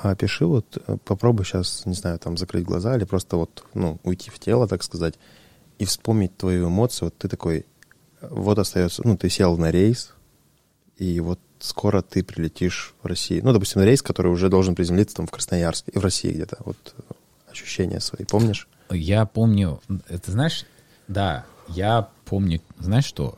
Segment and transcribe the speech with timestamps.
[0.00, 3.98] А опиши вот, э, попробуй сейчас, не знаю, там закрыть глаза или просто вот, ну,
[4.04, 5.14] уйти в тело, так сказать,
[5.78, 7.08] и вспомнить твою эмоцию.
[7.08, 7.66] Вот ты такой,
[8.20, 10.14] вот остается, ну, ты сел на рейс,
[10.98, 13.44] и вот скоро ты прилетишь в Россию.
[13.44, 16.58] Ну, допустим, на рейс, который уже должен приземлиться там в Красноярске и в России где-то.
[16.60, 18.68] Вот э, ощущения свои, помнишь?
[18.90, 20.64] Я помню, это знаешь,
[21.08, 23.36] да, я помню, знаешь что,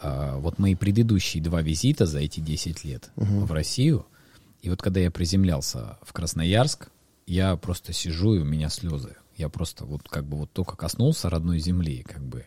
[0.00, 3.46] а, вот мои предыдущие два визита за эти 10 лет угу.
[3.46, 4.06] в Россию,
[4.60, 6.90] и вот когда я приземлялся в Красноярск,
[7.26, 9.16] я просто сижу, и у меня слезы.
[9.36, 12.46] Я просто вот как бы вот только коснулся родной земли, как бы,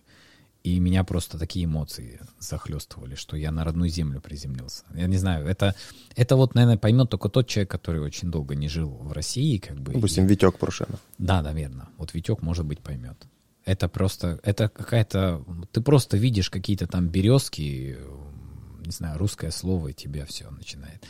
[0.63, 4.83] и меня просто такие эмоции захлестывали, что я на родную землю приземлился.
[4.93, 5.75] Я не знаю, это,
[6.15, 9.79] это вот, наверное, поймет только тот человек, который очень долго не жил в России, как
[9.79, 9.93] бы.
[9.93, 10.27] Допустим, и...
[10.27, 10.99] Витек Порошенов.
[11.17, 11.87] Да, наверное.
[11.97, 13.17] Вот Витек, может быть, поймет.
[13.65, 17.97] Это просто, это какая-то, ты просто видишь какие-то там березки,
[18.85, 21.05] не знаю, русское слово, и тебя все начинает.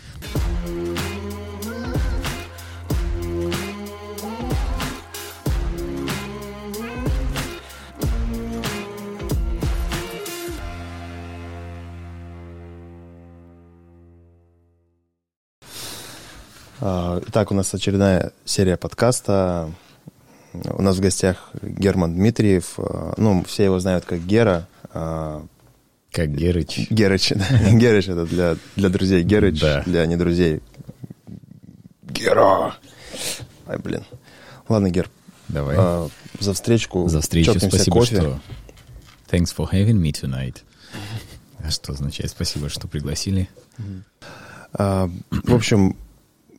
[16.84, 19.72] А, итак, у нас очередная серия подкаста.
[20.54, 22.74] У нас в гостях Герман Дмитриев.
[22.78, 24.68] А, ну, все его знают как Гера.
[26.12, 26.88] Как Герыч.
[26.90, 27.72] Герыч, да.
[27.72, 29.24] Герыч это для, для друзей.
[29.24, 29.82] Герыч да.
[29.86, 30.62] для не друзей.
[32.04, 32.76] Гера!
[33.68, 34.04] Ай, блин.
[34.68, 35.10] Ладно, Гер.
[35.48, 35.76] Давай.
[35.80, 37.08] А, за встречку.
[37.08, 37.58] За встречу.
[37.58, 38.16] Спасибо, кофе.
[38.18, 38.40] что...
[39.32, 40.58] Thanks for having me tonight.
[41.60, 43.50] А что означает спасибо, что пригласили?
[44.74, 45.96] А, в общем,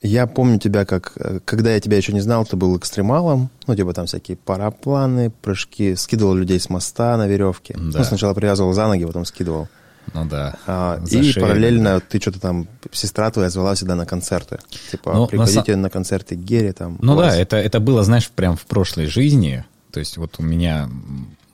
[0.03, 3.77] я помню тебя как, э, когда я тебя еще не знал, ты был экстремалом, ну,
[3.77, 7.75] типа там всякие парапланы, прыжки, скидывал людей с моста на веревке.
[7.75, 8.01] Да.
[8.01, 9.69] Ну, сначала привязывал за ноги, потом скидывал.
[10.13, 10.57] Ну да.
[10.67, 14.59] А, и шею, параллельно ты что-то там, сестра твоя звала всегда на концерты.
[14.91, 16.99] Типа, ну, приходите на, на концерты Герри там.
[17.01, 19.65] Ну да, это, это было, знаешь, прям в прошлой жизни.
[19.93, 20.91] То есть вот у меня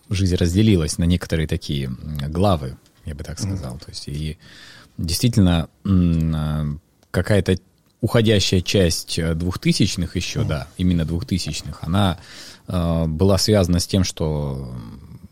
[0.09, 1.91] жизнь разделилась на некоторые такие
[2.29, 3.75] главы, я бы так сказал.
[3.75, 3.85] Mm.
[3.85, 4.39] То есть и
[4.97, 6.65] действительно а,
[7.11, 7.59] какая-то
[8.01, 12.19] уходящая часть э, двухтысячных еще, да, именно двухтысячных, она
[12.67, 14.73] э, была связана с тем, что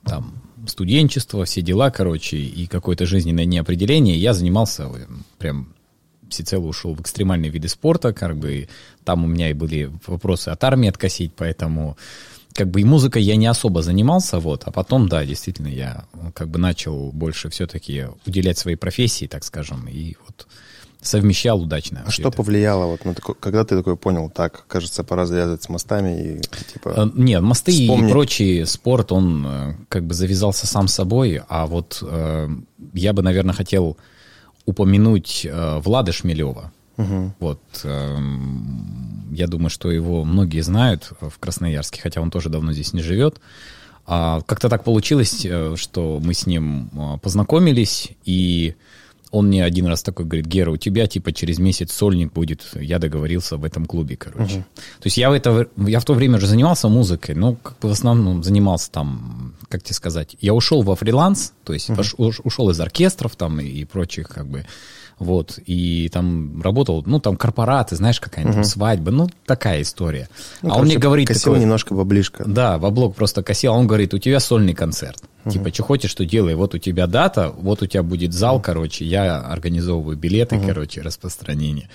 [0.05, 4.17] там студенчество, все дела, короче, и какое-то жизненное неопределение.
[4.17, 5.07] Я занимался э,
[5.39, 5.75] прям
[6.29, 8.69] всецело ушел в экстремальные виды спорта, как бы
[9.05, 11.97] там у меня и были вопросы от армии откосить, поэтому
[12.53, 16.49] как бы и музыкой я не особо занимался, вот, а потом, да, действительно, я как
[16.49, 20.49] бы начал больше все-таки уделять своей профессии, так скажем, и вот
[21.07, 22.03] совмещал удачно.
[22.07, 22.37] А что это.
[22.37, 26.41] повлияло, вот, на такой, когда ты такой понял, так, кажется, пора завязывать с мостами и
[26.73, 26.95] типа...
[26.97, 28.09] А, нет, мосты вспомни...
[28.09, 32.49] и прочий спорт, он э, как бы завязался сам собой, а вот э,
[32.93, 33.97] я бы, наверное, хотел
[34.67, 36.73] упомянуть э, Влада Шмелева.
[36.99, 37.35] Угу.
[37.41, 38.19] Вот, э,
[39.31, 43.41] я думаю, что его многие знают в Красноярске, хотя он тоже давно здесь не живет.
[44.07, 46.91] А как-то так получилось, э, что мы с ним
[47.23, 48.75] познакомились, и
[49.37, 52.99] он мне один раз такой говорит, Гера, у тебя типа через месяц сольник будет, я
[52.99, 54.59] договорился в этом клубе, короче.
[54.59, 54.81] Uh-huh.
[55.01, 57.89] То есть я в, это, я в то время уже занимался музыкой, но как бы
[57.91, 62.41] в основном занимался там, как тебе сказать, я ушел во фриланс, то есть uh-huh.
[62.45, 64.65] ушел из оркестров там и, и прочих как бы
[65.19, 68.65] вот, и там работал, ну, там корпораты, знаешь, какая-нибудь угу.
[68.65, 70.29] свадьба, ну, такая история.
[70.61, 71.29] Ну, а короче, он мне говорит...
[71.29, 72.45] Косил такой, немножко баблишко.
[72.47, 75.23] Да, баблок просто косил, а он говорит, у тебя сольный концерт.
[75.47, 75.53] Угу.
[75.53, 78.65] Типа, что хочешь, что делай, вот у тебя дата, вот у тебя будет зал, угу.
[78.65, 80.67] короче, я организовываю билеты, угу.
[80.67, 81.89] короче, распространение.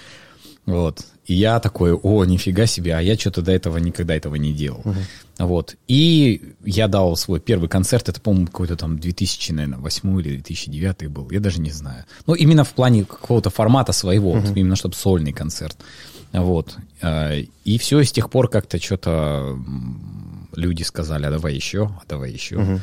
[0.66, 1.02] Вот.
[1.26, 4.82] И я такой, о, нифига себе, а я что-то до этого никогда этого не делал.
[4.84, 4.96] Uh-huh.
[5.40, 5.76] Вот.
[5.88, 11.08] И я дал свой первый концерт, это, по-моему, какой-то там 2000, наверное, 8 или 2009
[11.08, 12.06] был, я даже не знаю.
[12.28, 14.42] Ну, именно в плане какого-то формата своего, uh-huh.
[14.42, 15.78] вот, именно чтобы сольный концерт.
[16.32, 16.78] Вот.
[17.02, 19.58] А, и все, с тех пор как-то что-то
[20.56, 22.56] люди сказали, а давай еще, а давай еще.
[22.56, 22.80] Uh-huh.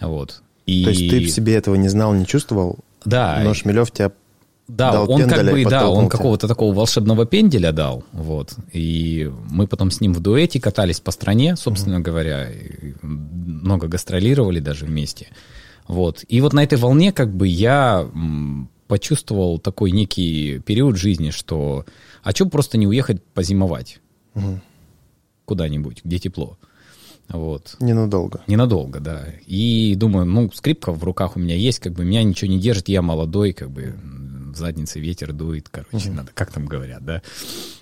[0.00, 0.42] Вот.
[0.66, 0.84] И...
[0.84, 2.78] То есть ты в себе этого не знал, не чувствовал?
[3.04, 3.40] Да.
[3.42, 4.12] Но Шмелев тебя
[4.68, 8.54] да, дал он как бы, да, он какого-то такого волшебного пенделя дал, вот.
[8.72, 12.02] И мы потом с ним в дуэте катались по стране, собственно mm-hmm.
[12.02, 12.48] говоря,
[13.00, 15.28] много гастролировали даже вместе,
[15.86, 16.22] вот.
[16.28, 18.06] И вот на этой волне как бы я
[18.88, 21.86] почувствовал такой некий период жизни, что
[22.22, 24.00] а что просто не уехать позимовать
[24.34, 24.58] mm-hmm.
[25.46, 26.58] куда-нибудь, где тепло.
[27.28, 27.76] Вот.
[27.80, 28.40] Ненадолго.
[28.46, 29.26] Ненадолго, да.
[29.46, 32.88] И думаю, ну, скрипка в руках у меня есть, как бы меня ничего не держит,
[32.88, 33.94] я молодой, как бы
[34.52, 36.16] в заднице ветер дует, короче, угу.
[36.16, 37.22] надо, как там говорят, да.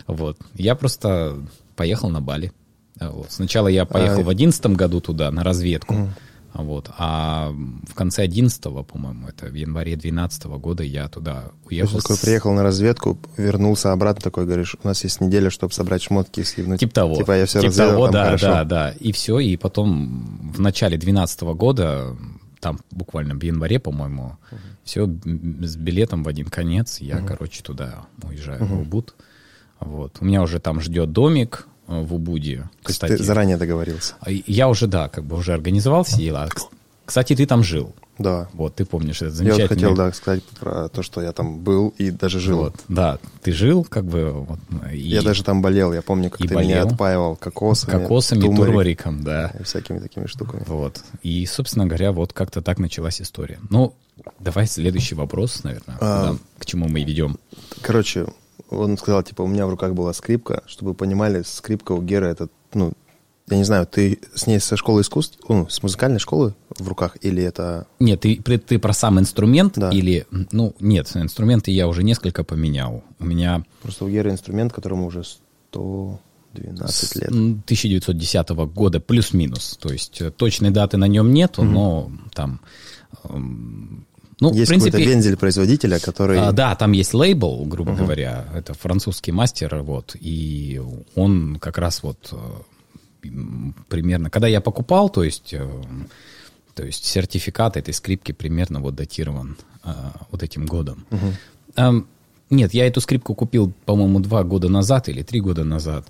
[0.07, 0.39] Вот.
[0.55, 1.39] Я просто
[1.77, 2.53] поехал на Бали.
[2.99, 3.31] Вот.
[3.31, 4.25] Сначала я поехал а...
[4.25, 5.95] в одиннадцатом году туда, на разведку.
[5.95, 6.09] Угу.
[6.59, 6.91] Вот.
[6.97, 12.01] А в конце 11 по-моему, это в январе 12 года я туда уехал.
[12.01, 16.41] Такой приехал на разведку, вернулся обратно, такой говоришь, у нас есть неделя, чтобы собрать шмотки
[16.41, 16.81] и сливнуть.
[16.81, 17.17] Типа того.
[17.17, 18.47] Типа я все типа разведал, того, там да, хорошо.
[18.47, 18.91] да, да.
[18.93, 22.17] И все, и потом в начале 12 года,
[22.61, 24.37] там буквально в январе, по-моему,
[24.83, 29.15] все с билетом в один конец, я, короче, туда уезжаю в Убуд.
[29.79, 30.17] Вот.
[30.21, 32.69] У меня уже там ждет домик в Убуде.
[32.83, 34.15] Кстати, ты заранее договорился.
[34.21, 36.49] А Я уже, да, как бы уже организовал все дела.
[36.49, 36.65] Кс-
[37.05, 37.95] Кстати, ты там жил.
[38.19, 38.49] Да.
[38.55, 39.63] Вот, ты помнишь этот Я замечательный...
[39.69, 42.59] вот хотел, да, сказать про то, что я там был и даже жил.
[42.59, 44.33] Вот, да, ты жил, как бы...
[44.33, 44.59] Вот,
[44.91, 46.87] и Я даже там болел, я помню, как ты меня болел.
[46.89, 49.53] отпаивал кокосами, кокосами, турмерик турмариком, да.
[49.61, 50.63] и всякими такими штуками.
[50.67, 51.03] Вот.
[51.23, 53.59] И, собственно говоря, вот как-то так началась история.
[53.69, 53.95] Ну,
[54.41, 56.29] давай следующий вопрос, наверное, А.
[56.29, 57.37] куда- к чему мы ведем.
[57.83, 58.27] Короче,
[58.71, 62.27] он сказал, типа, у меня в руках была скрипка, чтобы вы понимали, скрипка у Геры
[62.29, 62.93] это, ну,
[63.49, 67.17] я не знаю, ты с ней со школы искусств, ну, с музыкальной школы в руках,
[67.21, 67.87] или это...
[68.01, 69.91] Нет, ты, ты про сам инструмент Да.
[69.91, 70.27] или...
[70.51, 73.05] Ну, нет, инструменты я уже несколько поменял.
[73.21, 75.23] У меня Просто у Геры инструмент, которому уже
[75.71, 77.31] 112 лет.
[77.31, 79.79] м, 1910 года плюс-минус.
[79.81, 82.61] То есть э, точной даты на нем нету, но там...
[84.41, 86.39] Ну, Есть в принципе, какой-то вензель производителя, который...
[86.39, 90.81] А, да, там есть лейбл, грубо говоря, это французский мастер, вот, и
[91.15, 93.29] он как раз вот э,
[93.89, 95.67] примерно, когда я покупал, то есть, э,
[96.75, 99.91] то есть сертификат этой скрипки примерно вот датирован э,
[100.31, 101.07] вот этим годом.
[101.77, 102.07] Эм,
[102.51, 106.07] нет, я эту скрипку купил, по-моему, два года назад или три года назад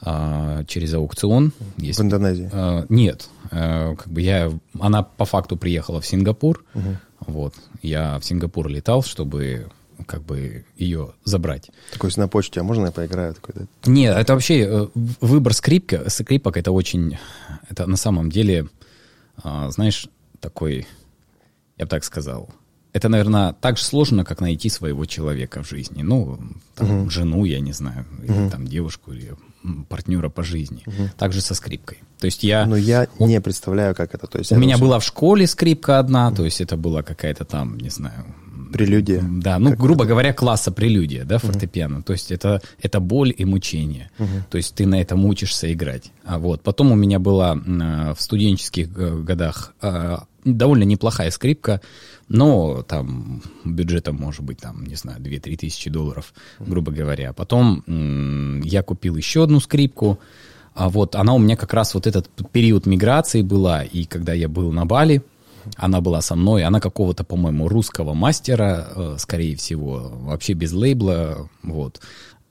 [0.00, 1.52] а, через аукцион.
[1.76, 2.50] Есть В Индонезии.
[2.52, 6.64] Э, нет, Э, как бы я, она по факту приехала в Сингапур,
[7.20, 9.68] вот, я в Сингапур летал, чтобы
[10.06, 11.70] как бы ее забрать.
[11.92, 13.34] Такой на почте, а можно я поиграю?
[13.34, 13.90] Такой, да?
[13.90, 17.18] Нет, это вообще э, выбор скрипка, скрипок это очень,
[17.68, 18.68] это на самом деле,
[19.42, 20.08] а, знаешь,
[20.40, 20.86] такой,
[21.76, 22.48] я бы так сказал,
[22.92, 26.02] это, наверное, так же сложно, как найти своего человека в жизни.
[26.02, 26.38] Ну,
[26.74, 29.34] там, жену, я не знаю, или там девушку, или
[29.88, 30.84] партнера по жизни.
[31.16, 31.98] Так же со скрипкой.
[32.18, 32.66] То есть я...
[32.66, 34.26] Но я не представляю, как это.
[34.26, 37.44] То есть У меня всё была в школе скрипка одна, то есть это была какая-то
[37.44, 38.24] там, не знаю...
[38.72, 39.22] Прелюдия.
[39.22, 42.02] Да, ну, грубо говоря, класса прелюдия, да, фортепиано.
[42.02, 44.10] То есть это, это боль и мучение.
[44.50, 46.12] То есть ты на этом учишься играть.
[46.24, 46.62] А вот.
[46.62, 51.80] Потом у меня была э, в студенческих э, годах э, довольно неплохая скрипка,
[52.28, 57.32] но там бюджетом может быть, там, не знаю, 2-3 тысячи долларов, грубо говоря.
[57.32, 57.82] Потом
[58.62, 60.18] я купил еще одну скрипку,
[60.74, 64.48] а вот она у меня как раз вот этот период миграции была, и когда я
[64.48, 65.22] был на Бали,
[65.76, 71.48] она была со мной, она какого-то, по-моему, русского мастера, э, скорее всего, вообще без лейбла,
[71.62, 72.00] вот.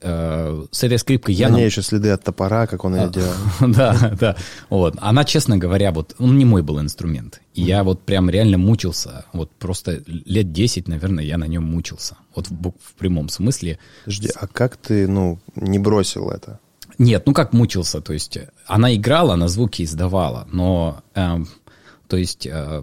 [0.00, 1.48] Э, С этой скрипкой я...
[1.48, 3.04] На ней еще следы от топора, как он А.
[3.04, 3.34] ее делал.
[3.72, 4.36] да, да.
[4.70, 4.94] Вот.
[4.98, 7.40] Она, честно говоря, вот он не мой был инструмент.
[7.54, 9.24] Я вот прям реально мучился.
[9.32, 12.16] Вот просто лет 10, наверное, я на нем мучился.
[12.34, 13.78] Вот в, прямом смысле.
[14.04, 16.60] Подожди, а как ты, ну, не бросил это?
[16.98, 21.46] Нет, ну как мучился, то есть э, она играла, она звуки издавала, но, эм,
[22.08, 22.82] то есть э,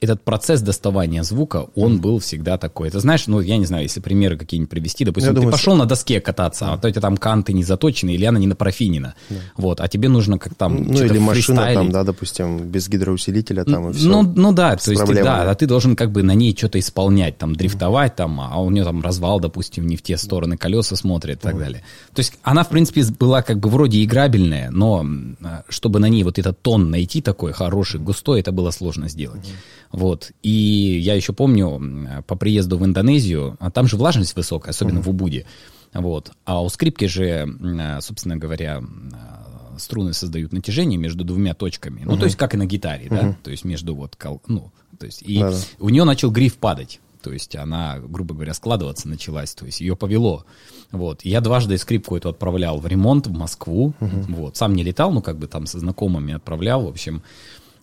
[0.00, 2.88] этот процесс доставания звука, он был всегда такой.
[2.88, 5.74] Это знаешь, ну я не знаю, если примеры какие-нибудь привести, допустим, Я ты думаю, пошел
[5.76, 9.14] на доске кататься, а то эти там канты не заточены, или она не напрофинена,
[9.56, 13.90] вот, а тебе нужно как там Ну, или машина там, да, допустим, без гидроусилителя там
[13.90, 14.08] и все.
[14.08, 17.38] Ну, ну да, то есть, да, а ты должен как бы на ней что-то исполнять,
[17.38, 21.38] там, дрифтовать, там, а у нее там развал, допустим, не в те стороны колеса смотрит
[21.38, 21.82] и так далее.
[22.14, 25.06] То есть она, в принципе, была как бы вроде играбельная, но
[25.42, 29.46] а, чтобы на ней вот этот тон найти такой хороший, густой, это было сложно сделать.
[29.92, 30.32] Вот.
[30.42, 35.08] И я еще помню, по приезду в Индонезию, а там же влажность высокая, особенно в
[35.08, 35.46] Убуде.
[35.92, 36.32] Вот.
[36.44, 37.48] А у скрипки же,
[37.78, 42.02] а, собственно говоря, а, струны создают натяжение между двумя точками.
[42.04, 43.36] Ну, то есть, как и на гитаре, да?
[43.42, 45.56] То есть, между вот, кол- ну, то есть, и Да-да.
[45.78, 47.00] у нее начал гриф падать.
[47.22, 50.46] То есть она, грубо говоря, складываться началась, то есть ее повело.
[50.90, 51.22] Вот.
[51.22, 53.92] Я дважды скрипку эту отправлял в ремонт в Москву.
[54.00, 54.56] Вот.
[54.56, 56.82] Сам не летал, но как бы там со знакомыми отправлял.
[56.86, 57.22] В общем,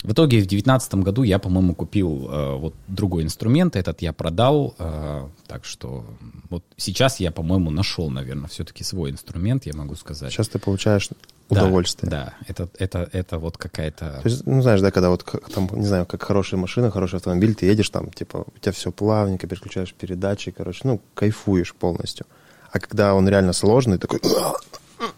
[0.08, 4.74] в итоге в девятнадцатом году я, по-моему, купил э, вот другой инструмент, этот я продал,
[4.80, 6.06] э, так что
[6.50, 10.32] вот сейчас я, по-моему, нашел, наверное, все-таки свой инструмент, я могу сказать.
[10.32, 11.16] Сейчас ты получаешь Да,
[11.50, 12.10] удовольствие.
[12.10, 14.22] Да, это, это, это вот какая-то...
[14.24, 17.54] То есть, ну, знаешь, да, когда вот там, не знаю, как хорошая машина, хороший автомобиль,
[17.54, 22.26] ты едешь там, типа, у тебя все плавненько, переключаешь передачи, короче, ну, кайфуешь полностью.
[22.72, 24.22] А когда он реально сложный, такой,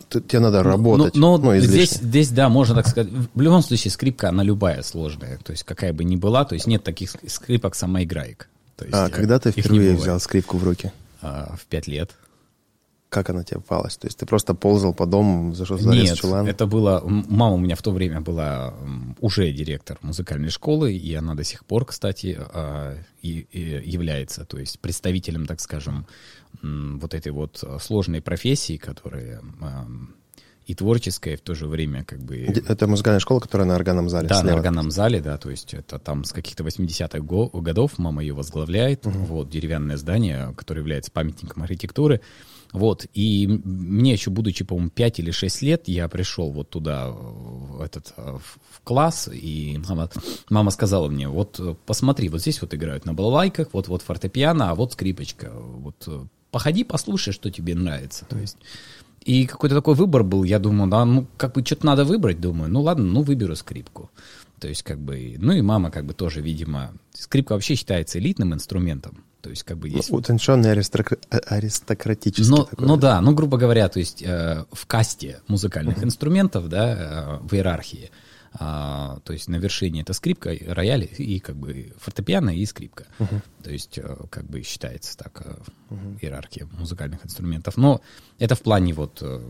[0.10, 1.16] ты- тебе надо работать.
[1.16, 1.86] Ну, ну, но излишне.
[1.86, 3.12] здесь, здесь, да, можно так сказать.
[3.34, 5.38] В любом случае, скрипка, она любая сложная.
[5.44, 8.50] То есть, какая бы ни была, то есть нет таких ск- скрипок самоиграек.
[8.76, 10.92] То есть, А когда ты впервые взял скрипку в руки?
[11.22, 12.12] А, в пять лет.
[13.10, 13.98] Как она тебе попалась?
[13.98, 16.48] То есть ты просто ползал по дому, зашел за Нет, чулан?
[16.48, 17.02] это было...
[17.06, 18.74] Мама у меня в то время была
[19.20, 24.60] уже директор музыкальной школы, и она до сих пор, кстати, а, и, и является, то
[24.60, 26.06] есть представителем, так скажем,
[26.62, 29.42] вот этой вот сложной профессии, которая
[30.70, 32.38] и творческая, и в то же время как бы...
[32.38, 34.52] Это музыкальная школа, которая на органном зале Да, слева.
[34.52, 39.08] на органном зале, да, то есть это там с каких-то 80-х годов мама ее возглавляет,
[39.08, 39.18] угу.
[39.18, 42.22] вот, деревянное здание, которое является памятником архитектуры,
[42.72, 47.82] вот, и мне еще, будучи, по-моему, 5 или 6 лет, я пришел вот туда, в
[47.82, 50.10] этот, в класс, и мама,
[50.50, 54.76] мама сказала мне, вот, посмотри, вот здесь вот играют на балалайках, вот, вот фортепиано, а
[54.76, 56.08] вот скрипочка, вот,
[56.52, 58.58] походи, послушай, что тебе нравится, то есть...
[59.26, 62.72] И какой-то такой выбор был, я думаю, да, ну, как бы что-то надо выбрать, думаю,
[62.72, 64.10] ну, ладно, ну, выберу скрипку.
[64.60, 68.54] То есть, как бы, ну, и мама, как бы, тоже, видимо, скрипка вообще считается элитным
[68.54, 69.24] инструментом.
[69.42, 70.12] То есть, как бы, есть...
[70.12, 71.18] Ну, утонченный аристокра...
[71.30, 72.88] аристократический ну, такой.
[72.88, 76.06] Ну, да, ну, грубо говоря, то есть, э, в касте музыкальных uh-huh.
[76.06, 78.12] инструментов, да, э, в иерархии,
[78.54, 83.06] а, то есть на вершине это скрипка, рояль и как бы фортепиано и скрипка.
[83.20, 83.42] Uh-huh.
[83.64, 85.42] То есть э, как бы считается так
[85.90, 86.20] uh-huh.
[86.20, 87.78] иерархия музыкальных инструментов.
[87.78, 88.02] Но
[88.40, 89.42] это в плане вот, э,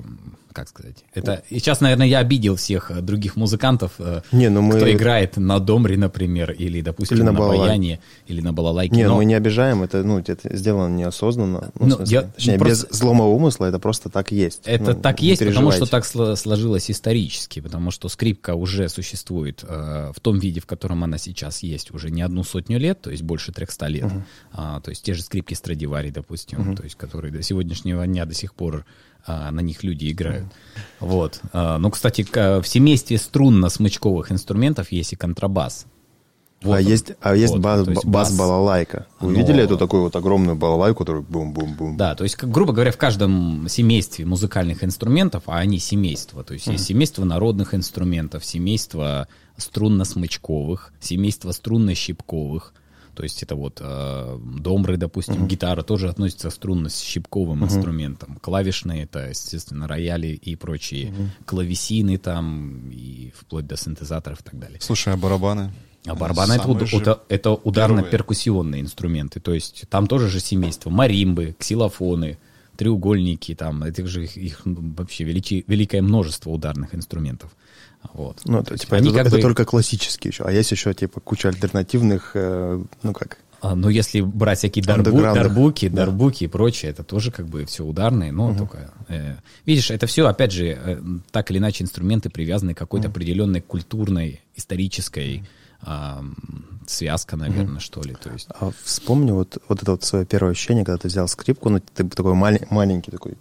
[0.52, 1.44] как сказать, это...
[1.50, 3.94] И сейчас, наверное, я обидел всех других музыкантов,
[4.32, 4.76] не, ну мы...
[4.76, 8.96] кто играет на домре, например, или, допустим, или на, на баяне, или на балалайке.
[8.96, 9.16] Не, но...
[9.16, 11.72] мы не обижаем, это, ну, это сделано неосознанно.
[11.80, 12.88] Ну, ну, смысле, я, точнее, ну, просто...
[12.88, 14.62] без злого умысла, это просто так есть.
[14.66, 20.12] Это ну, так есть, потому что так сложилось исторически, потому что скрипка уже существует э,
[20.16, 23.24] в том виде, в котором она сейчас есть, уже не одну сотню лет, то есть
[23.24, 24.04] больше 300 лет.
[24.04, 24.22] Uh-huh.
[24.54, 26.76] А, то есть те же скрипки Страдивари, допустим, uh-huh.
[26.76, 28.79] то есть которые до сегодняшнего дня до сих пор
[29.26, 30.48] а, на них люди играют.
[31.00, 31.42] Вот.
[31.54, 35.86] А, ну, кстати, в семействе струнно-смычковых инструментов есть и контрабас.
[36.62, 39.08] Вот а, он, есть, а есть вот, бас, есть бас балалайка.
[39.22, 39.40] Вы но...
[39.40, 41.96] видели эту такую вот огромную балалайку, которую бум-бум-бум?
[41.96, 46.54] Да, то есть, как, грубо говоря, в каждом семействе музыкальных инструментов, а они семейства, то
[46.54, 46.74] есть mm.
[46.74, 52.74] есть семейство народных инструментов, семейство струнно-смычковых, семейство струнно-щипковых,
[53.20, 55.48] то есть это вот э, домры, допустим, uh-huh.
[55.48, 57.66] гитара тоже относится к струнно-щипковым uh-huh.
[57.66, 58.38] инструментам.
[58.42, 61.28] Клавишные это, естественно, рояли и прочие uh-huh.
[61.46, 64.80] клавесины там, и вплоть до синтезаторов и так далее.
[64.80, 65.74] Слушай, а барабаны?
[66.06, 69.42] А барабаны это, это, это ударно-перкуссионные инструменты.
[69.42, 70.90] То есть там тоже же семейство.
[70.90, 72.38] Маримбы, ксилофоны,
[72.78, 77.52] треугольники, там, это же их, их вообще величи, великое множество ударных инструментов.
[78.14, 78.42] Вот.
[78.46, 79.42] Ну, это, типа, это, это бы...
[79.42, 80.44] только классические еще.
[80.44, 85.22] А есть еще, типа, куча альтернативных, э, ну как, а, ну, если брать всякие дарбу,
[85.22, 86.06] дарбуки, да.
[86.06, 88.60] дарбуки и прочее, это тоже как бы все ударные, но угу.
[88.60, 88.92] только...
[89.10, 91.02] Э, видишь, это все, опять же, э,
[91.32, 93.12] так или иначе инструменты привязаны к какой-то угу.
[93.12, 95.44] определенной культурной, исторической
[95.86, 96.22] э,
[96.88, 97.80] связка, наверное, угу.
[97.82, 98.16] что ли.
[98.16, 98.48] То есть...
[98.50, 102.08] А вспомни вот, вот это вот свое первое ощущение, когда ты взял скрипку, ну, ты
[102.08, 103.34] такой мал- маленький такой,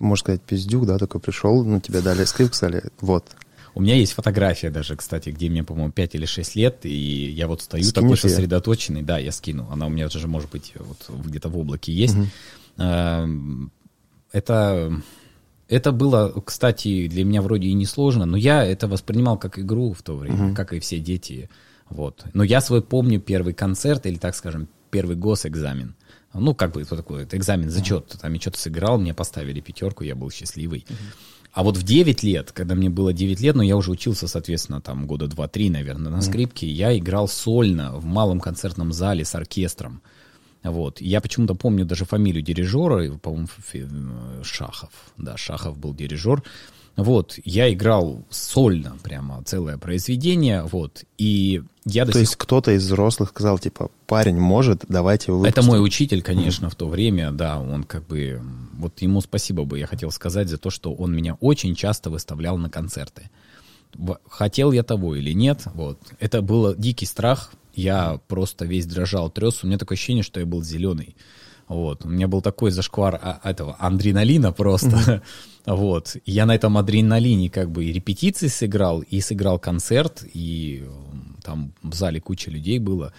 [0.00, 3.24] можно сказать, пиздюк, да, такой пришел, ну, тебе дали скрипку, сказали, вот,
[3.74, 7.46] у меня есть фотография даже, кстати, где мне, по-моему, 5 или 6 лет, и я
[7.46, 9.02] вот стою Скинешь такой сосредоточенный.
[9.02, 9.68] Да, я скину.
[9.70, 12.16] Она у меня даже, может быть, вот где-то в облаке есть.
[12.16, 13.70] Угу.
[14.32, 15.02] Это,
[15.68, 19.92] это было, кстати, для меня вроде и не сложно, но я это воспринимал как игру
[19.92, 20.54] в то время, угу.
[20.54, 21.48] как и все дети.
[21.88, 22.24] Вот.
[22.32, 25.94] Но я свой помню первый концерт, или, так скажем, первый госэкзамен.
[26.32, 28.16] Ну, как бы, это такое, это экзамен, зачет.
[28.20, 30.86] Там я что-то сыграл, мне поставили пятерку, я был счастливый.
[30.88, 30.94] Uh-huh.
[31.52, 34.28] А вот в 9 лет, когда мне было 9 лет, но ну, я уже учился,
[34.28, 36.70] соответственно, там года 2-3, наверное, на скрипке, mm.
[36.70, 40.00] я играл сольно в малом концертном зале с оркестром.
[40.62, 41.00] Вот.
[41.00, 43.48] Я почему-то помню даже фамилию дирижера, по-моему,
[44.44, 44.90] Шахов.
[45.16, 46.42] Да, Шахов был дирижер.
[46.96, 52.20] Вот, я играл сольно, прямо целое произведение, вот, и я То сих...
[52.20, 56.74] есть кто-то из взрослых сказал, типа, парень может, давайте его Это мой учитель, конечно, в
[56.74, 58.42] то время, да, он как бы,
[58.76, 62.58] вот ему спасибо бы я хотел сказать за то, что он меня очень часто выставлял
[62.58, 63.30] на концерты.
[64.28, 69.64] Хотел я того или нет, вот, это был дикий страх, я просто весь дрожал, трес,
[69.64, 71.16] у меня такое ощущение, что я был зеленый.
[71.70, 72.04] Вот.
[72.04, 74.88] У меня был такой зашквар а, этого адреналина просто.
[74.88, 75.20] Mm-hmm.
[75.66, 76.16] Вот.
[76.24, 80.88] Я на этом адреналине как бы и репетиции сыграл, и сыграл концерт, и
[81.44, 83.12] там в зале куча людей было.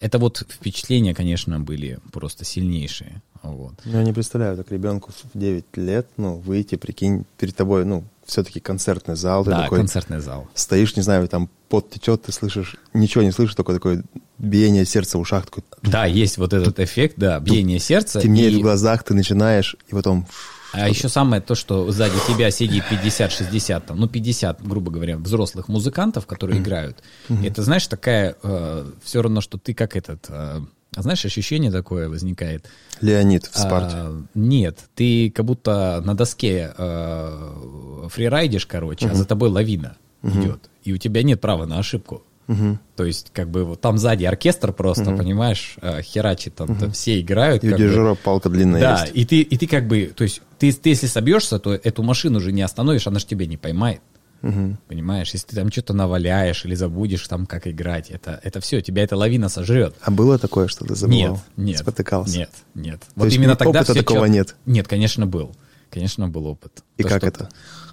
[0.00, 3.22] Это вот впечатления, конечно, были просто сильнейшие.
[3.42, 3.74] Вот.
[3.84, 8.58] Я не представляю, так ребенку в 9 лет, ну, выйти, прикинь, перед тобой, ну, все-таки
[8.58, 9.44] концертный зал.
[9.44, 10.48] Да, такой, концертный зал.
[10.54, 14.04] Стоишь, не знаю, там пот течет, ты слышишь, ничего не слышишь, только такое
[14.38, 15.46] биение сердца в ушах.
[15.46, 18.20] Такое, да, есть вот этот эффект, да, биение сердца.
[18.20, 18.56] Темнеет и...
[18.58, 20.24] в глазах, ты начинаешь, и потом...
[20.72, 25.66] А еще самое то, что сзади тебя сидит 50-60, там, ну 50, грубо говоря, взрослых
[25.66, 27.02] музыкантов, которые играют.
[27.42, 30.26] Это, знаешь, такая, э, все равно, что ты как этот...
[30.28, 30.60] Э,
[30.96, 32.66] знаешь, ощущение такое возникает.
[33.00, 33.96] Леонид в Спарте.
[33.96, 39.14] А, нет, ты как будто на доске э, фрирайдишь, короче, угу.
[39.14, 40.40] а за тобой лавина угу.
[40.40, 42.22] идет, и у тебя нет права на ошибку.
[42.46, 42.78] Угу.
[42.96, 45.18] То есть, как бы вот там сзади оркестр просто, угу.
[45.18, 46.80] понимаешь, э, херачит, там, угу.
[46.80, 47.64] там все играют.
[47.64, 49.12] И у дирижера палка длинная Да, есть.
[49.16, 52.38] и ты, и ты как бы, то есть, ты, ты если собьешься, то эту машину
[52.38, 54.00] уже не остановишь, она же тебя не поймает.
[54.42, 54.76] Угу.
[54.88, 59.02] Понимаешь, если ты там что-то наваляешь или забудешь там, как играть, это, это все, тебя
[59.02, 59.94] эта лавина сожрет.
[60.02, 61.18] А было такое, что ты забывал?
[61.18, 61.78] Нет, нет.
[61.78, 62.36] Спотыкался?
[62.36, 63.00] Нет, нет.
[63.00, 64.34] То вот именно тогда опыта такого чет...
[64.34, 64.56] нет?
[64.66, 65.56] Нет, конечно, был.
[65.88, 66.84] Конечно, был опыт.
[66.98, 67.26] И То, как что...
[67.28, 67.48] это?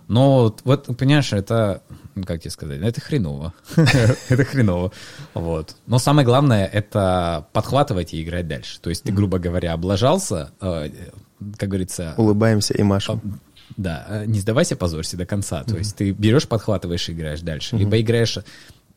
[0.09, 1.83] Но вот, понимаешь, это,
[2.25, 3.53] как тебе сказать, это хреново.
[3.75, 4.91] это хреново.
[5.33, 5.75] Вот.
[5.87, 8.79] Но самое главное, это подхватывать и играть дальше.
[8.79, 10.89] То есть ты, грубо говоря, облажался, э,
[11.57, 12.13] как говорится...
[12.17, 13.39] Улыбаемся и машем.
[13.77, 15.63] Да, э, не сдавайся, позорься до конца.
[15.63, 17.77] То есть ты берешь, подхватываешь и играешь дальше.
[17.77, 18.37] Либо играешь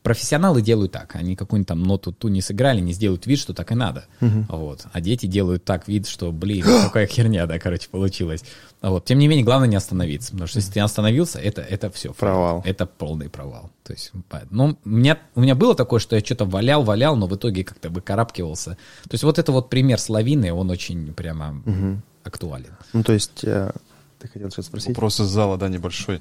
[0.04, 3.72] профессионалы делают так, они какую-нибудь там ноту ту не сыграли, не сделают вид, что так
[3.72, 4.04] и надо.
[4.20, 4.44] Uh-huh.
[4.48, 4.84] Вот.
[4.92, 8.44] А дети делают так вид, что, блин, какая херня, да, короче, получилась.
[8.82, 9.06] Вот.
[9.06, 12.12] Тем не менее, главное не остановиться, потому что если ты остановился, это, это все.
[12.12, 12.62] Провал.
[12.66, 13.70] Это полный провал.
[13.82, 14.12] То есть,
[14.50, 17.64] ну, у меня, у меня было такое, что я что-то валял, валял, но в итоге
[17.64, 18.72] как-то выкарабкивался.
[19.04, 21.96] То есть вот это вот пример с лавиной, он очень прямо uh-huh.
[22.24, 22.76] актуален.
[22.92, 23.72] Ну, то есть, э,
[24.18, 24.88] ты хотел что-то спросить?
[24.90, 26.20] Вопрос из зала, да, небольшой.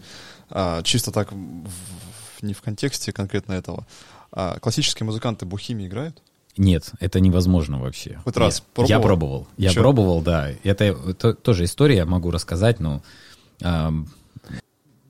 [0.50, 1.34] А, чисто так
[2.44, 3.86] не в контексте конкретно этого.
[4.32, 6.22] А классические музыканты бухими играют?
[6.58, 8.20] Нет, это невозможно вообще.
[8.24, 8.90] Хоть раз пробовал?
[8.90, 9.48] Я пробовал.
[9.58, 9.82] Я Чё?
[9.82, 10.52] пробовал, да.
[10.64, 13.02] Это, это тоже история, я могу рассказать, но
[13.62, 13.90] э,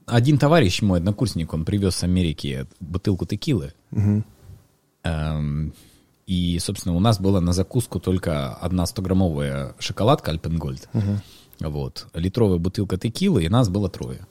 [0.05, 3.73] один товарищ мой, однокурсник, он привез с Америки бутылку текилы.
[3.91, 4.23] Угу.
[5.03, 5.41] Э,
[6.25, 10.87] и, собственно, у нас была на закуску только одна 100-граммовая шоколадка Альпенгольд.
[10.93, 11.69] Угу.
[11.69, 12.07] Вот.
[12.13, 14.25] Литровая бутылка текилы, и нас было трое.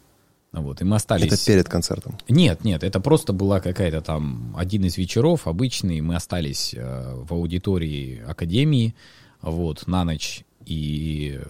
[0.53, 1.33] Вот, и мы остались...
[1.33, 2.19] Это перед концертом?
[2.29, 6.01] Нет, нет, это просто была какая-то там один из вечеров обычный.
[6.03, 8.95] Мы остались э, в аудитории Академии
[9.41, 10.45] вот, на ночь.
[10.67, 11.41] И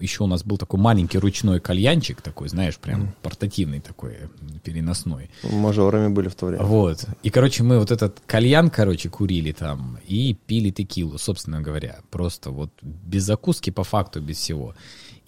[0.00, 3.08] еще у нас был такой маленький ручной кальянчик, такой, знаешь, прям mm.
[3.22, 4.16] портативный такой,
[4.62, 5.30] переносной.
[5.42, 6.62] Мажорами были в то время.
[6.62, 7.04] Вот.
[7.22, 12.00] И, короче, мы вот этот кальян, короче, курили там и пили текилу, собственно говоря.
[12.10, 14.74] Просто вот без закуски, по факту, без всего.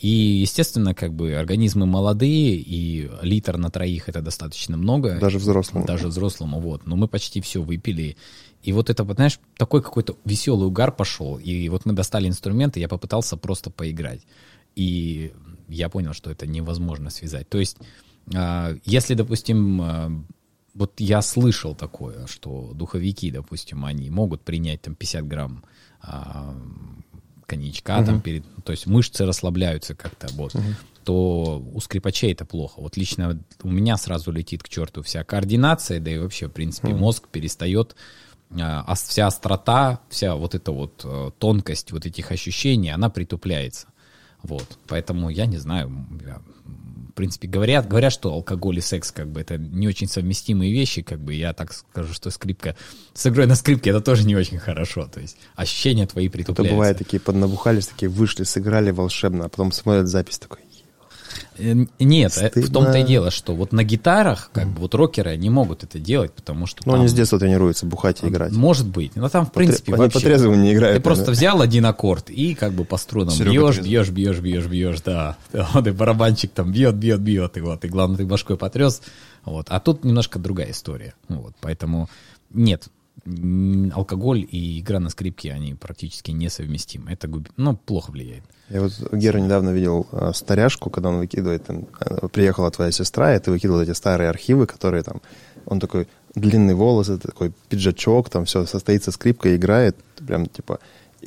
[0.01, 5.19] И, естественно, как бы организмы молодые, и литр на троих это достаточно много.
[5.21, 5.85] Даже взрослому.
[5.85, 6.87] Даже взрослому, вот.
[6.87, 8.17] Но мы почти все выпили.
[8.63, 11.37] И вот это, знаешь, такой какой-то веселый угар пошел.
[11.37, 14.23] И вот мы достали инструменты, я попытался просто поиграть.
[14.75, 15.33] И
[15.69, 17.51] я понял, что это невозможно связать.
[17.51, 17.77] То есть,
[18.35, 20.11] а, если, допустим, а,
[20.73, 25.63] вот я слышал такое, что духовики, допустим, они могут принять там 50 грамм
[26.01, 26.57] а,
[27.51, 28.07] коньячка, угу.
[28.07, 30.65] там перед, то есть мышцы расслабляются как-то, вот, угу.
[31.05, 32.81] то у скрипачей это плохо.
[32.81, 36.89] Вот лично у меня сразу летит к черту вся координация, да и вообще, в принципе,
[36.89, 36.99] угу.
[36.99, 37.97] мозг перестает,
[38.57, 43.87] а вся острота, вся вот эта вот э, тонкость вот этих ощущений, она притупляется.
[44.43, 45.89] Вот, поэтому я не знаю,
[47.11, 51.03] в принципе, говорят, говорят, что алкоголь и секс, как бы, это не очень совместимые вещи,
[51.03, 52.77] как бы, я так скажу, что скрипка,
[53.13, 56.63] с игрой на скрипке это тоже не очень хорошо, то есть ощущения твои притупляются.
[56.63, 60.61] Это бывает такие поднабухались, такие вышли, сыграли волшебно, а потом смотрят запись такой,
[61.59, 62.61] нет, Стыдно.
[62.61, 65.85] Э, в том-то и дело, что вот на гитарах, как бы вот рокеры, они могут
[65.85, 66.83] это делать, потому что.
[66.85, 67.01] Ну, там...
[67.01, 68.53] они с детства тренируются бухать и играть.
[68.53, 69.17] Может быть.
[69.17, 70.05] Но там, в принципе, Потре...
[70.05, 70.35] вообще.
[70.35, 70.97] Они по не играют.
[70.97, 75.01] Ты просто взял один аккорд и как бы по струнам бьешь, бьешь, бьешь, бьешь, бьешь,
[75.03, 75.37] да.
[75.73, 79.03] Вот и барабанчик там бьет, бьет, бьет, и вот, и главное, ты башкой потряс.
[79.45, 79.67] Вот.
[79.69, 81.15] А тут немножко другая история.
[81.29, 81.55] Вот.
[81.61, 82.09] Поэтому
[82.53, 82.89] нет,
[83.95, 87.13] алкоголь и игра на скрипке, они практически несовместимы.
[87.13, 88.45] Это ну, плохо влияет.
[88.69, 93.35] Я вот Гера недавно видел э, старяшку, когда он выкидывает, там, э, приехала твоя сестра,
[93.35, 95.21] и ты выкидывал эти старые архивы, которые там,
[95.67, 100.79] он такой, длинный волосы, такой пиджачок, там все, состоится скрипка, играет, прям, типа,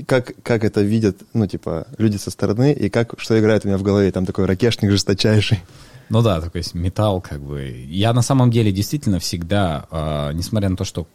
[0.08, 3.78] как, как это видят, ну, типа, люди со стороны, и как, что играет у меня
[3.78, 5.60] в голове, там такой ракешник жесточайший.
[6.10, 7.64] Ну да, такой металл, как бы.
[7.88, 11.08] Я на самом деле действительно всегда, э, несмотря на то, что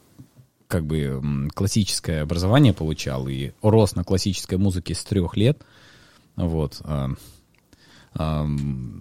[0.68, 5.62] как бы классическое образование получал и рос на классической музыке с трех лет,
[6.36, 6.80] вот.
[6.84, 7.10] А,
[8.14, 8.46] а,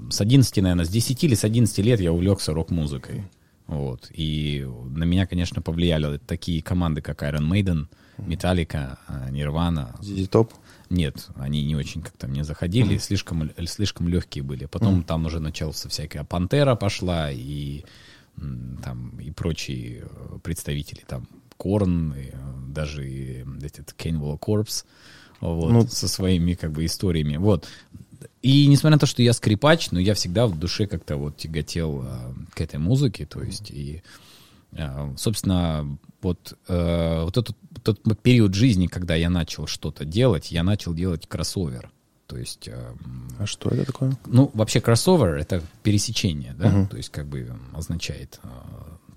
[0.10, 3.26] с 11, наверное, с 10 или с 11 лет я увлекся рок-музыкой.
[3.68, 4.10] Вот.
[4.14, 10.00] И на меня, конечно, повлияли такие команды, как Iron Maiden, Metallica, а, Nirvana.
[10.00, 10.52] ZZ Top?
[10.90, 13.00] Нет, они не очень как-то мне заходили, mm-hmm.
[13.00, 14.66] слишком, слишком легкие были.
[14.66, 15.06] Потом mm-hmm.
[15.06, 17.84] там уже началась всякая Пантера пошла и
[18.84, 21.28] там и прочие э, представители, там
[21.58, 22.34] Корн, и, э,
[22.70, 24.86] даже и этот Cannibal Corpse
[25.42, 27.38] вот, ну, со своими как бы историями.
[27.38, 27.68] Вот.
[28.42, 32.04] И несмотря на то, что я скрипач, но я всегда в душе как-то вот тяготел
[32.04, 34.02] а, к этой музыке, то есть и
[34.72, 40.64] Э, собственно, вот, э, вот этот, тот период жизни, когда я начал что-то делать, я
[40.64, 41.92] начал делать кроссовер.
[42.28, 42.68] То есть...
[42.68, 42.94] Э,
[43.40, 44.18] а что это такое?
[44.26, 46.88] Ну, вообще кроссовер— это пересечение, да, угу.
[46.88, 48.48] то есть как бы означает э,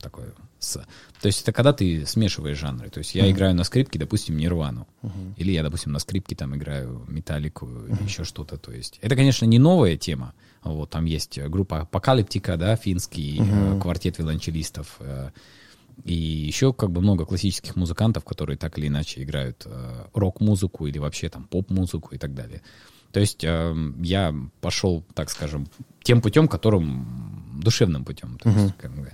[0.00, 0.32] такое...
[0.60, 0.74] С,
[1.20, 2.90] то есть это когда ты смешиваешь жанры.
[2.90, 3.32] То есть я угу.
[3.32, 4.86] играю на скрипке, допустим, Нирвану.
[5.02, 5.34] Угу.
[5.38, 8.58] Или я, допустим, на скрипке там играю Металлику или еще что-то.
[8.58, 10.34] То есть это, конечно, не новая тема.
[10.62, 13.80] Вот там есть группа Апокалиптика, да, финский угу.
[13.80, 14.96] квартет виолончелистов.
[15.00, 15.30] Э,
[16.04, 20.98] и еще как бы много классических музыкантов, которые так или иначе играют э, рок-музыку или
[20.98, 22.62] вообще там поп-музыку и так далее.
[23.12, 25.66] То есть э, я пошел, так скажем,
[26.02, 28.38] тем путем, которым душевным путем.
[28.38, 29.12] То есть, как бы,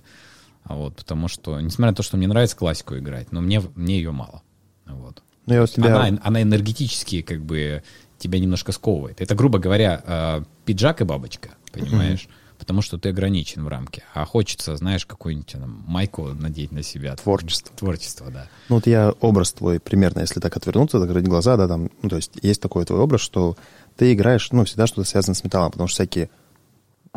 [0.68, 4.10] вот, потому что, несмотря на то, что мне нравится классику играть, но мне, мне ее
[4.10, 4.42] мало.
[4.86, 5.22] Вот.
[5.46, 5.96] Ну, я вот тебя...
[5.96, 7.82] она, она энергетически как бы
[8.18, 9.20] тебя немножко сковывает.
[9.20, 12.28] Это, грубо говоря, э, пиджак и бабочка, понимаешь?
[12.58, 14.02] потому что ты ограничен в рамке.
[14.14, 17.14] А хочется, знаешь, какую-нибудь там, майку надеть на себя.
[17.16, 17.74] Творчество.
[17.76, 18.48] Творчество, да.
[18.68, 22.16] Ну вот я образ твой примерно, если так отвернуться, закрыть глаза, да, там, ну то
[22.16, 23.56] есть есть такой твой образ, что
[23.96, 26.30] ты играешь, ну, всегда что-то связано с металлом, потому что всякие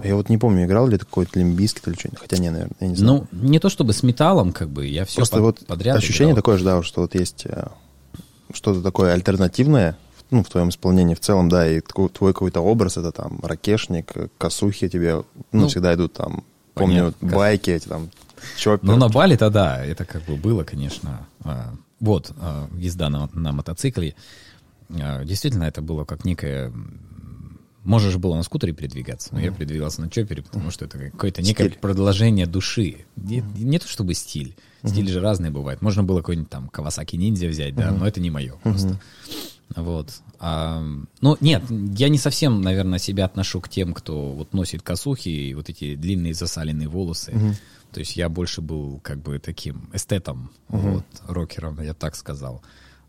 [0.04, 2.20] я вот не помню, играл ли какой-то лимбискет или что-нибудь.
[2.20, 3.28] Хотя не, наверное, я не знаю.
[3.32, 6.34] Ну, не то чтобы с металлом, как бы, я все Просто под, вот подряд ощущение
[6.34, 6.42] играл.
[6.42, 7.68] такое же, да, что вот есть э,
[8.54, 9.98] что-то такое альтернативное,
[10.32, 14.88] ну, в твоем исполнении в целом, да, и твой какой-то образ, это там ракешник, косухи
[14.88, 17.38] тебе, ну, ну всегда идут там, помню, понятно.
[17.38, 18.10] байки эти там,
[18.58, 18.88] чоппер.
[18.88, 21.28] Ну, на Бали-то да, это как бы было, конечно.
[21.44, 24.16] А, вот, а, езда на, на мотоцикле.
[24.90, 26.72] А, действительно, это было как некое
[27.90, 29.46] Можешь было на скутере передвигаться, но mm.
[29.46, 31.80] я передвигался на чопере, потому что это какое-то некое стиль.
[31.80, 32.98] продолжение души.
[33.16, 34.56] Не, не то чтобы стиль.
[34.84, 35.12] Стиль mm-hmm.
[35.12, 35.82] же разный бывает.
[35.82, 37.98] Можно было какой-нибудь там Кавасаки ниндзя взять, да, mm-hmm.
[37.98, 39.02] но это не мое просто.
[39.76, 40.22] Вот.
[40.38, 40.84] А,
[41.22, 41.64] ну, нет,
[41.98, 45.96] я не совсем, наверное, себя отношу к тем, кто вот носит косухи и вот эти
[45.96, 47.32] длинные засаленные волосы.
[47.32, 47.54] Угу.
[47.94, 50.90] То есть я больше был как бы таким эстетом, угу.
[50.90, 52.62] вот, рокером, я так сказал.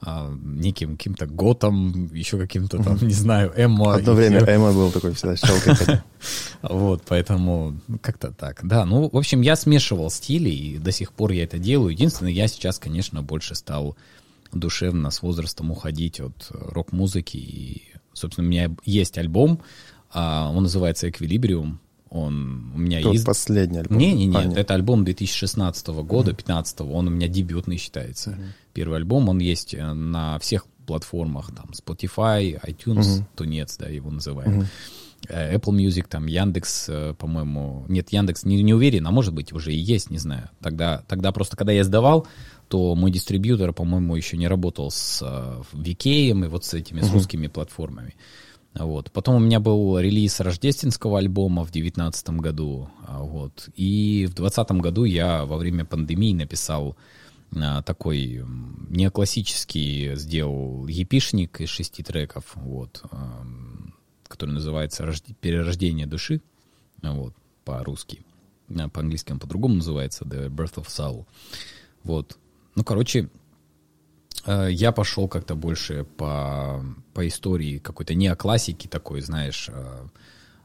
[0.03, 3.95] А, неким каким-то готом, еще каким-то там, не знаю, эмо.
[3.95, 6.01] Одно время эмо был такой всегда щелкой.
[6.63, 8.61] Вот, поэтому как-то так.
[8.63, 11.93] Да, ну, в общем, я смешивал стили, и до сих пор я это делаю.
[11.93, 13.97] Единственное, я сейчас, конечно, больше стал
[14.53, 17.37] душевно с возрастом уходить от рок-музыки.
[17.39, 17.83] И,
[18.13, 19.61] собственно, у меня есть альбом,
[20.13, 21.81] а, он называется «Эквилибриум».
[22.11, 23.25] Он у меня Тот есть...
[23.25, 23.97] последний альбом?
[23.97, 24.59] Не, не, не, а, нет.
[24.59, 28.31] это альбом 2016 года, 15 он у меня дебютный считается.
[28.31, 28.47] Uh-huh.
[28.73, 33.25] Первый альбом, он есть э, на всех платформах, там, Spotify, iTunes, uh-huh.
[33.37, 34.61] Тунец, да, его называем.
[34.61, 34.67] Uh-huh.
[35.29, 39.73] Apple Music, там, Яндекс, э, по-моему, нет, Яндекс, не, не уверен, а может быть уже
[39.73, 40.51] и есть, не знаю.
[40.61, 42.27] Тогда, тогда просто, когда я сдавал,
[42.69, 45.23] то мой дистрибьютор, по-моему, еще не работал с
[45.73, 48.15] VK и вот с этими, с русскими платформами.
[48.75, 49.11] Вот.
[49.11, 52.89] Потом у меня был релиз рождественского альбома в девятнадцатом году.
[53.07, 53.69] А, вот.
[53.75, 56.97] И в двадцатом году я во время пандемии написал
[57.85, 58.45] такой
[58.89, 63.45] неоклассический, сделал епишник из шести треков, вот, а,
[64.29, 66.41] который называется «Перерождение души»,
[67.03, 67.35] вот,
[67.65, 68.25] по-русски.
[68.93, 71.27] По-английски он по-другому называется «The Birth of Soul».
[72.05, 72.39] Вот.
[72.77, 73.29] Ну, короче,
[74.47, 80.07] э, я пошел как-то больше по, по истории какой-то неоклассики такой, знаешь, э,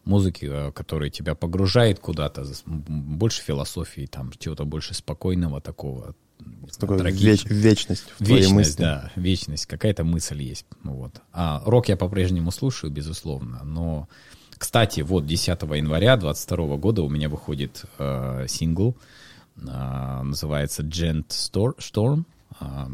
[0.05, 6.15] музыки, э, которая тебя погружает куда-то, больше философии, там, чего-то больше спокойного такого.
[6.79, 8.81] Такой веч, вечность в Вечность, мысли.
[8.81, 10.65] да, вечность, какая-то мысль есть.
[10.83, 11.21] Вот.
[11.31, 14.09] А рок я по-прежнему слушаю, безусловно, но,
[14.57, 18.97] кстати, вот 10 января 22 года у меня выходит э, сингл,
[19.67, 22.25] а, называется Gent Storm.
[22.59, 22.89] А,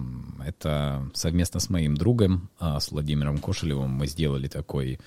[0.45, 4.99] это совместно с моим другом, а, с Владимиром Кошелевым, мы сделали такой,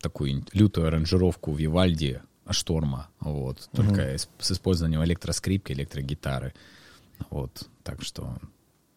[0.00, 2.20] такую лютую аранжировку Вивальди
[2.52, 4.28] Шторма, вот, только mm-hmm.
[4.38, 6.54] с, использованием электроскрипки, электрогитары,
[7.30, 8.38] вот, так что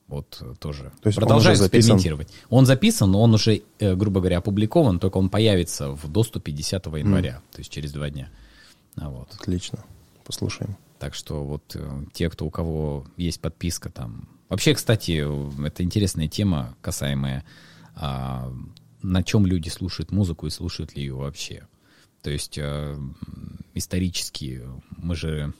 [0.07, 2.27] вот тоже То есть продолжаю он экспериментировать.
[2.27, 2.47] Записан?
[2.49, 6.85] Он записан, но он уже, э, грубо говоря, опубликован, только он появится в доступе 10
[6.85, 7.53] января, mm.
[7.53, 8.29] то есть через два дня.
[8.95, 9.33] Вот.
[9.33, 9.83] Отлично
[10.23, 10.77] послушаем.
[10.99, 14.27] Так что вот э, те, кто у кого есть подписка там.
[14.49, 15.25] Вообще, кстати,
[15.65, 17.43] это интересная тема, касаемая
[17.95, 18.53] а,
[19.01, 21.67] на чем люди слушают музыку и слушают ли ее вообще.
[22.23, 22.97] То есть а,
[23.73, 24.63] исторически
[24.97, 25.53] мы же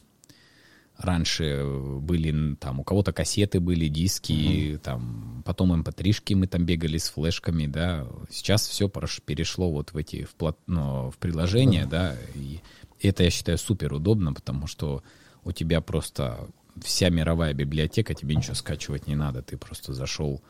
[0.98, 1.64] раньше
[2.00, 4.78] были там у кого-то кассеты были, диски, uh-huh.
[4.78, 8.08] там потом mp3-шки эм мы там бегали с флешками, да.
[8.30, 11.90] Сейчас все перешло вот в эти в, плат, ну, в приложения, uh-huh.
[11.90, 12.62] да, и
[13.02, 15.04] это, я считаю, супер удобно, потому что
[15.44, 16.48] у тебя просто
[16.82, 20.42] вся мировая библиотека, тебе ничего скачивать не надо, ты просто зашел.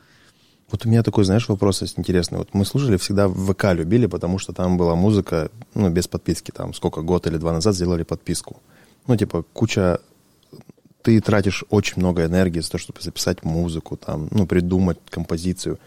[0.70, 2.38] Вот у меня такой, знаешь, вопрос есть интересный.
[2.38, 6.50] Вот мы слушали всегда в ВК любили, потому что там была музыка, ну, без подписки.
[6.50, 8.56] Там сколько, год или два назад сделали подписку.
[9.06, 10.00] Ну, типа, куча
[11.04, 15.78] ты тратишь очень много энергии за то, чтобы записать музыку, там, ну, придумать композицию.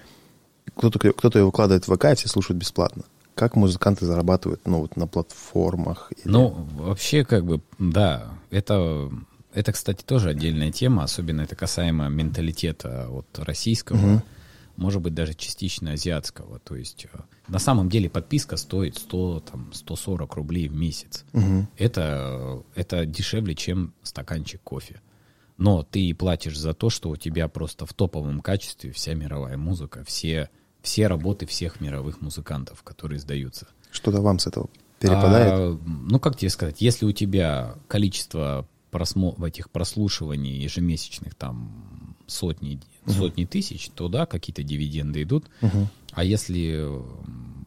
[0.75, 3.03] Кто-то, кто-то ее выкладывает в ВК, и все слушают бесплатно.
[3.33, 6.11] Как музыканты зарабатывают, ну, вот на платформах?
[6.23, 6.31] Или...
[6.31, 9.09] Ну, вообще, как бы, да, это,
[9.53, 14.21] это, кстати, тоже отдельная тема, особенно это касаемо менталитета вот российского, угу.
[14.77, 16.59] Может быть, даже частично азиатского.
[16.59, 21.25] То есть, э, на самом деле, подписка стоит 100, там, 140 рублей в месяц.
[21.33, 21.67] Угу.
[21.77, 25.01] Это, это дешевле, чем стаканчик кофе
[25.57, 30.03] но ты платишь за то, что у тебя просто в топовом качестве вся мировая музыка,
[30.05, 30.49] все,
[30.81, 33.67] все работы всех мировых музыкантов, которые издаются.
[33.91, 35.53] Что-то вам с этого перепадает?
[35.53, 39.35] А, ну, как тебе сказать, если у тебя количество просмо...
[39.45, 41.96] этих прослушиваний ежемесячных там
[42.27, 43.13] сотни, угу.
[43.13, 45.45] сотни тысяч, то да, какие-то дивиденды идут.
[45.61, 45.87] Угу.
[46.11, 46.87] А если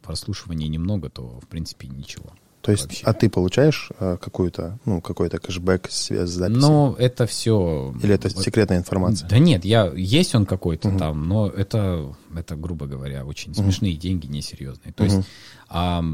[0.03, 2.33] прослушиваний немного, то в принципе ничего.
[2.63, 3.05] То есть, вообще.
[3.07, 6.61] а ты получаешь э, какую-то, ну, какой-то кэшбэк с записью?
[6.61, 7.95] Ну, это все...
[8.03, 9.29] Или это вот, секретная информация?
[9.29, 10.99] Да нет, я, есть он какой-то угу.
[10.99, 13.63] там, но это, это, грубо говоря, очень угу.
[13.63, 14.93] смешные деньги, несерьезные.
[14.93, 15.13] То угу.
[15.13, 15.29] есть,
[15.71, 16.05] а,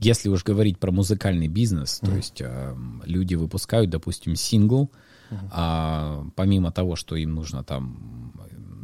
[0.00, 2.10] если уж говорить про музыкальный бизнес, угу.
[2.10, 4.90] то есть а, люди выпускают, допустим, сингл, угу.
[5.50, 8.32] А, помимо того, что им нужно там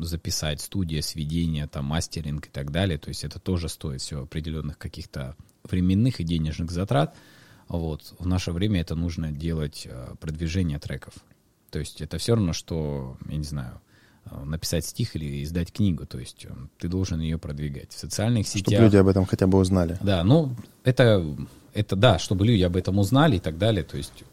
[0.01, 4.79] записать студия, сведения, там, мастеринг и так далее, то есть это тоже стоит все определенных
[4.79, 7.15] каких-то временных и денежных затрат.
[7.69, 8.15] Вот.
[8.19, 11.15] В наше время это нужно делать э, продвижение треков.
[11.71, 13.81] То есть это все равно, что, я не знаю,
[14.25, 16.05] э, написать стих или издать книгу.
[16.05, 18.73] То есть э, ты должен ее продвигать в социальных сетях.
[18.73, 19.99] Чтобы люди об этом хотя бы узнали.
[20.03, 21.25] Да, ну это,
[21.73, 23.85] это да, чтобы люди об этом узнали и так далее.
[23.85, 24.25] То есть,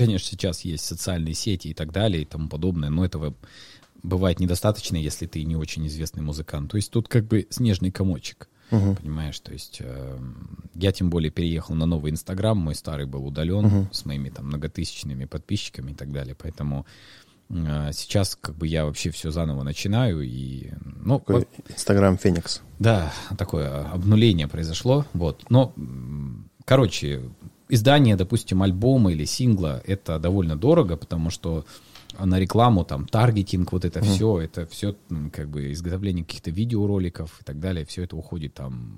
[0.00, 3.34] конечно, сейчас есть социальные сети и так далее и тому подобное, но этого
[4.02, 6.70] бывает недостаточно, если ты не очень известный музыкант.
[6.70, 8.48] То есть тут как бы снежный комочек.
[8.70, 8.96] Угу.
[9.02, 10.18] Понимаешь, то есть э,
[10.74, 13.88] я тем более переехал на новый Инстаграм, мой старый был удален угу.
[13.92, 16.86] с моими там многотысячными подписчиками и так далее, поэтому
[17.50, 20.70] э, сейчас как бы я вообще все заново начинаю и
[21.02, 21.22] ну
[21.68, 22.62] Инстаграм Феникс.
[22.78, 25.74] Да, такое обнуление произошло, вот, но
[26.64, 27.22] короче
[27.70, 31.64] издание, допустим, альбома или сингла это довольно дорого, потому что
[32.18, 34.96] на рекламу, там, таргетинг, вот это mm все, это все,
[35.32, 38.92] как бы, изготовление каких-то видеороликов и так далее, все это уходит там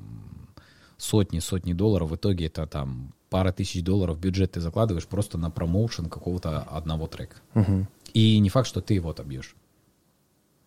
[0.96, 2.11] сотни, сотни долларов.
[2.11, 7.06] В итоге это там пара тысяч долларов бюджет ты закладываешь просто на промоушен какого-то одного
[7.06, 7.37] трека.
[7.54, 9.54] mm И не факт, что ты его отобьешь.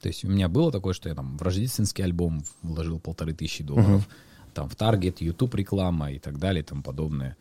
[0.01, 3.63] То есть у меня было такое, что я там в рождественский альбом вложил полторы тысячи
[3.63, 4.11] долларов, uh
[4.55, 7.35] там в Таргет, YouTube реклама и так далее и тому подобное.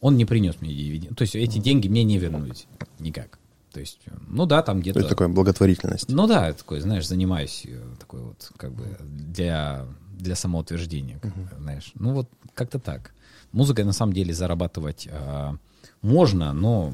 [0.00, 1.14] Он не принес мне дивиденды.
[1.14, 2.66] То есть эти деньги мне не вернуть
[2.98, 3.38] никак.
[3.72, 4.98] То есть, ну да, там где-то...
[4.98, 6.08] Это такая благотворительность.
[6.08, 9.86] Ну да, такой, знаешь, занимаюсь э, такой вот, как бы, для,
[10.18, 11.58] для самоутверждения, как uh-huh.
[11.60, 11.92] знаешь.
[11.94, 13.14] Ну вот как-то так.
[13.52, 15.52] Музыкой на самом деле зарабатывать э,
[16.02, 16.92] можно, но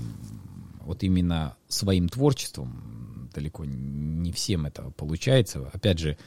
[0.80, 5.68] вот именно своим творчеством далеко не всем это получается.
[5.72, 6.18] Опять же,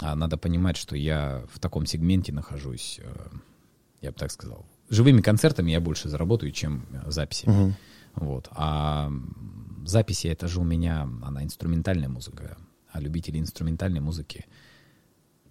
[0.00, 3.28] а, надо понимать, что я в таком сегменте нахожусь, э,
[4.02, 4.66] я бы так сказал.
[4.88, 7.52] Живыми концертами я больше заработаю, чем записями.
[7.52, 7.72] Uh-huh.
[8.16, 8.48] Вот.
[8.52, 9.10] А
[9.84, 12.56] записи это же у меня, она инструментальная музыка,
[12.90, 14.46] а любителей инструментальной музыки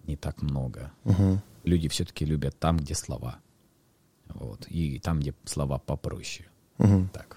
[0.06, 0.92] не так много.
[1.04, 1.40] Угу.
[1.64, 3.38] Люди все-таки любят там, где слова.
[4.28, 4.66] Вот.
[4.68, 6.48] И там, где слова попроще.
[6.78, 7.08] Угу.
[7.12, 7.35] Так.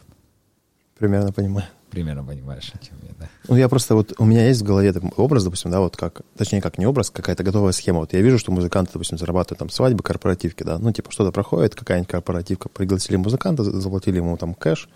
[1.00, 1.66] Примерно понимаю.
[1.90, 3.30] Примерно понимаешь, о чем я, да.
[3.48, 6.22] Ну, я просто вот, у меня есть в голове такой образ, допустим, да, вот как,
[6.38, 8.02] точнее, как не образ, какая-то готовая схема.
[8.02, 11.74] Вот я вижу, что музыканты, допустим, зарабатывают там свадьбы, корпоративки, да, ну, типа, что-то проходит,
[11.74, 14.90] какая-нибудь корпоративка, пригласили музыканта, заплатили ему там кэш,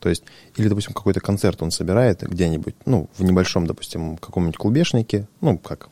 [0.00, 0.24] то есть,
[0.56, 5.88] или, допустим, какой-то концерт он собирает где-нибудь, ну, в небольшом, допустим, каком-нибудь клубешнике, ну, как,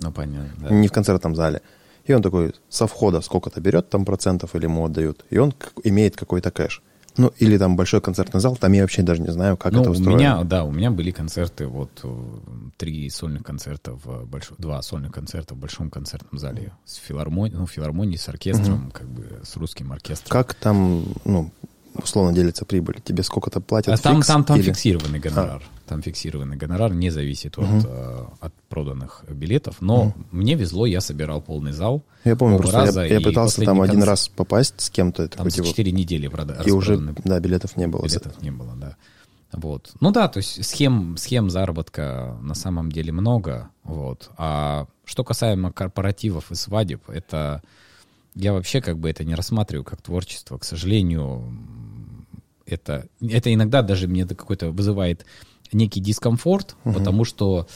[0.00, 0.74] ну, понятно, да.
[0.74, 1.60] не в концертном зале.
[2.06, 5.52] И он такой со входа сколько-то берет там процентов или ему отдают, и он
[5.84, 6.82] имеет какой-то кэш.
[7.18, 9.90] Ну, или там большой концертный зал, там я вообще даже не знаю, как ну, это
[9.90, 10.14] устроено.
[10.14, 11.90] У меня, да, у меня были концерты, вот
[12.76, 17.66] три сольных концерта в большом, два сольных концерта в большом концертном зале с филармонией, ну,
[17.66, 18.92] филармонией, с оркестром, угу.
[18.92, 20.30] как бы с русским оркестром.
[20.30, 21.50] Как там, ну,
[21.94, 23.00] условно делится прибыль?
[23.04, 23.94] Тебе сколько-то платят?
[23.94, 24.66] А там, фикс, там, там или...
[24.66, 25.62] фиксированный гонорар.
[25.62, 25.77] А.
[25.88, 27.66] Там фиксированный гонорар не зависит угу.
[27.66, 29.76] от, э, от проданных билетов.
[29.80, 30.14] Но угу.
[30.30, 32.04] мне везло, я собирал полный зал.
[32.24, 34.08] Я помню, просто раза, я, я пытался там один концерт...
[34.10, 35.28] раз попасть с кем-то.
[35.28, 35.96] Там за 4 типа...
[35.96, 36.62] недели прода...
[36.64, 38.04] И уже, да, билетов не было.
[38.04, 38.96] Билетов не было, да.
[39.52, 39.92] Вот.
[40.00, 43.70] Ну да, то есть схем, схем заработка на самом деле много.
[43.82, 44.30] Вот.
[44.36, 47.62] А что касаемо корпоративов и свадеб, это
[48.34, 50.58] я вообще как бы это не рассматриваю как творчество.
[50.58, 51.50] К сожалению,
[52.66, 55.24] это, это иногда даже мне какой-то вызывает
[55.72, 56.94] некий дискомфорт, угу.
[56.94, 57.66] потому что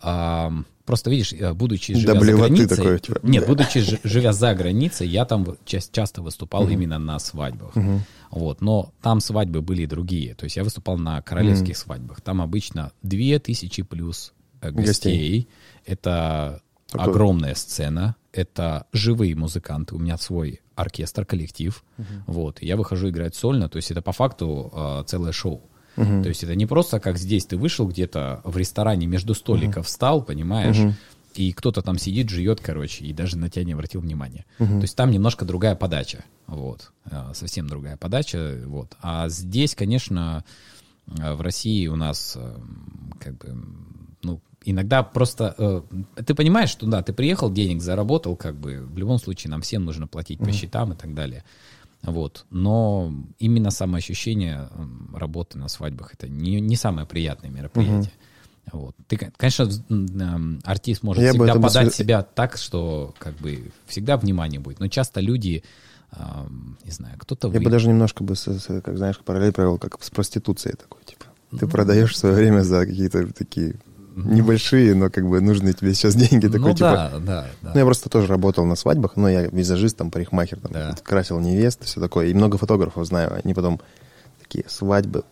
[0.00, 0.52] а,
[0.90, 3.48] просто видишь, э, будучи живя за границей, такой, типа, нет, да.
[3.48, 6.72] будучи живя за границей, я там часто выступал угу.
[6.72, 8.00] именно на свадьбах, угу.
[8.32, 11.82] вот, но там свадьбы были другие, то есть я выступал на королевских угу.
[11.84, 14.32] свадьбах, там обычно две тысячи плюс
[14.62, 15.48] э, гостей, гостей.
[15.86, 16.60] это
[16.90, 17.06] Такой.
[17.06, 22.06] огромная сцена, это живые музыканты, у меня свой оркестр, коллектив, угу.
[22.26, 25.69] вот, я выхожу играть сольно, то есть это по факту э, целое шоу.
[25.96, 26.22] Угу.
[26.22, 29.86] То есть это не просто как здесь ты вышел где-то в ресторане между столиков угу.
[29.86, 30.94] встал, понимаешь, угу.
[31.34, 34.44] и кто-то там сидит, жует, короче, и даже на тебя не обратил внимания.
[34.58, 34.68] Угу.
[34.68, 38.96] То есть там немножко другая подача, вот, э, совсем другая подача, вот.
[39.02, 40.44] А здесь, конечно,
[41.06, 42.56] э, в России у нас э,
[43.18, 43.62] как бы,
[44.22, 45.84] ну, иногда просто...
[46.24, 49.84] ты понимаешь, что да, ты приехал, денег заработал, как бы в любом случае нам всем
[49.84, 51.44] нужно платить по счетам и так далее.
[52.02, 52.46] Вот.
[52.50, 54.68] Но именно самоощущение
[55.14, 58.12] работы на свадьбах это не, не самое приятное мероприятие.
[58.72, 58.80] Угу.
[58.80, 58.96] Вот.
[59.08, 59.68] Ты, конечно,
[60.64, 61.92] артист может Я всегда подать бы...
[61.92, 64.80] себя так, что как бы всегда внимание будет.
[64.80, 65.64] Но часто люди,
[66.84, 67.48] не знаю, кто-то...
[67.48, 67.64] Я вы...
[67.64, 68.34] бы даже немножко бы,
[68.82, 71.26] как знаешь, параллель провел, как с проституцией такой, типа.
[71.50, 73.74] Ты ну, продаешь свое время за какие-то такие
[74.24, 76.46] небольшие, но как бы нужны тебе сейчас деньги.
[76.46, 77.10] Ну такой, типа...
[77.12, 77.70] да, да, да.
[77.74, 80.96] Ну, я просто тоже работал на свадьбах, но я визажист, там, парикмахер, там, да.
[81.02, 82.26] красил невест, все такое.
[82.26, 83.40] И много фотографов знаю.
[83.42, 83.80] Они потом
[84.40, 85.24] такие свадьбы.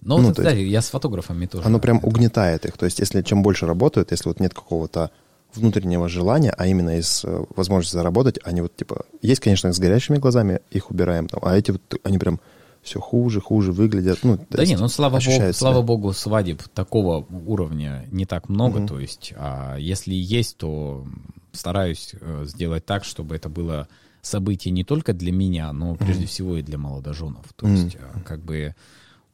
[0.00, 1.66] Ну, ну вот, да, есть, я с фотографами тоже.
[1.66, 2.76] Оно прям угнетает их.
[2.78, 5.10] То есть, если чем больше работают, если вот нет какого-то
[5.54, 9.06] внутреннего желания, а именно из э, возможности заработать, они вот типа...
[9.22, 12.40] Есть, конечно, с горящими глазами, их убираем, там, а эти вот, они прям
[12.88, 14.20] все хуже, хуже выглядят.
[14.22, 18.88] Ну, да нет, ну слава богу, слава богу, свадеб такого уровня не так много, угу.
[18.88, 21.06] то есть, а если есть, то
[21.52, 23.88] стараюсь э, сделать так, чтобы это было
[24.22, 26.28] событие не только для меня, но прежде угу.
[26.28, 27.46] всего и для молодоженов.
[27.56, 27.74] То угу.
[27.74, 28.74] есть, а, как бы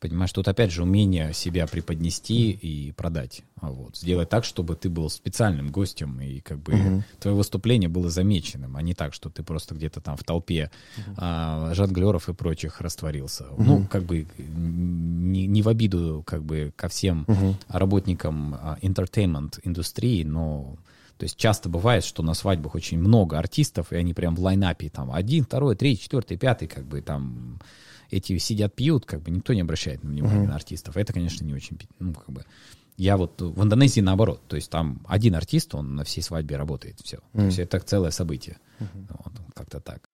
[0.04, 3.40] Понимаешь, тут опять же умение себя преподнести и продать.
[3.62, 3.96] А вот.
[3.96, 7.04] Сделать так, чтобы ты был специальным гостем и как бы угу.
[7.20, 11.14] твое выступление было замеченным, а не так, что ты просто где-то там в толпе угу.
[11.16, 13.46] а, жонглеров и прочих растворился.
[13.52, 13.62] Угу.
[13.62, 17.56] Ну, как бы не, не в обиду как бы ко всем угу.
[17.68, 20.76] работникам а, entertainment индустрии, но
[21.16, 24.90] то есть часто бывает, что на свадьбах очень много артистов, и они прям в лайнапе
[24.90, 27.58] там один, второй, третий, четвертый, пятый, как бы там
[28.10, 30.48] эти сидят, пьют, как бы никто не обращает внимания uh-huh.
[30.48, 30.96] на артистов.
[30.96, 32.44] Это, конечно, не очень, ну, как бы...
[32.96, 37.00] Я вот в Индонезии наоборот, то есть там один артист, он на всей свадьбе работает,
[37.02, 37.16] все.
[37.16, 37.38] Mm.
[37.38, 38.58] То есть это целое событие.
[38.78, 39.06] Mm-hmm.
[39.08, 40.08] Вот, как-то так.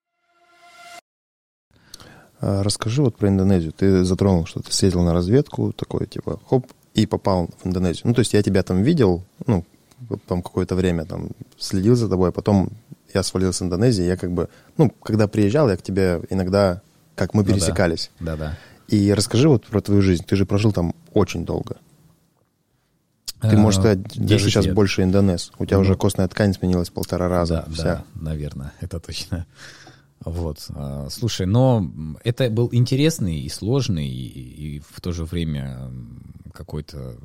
[2.40, 3.72] А, расскажи вот про Индонезию.
[3.72, 8.08] Ты затронул, что ты съездил на разведку, такой типа хоп, и попал в Индонезию.
[8.08, 9.64] Ну, то есть я тебя там видел, ну,
[10.26, 12.70] там какое-то время там следил за тобой, а потом
[13.12, 14.48] я свалил с Индонезии, я как бы,
[14.78, 16.80] ну, когда приезжал, я к тебе иногда
[17.20, 18.10] как мы пересекались.
[18.18, 18.36] Ну, да.
[18.36, 18.58] да, да.
[18.88, 20.24] И расскажи вот про твою жизнь.
[20.26, 21.76] Ты же прожил там очень долго.
[23.42, 24.74] Ты, можешь сказать, даже сейчас лет.
[24.74, 25.52] больше индонез.
[25.58, 27.64] У тебя ну, уже костная ткань сменилась полтора раза.
[27.66, 27.84] Да, вся.
[27.84, 29.46] да, наверное, это точно.
[30.24, 30.66] Вот.
[30.70, 31.90] А, слушай, но
[32.24, 35.90] это был интересный и сложный, и, и в то же время
[36.52, 37.16] какой-то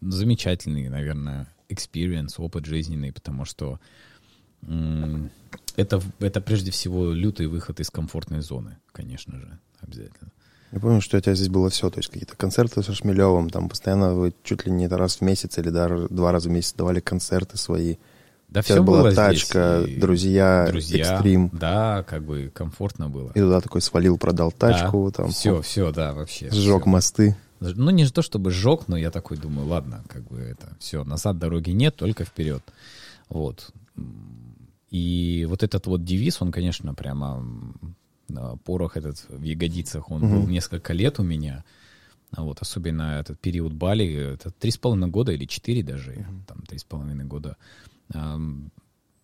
[0.00, 3.78] замечательный, наверное, experience, опыт жизненный, потому что
[5.76, 10.30] это, это прежде всего лютый выход из комфортной зоны, конечно же, обязательно.
[10.72, 13.68] Я помню, что у тебя здесь было все, то есть какие-то концерты со Шмелевым, там
[13.68, 17.00] постоянно вы чуть ли не раз в месяц или даже два раза в месяц давали
[17.00, 17.96] концерты свои.
[18.48, 20.00] Да все была было тачка, здесь.
[20.00, 21.50] друзья, друзья, экстрим.
[21.52, 23.30] Да, как бы комфортно было.
[23.34, 25.10] И туда такой свалил, продал тачку.
[25.10, 26.50] Да, там, все, все, да, вообще.
[26.50, 26.90] Сжег все.
[26.90, 27.36] мосты.
[27.60, 31.38] Ну, не то чтобы сжег, но я такой думаю, ладно, как бы это все, назад
[31.38, 32.62] дороги нет, только вперед.
[33.28, 33.70] Вот.
[34.90, 37.44] И вот этот вот девиз, он, конечно, прямо
[38.64, 40.34] порох этот в ягодицах, он угу.
[40.34, 41.64] был несколько лет у меня.
[42.36, 46.44] Вот, особенно этот период Бали, это три с половиной года или четыре даже, угу.
[46.46, 47.56] там три с половиной года.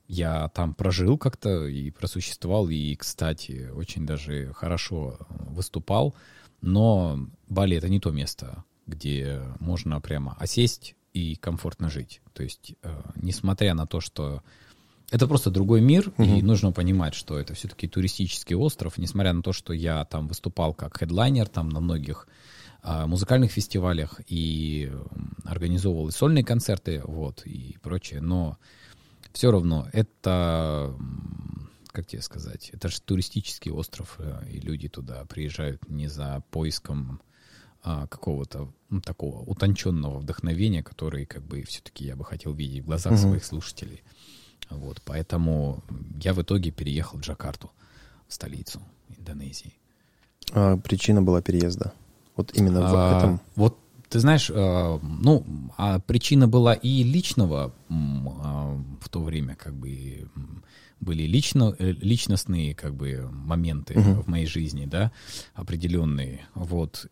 [0.08, 6.14] Я там прожил как-то и просуществовал, и, кстати, очень даже хорошо выступал.
[6.60, 12.22] Но Бали— это не то место, где можно прямо осесть и комфортно жить.
[12.34, 14.42] То есть, э, несмотря на то, что
[15.10, 16.22] это просто другой мир, угу.
[16.24, 20.74] и нужно понимать, что это все-таки туристический остров, несмотря на то, что я там выступал
[20.74, 22.26] как хедлайнер там на многих
[22.82, 24.92] а, музыкальных фестивалях и
[25.44, 28.58] организовывал и сольные концерты, вот, и прочее, но
[29.32, 30.96] все равно это,
[31.88, 37.20] как тебе сказать, это же туристический остров, э, и люди туда приезжают не за поиском
[37.82, 42.86] а, какого-то ну, такого утонченного вдохновения, который как бы все-таки я бы хотел видеть в
[42.86, 43.20] глазах угу.
[43.20, 44.02] своих слушателей.
[44.70, 45.82] Вот, поэтому
[46.22, 47.70] я в итоге переехал в Джакарту,
[48.28, 48.80] в столицу
[49.16, 49.74] Индонезии.
[50.52, 51.92] А причина была переезда?
[52.36, 53.40] Вот именно в а, этом?
[53.54, 55.44] Вот ты знаешь, э, ну,
[55.76, 60.28] а причина была и личного а, в то время, как бы
[61.00, 64.22] были лично, э, личностные как бы моменты uh-huh.
[64.22, 65.12] в моей жизни, да,
[65.54, 67.06] определенные, вот,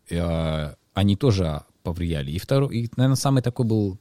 [0.93, 2.31] они тоже повлияли.
[2.31, 3.99] И второй, и, наверное, самый такой был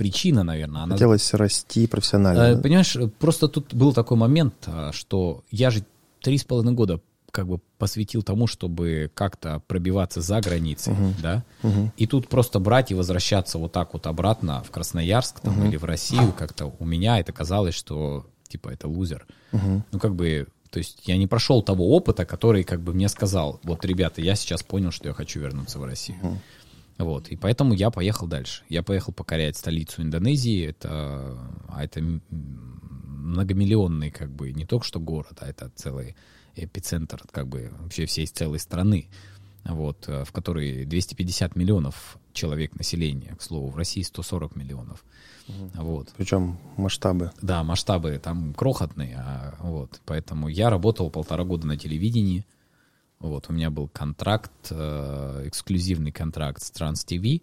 [0.00, 0.84] причина, наверное.
[0.84, 0.94] Она...
[0.94, 2.40] Хотелось расти профессионально.
[2.40, 2.62] Э, да?
[2.62, 4.54] Понимаешь, просто тут был такой момент,
[4.92, 5.84] что я же
[6.22, 11.14] три с половиной года как бы посвятил тому, чтобы как-то пробиваться за границей, uh-huh.
[11.22, 11.90] да, uh-huh.
[11.96, 15.68] и тут просто брать и возвращаться вот так вот обратно в Красноярск там, uh-huh.
[15.68, 19.26] или в Россию, как-то у меня это казалось, что типа это лузер.
[19.52, 19.82] Uh-huh.
[19.92, 23.60] Ну как бы, то есть я не прошел того опыта, который как бы мне сказал,
[23.62, 26.18] вот, ребята, я сейчас понял, что я хочу вернуться в Россию.
[26.22, 26.36] Uh-huh.
[27.00, 28.62] Вот, и поэтому я поехал дальше.
[28.68, 31.38] Я поехал покорять столицу Индонезии, это,
[31.68, 36.14] а это многомиллионный как бы, не только что город, а это целый
[36.56, 39.08] эпицентр как бы вообще всей целой страны,
[39.64, 45.02] вот, э, в которой 250 миллионов человек населения, к слову, в России 140 миллионов.
[45.48, 45.82] Угу.
[45.82, 46.08] Вот.
[46.18, 47.32] Причем масштабы.
[47.40, 52.44] Да, масштабы там крохотные, а, вот, поэтому я работал полтора года на телевидении,
[53.20, 57.42] вот, у меня был контракт, э, эксклюзивный контракт с Транс ТВ,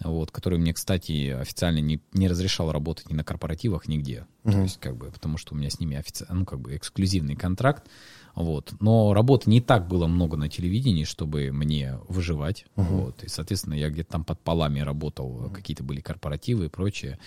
[0.00, 4.26] вот, который мне, кстати, официально не, не разрешал работать ни на корпоративах, нигде.
[4.44, 4.52] Mm-hmm.
[4.52, 7.36] То есть, как бы, потому что у меня с ними официально, ну, как бы, эксклюзивный
[7.36, 7.88] контракт.
[8.34, 8.74] Вот.
[8.80, 12.64] Но работы не так было много на телевидении, чтобы мне выживать.
[12.76, 12.84] Uh-huh.
[12.84, 13.22] Вот.
[13.22, 15.52] И, соответственно, я где-то там под полами работал, uh-huh.
[15.52, 17.18] какие-то были корпоративы и прочее.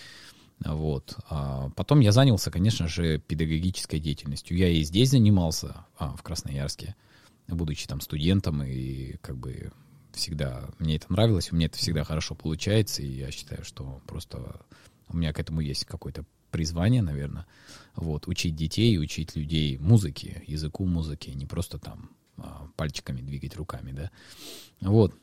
[0.64, 1.16] Вот.
[1.30, 4.58] А потом я занялся, конечно же, педагогической деятельностью.
[4.58, 6.96] Я и здесь занимался, а, в Красноярске,
[7.48, 9.72] будучи там студентом, и как бы
[10.14, 14.62] всегда мне это нравилось, у меня это всегда хорошо получается, и я считаю, что просто
[15.10, 17.46] у меня к этому есть какой-то призвание, наверное,
[17.96, 23.92] вот, учить детей, учить людей музыке, языку музыки, не просто там а, пальчиками двигать руками,
[23.92, 24.12] да,
[24.82, 25.14] вот.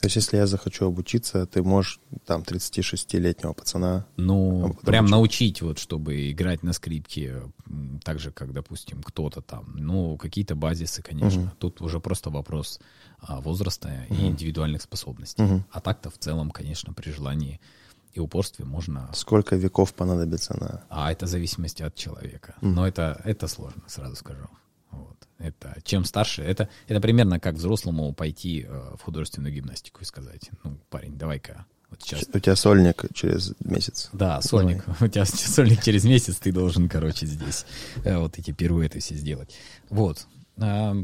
[0.00, 4.06] То есть, если я захочу обучиться, ты можешь там 36-летнего пацана...
[4.16, 7.42] Ну, прям научить, вот, чтобы играть на скрипке,
[8.02, 9.74] так же, как, допустим, кто-то там.
[9.76, 11.42] Ну, какие-то базисы, конечно.
[11.42, 11.50] Угу.
[11.58, 12.80] Тут уже просто вопрос
[13.18, 14.18] а, возраста угу.
[14.18, 15.42] и индивидуальных способностей.
[15.42, 15.64] Угу.
[15.70, 17.60] А так-то в целом, конечно, при желании
[18.14, 19.08] и упорстве можно...
[19.12, 20.82] Сколько веков понадобится на...
[20.88, 22.54] А это в зависимости от человека.
[22.60, 22.68] Mm.
[22.70, 24.48] Но это, это сложно, сразу скажу.
[25.40, 30.50] Это, чем старше, это, это примерно как взрослому пойти э, в художественную гимнастику и сказать,
[30.62, 32.22] ну, парень, давай-ка вот сейчас...
[32.32, 34.10] У тебя сольник через месяц.
[34.12, 34.84] Да, сольник.
[34.86, 35.00] Давай.
[35.00, 37.66] У тебя сольник через месяц, ты должен, короче, здесь
[38.04, 39.56] э, вот эти первые это все сделать.
[39.88, 40.26] Вот.
[40.58, 40.94] А,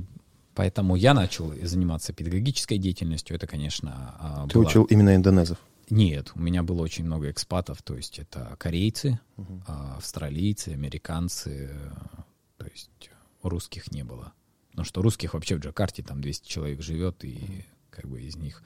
[0.55, 3.35] поэтому я начал заниматься педагогической деятельностью.
[3.35, 4.69] Это, конечно, а, Ты была...
[4.69, 5.59] учил именно индонезов?
[5.91, 9.63] Нет, у меня было очень много экспатов, то есть это корейцы, угу.
[9.97, 11.71] австралийцы, американцы,
[12.59, 12.91] то есть
[13.49, 14.33] русских не было.
[14.71, 18.63] Потому что русских вообще в Джакарте там 200 человек живет, и как бы из них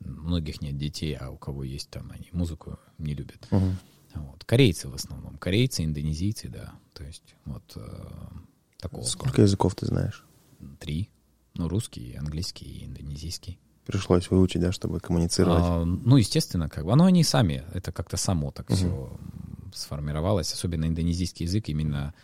[0.00, 3.46] многих нет детей, а у кого есть там, они музыку не любят.
[3.50, 3.70] Угу.
[4.14, 4.44] Вот.
[4.44, 5.38] Корейцы в основном.
[5.38, 6.72] Корейцы, индонезийцы, да.
[6.94, 7.80] То есть вот э,
[8.78, 9.04] такого.
[9.04, 9.46] Сколько плана.
[9.46, 10.24] языков ты знаешь?
[10.78, 11.10] Три.
[11.54, 13.58] Ну, русский, английский и индонезийский.
[13.86, 15.62] Пришлось выучить, да, чтобы коммуницировать.
[15.64, 16.92] А, ну, естественно, как бы.
[16.92, 18.74] Оно они сами, это как-то само так uh-huh.
[18.74, 19.20] все
[19.74, 22.14] сформировалось, особенно индонезийский язык именно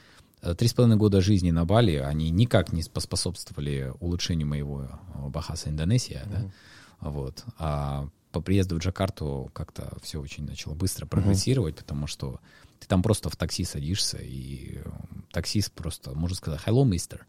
[0.57, 5.69] Три с половиной года жизни на Бали, они никак не поспособствовали улучшению моего э, Бахаса
[5.69, 6.31] Индонезия, uh-huh.
[6.31, 7.45] да, вот.
[7.59, 11.79] А по приезду в Джакарту как-то все очень начало быстро прогрессировать, uh-huh.
[11.79, 12.41] потому что
[12.79, 14.91] ты там просто в такси садишься, и э,
[15.33, 17.27] таксист просто может сказать «Hello, мистер».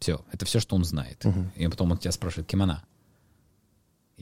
[0.00, 1.24] Все, это все, что он знает.
[1.24, 1.46] Uh-huh.
[1.54, 2.82] И потом он тебя спрашивает «Кимона?»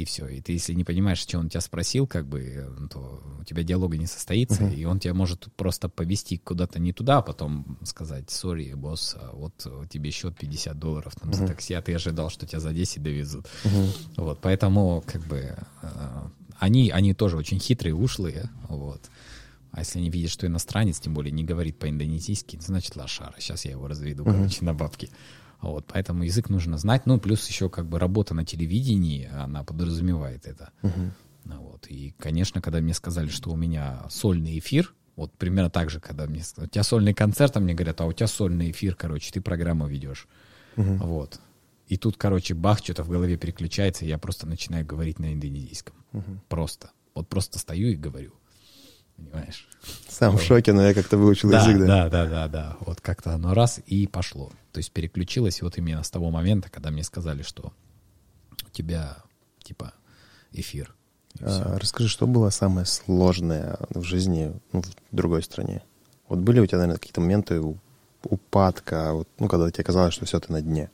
[0.00, 0.26] И все.
[0.26, 3.98] И ты, если не понимаешь, что он тебя спросил, как бы, то у тебя диалога
[3.98, 4.74] не состоится, uh-huh.
[4.74, 9.30] и он тебя может просто повести куда-то не туда, а потом сказать, сори, босс, а
[9.34, 9.54] вот
[9.90, 11.36] тебе счет 50 долларов там, uh-huh.
[11.36, 13.46] за такси, а ты ожидал, что тебя за 10 довезут.
[13.64, 13.96] Uh-huh.
[14.16, 15.88] Вот, поэтому, как бы, э,
[16.58, 19.02] они, они тоже очень хитрые, ушлые, вот.
[19.72, 23.34] А если они видят, что иностранец, тем более не говорит по-индонезийски, значит лошара.
[23.38, 24.32] Сейчас я его разведу, uh-huh.
[24.32, 25.10] короче, на бабки.
[25.60, 27.06] Вот, поэтому язык нужно знать.
[27.06, 30.70] Ну, плюс еще как бы работа на телевидении, она подразумевает это.
[30.82, 31.10] Uh-huh.
[31.44, 31.86] Вот.
[31.88, 36.26] И, конечно, когда мне сказали, что у меня сольный эфир, вот примерно так же, когда
[36.26, 39.30] мне сказали, у тебя сольный концерт, а мне говорят, а у тебя сольный эфир, короче,
[39.32, 40.28] ты программу ведешь.
[40.76, 40.98] Uh-huh.
[40.98, 41.40] Вот.
[41.88, 45.94] И тут, короче, бах, что-то в голове переключается, и я просто начинаю говорить на индонезийском.
[46.12, 46.38] Uh-huh.
[46.48, 46.90] Просто.
[47.14, 48.32] Вот просто стою и говорю
[49.20, 49.68] понимаешь?
[50.08, 50.40] Сам вот.
[50.40, 51.86] в шоке, но я как-то выучил да, язык, да?
[51.86, 52.76] Да, да, да, да.
[52.80, 54.50] Вот как-то оно раз и пошло.
[54.72, 57.72] То есть переключилось вот именно с того момента, когда мне сказали, что
[58.66, 59.18] у тебя
[59.62, 59.92] типа
[60.52, 60.94] эфир.
[61.40, 65.82] А, расскажи, что было самое сложное в жизни ну, в другой стране?
[66.28, 67.60] Вот были у тебя, наверное, какие-то моменты
[68.22, 70.90] упадка, вот, ну, когда тебе казалось, что все, ты на дне?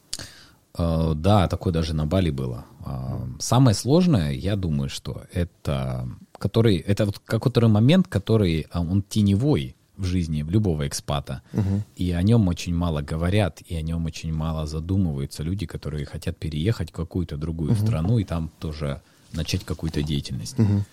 [0.78, 2.64] Э, да, такое даже на Бали было.
[2.84, 6.08] Э, самое сложное, я думаю, что это
[6.38, 11.82] который это вот какой-то момент, который а, он теневой в жизни любого экспата, угу.
[11.96, 16.36] и о нем очень мало говорят, и о нем очень мало задумываются люди, которые хотят
[16.36, 17.80] переехать в какую-то другую угу.
[17.80, 20.58] страну и там тоже начать какую-то деятельность.
[20.58, 20.84] Угу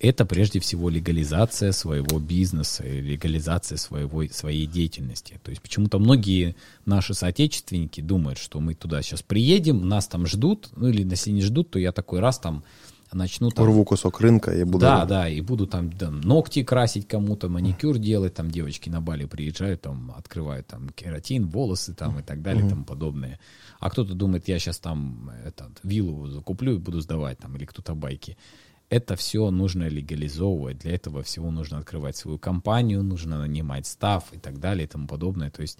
[0.00, 5.40] это прежде всего легализация своего бизнеса, легализация своего, своей деятельности.
[5.42, 6.54] То есть почему-то многие
[6.86, 11.42] наши соотечественники думают, что мы туда сейчас приедем, нас там ждут, ну или если не
[11.42, 12.62] ждут, то я такой раз там
[13.12, 13.64] начну там...
[13.64, 14.80] Урву кусок рынка и буду...
[14.80, 19.24] Да, да, и буду там да, ногти красить кому-то, маникюр делать, там девочки на Бали
[19.26, 23.38] приезжают, там открывают там кератин, волосы там и так далее и тому подобное.
[23.80, 27.94] А кто-то думает, я сейчас там этот, виллу закуплю и буду сдавать там, или кто-то
[27.94, 28.36] байки
[28.90, 30.78] это все нужно легализовывать.
[30.78, 35.06] Для этого всего нужно открывать свою компанию, нужно нанимать став и так далее и тому
[35.06, 35.50] подобное.
[35.50, 35.78] То есть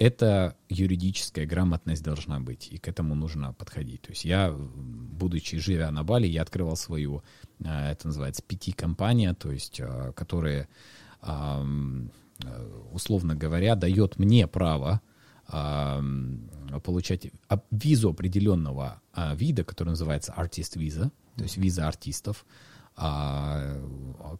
[0.00, 4.00] это юридическая грамотность должна быть, и к этому нужно подходить.
[4.00, 7.22] То есть я, будучи живя на Бали, я открывал свою,
[7.58, 10.68] э, это называется PT-компания, то есть, э, которая,
[11.20, 11.64] э,
[12.92, 15.00] условно говоря, дает мне право
[16.84, 17.26] получать
[17.72, 19.02] визу определенного
[19.34, 22.46] вида, который называется Artist Visa, то есть виза артистов,
[22.96, 23.76] а,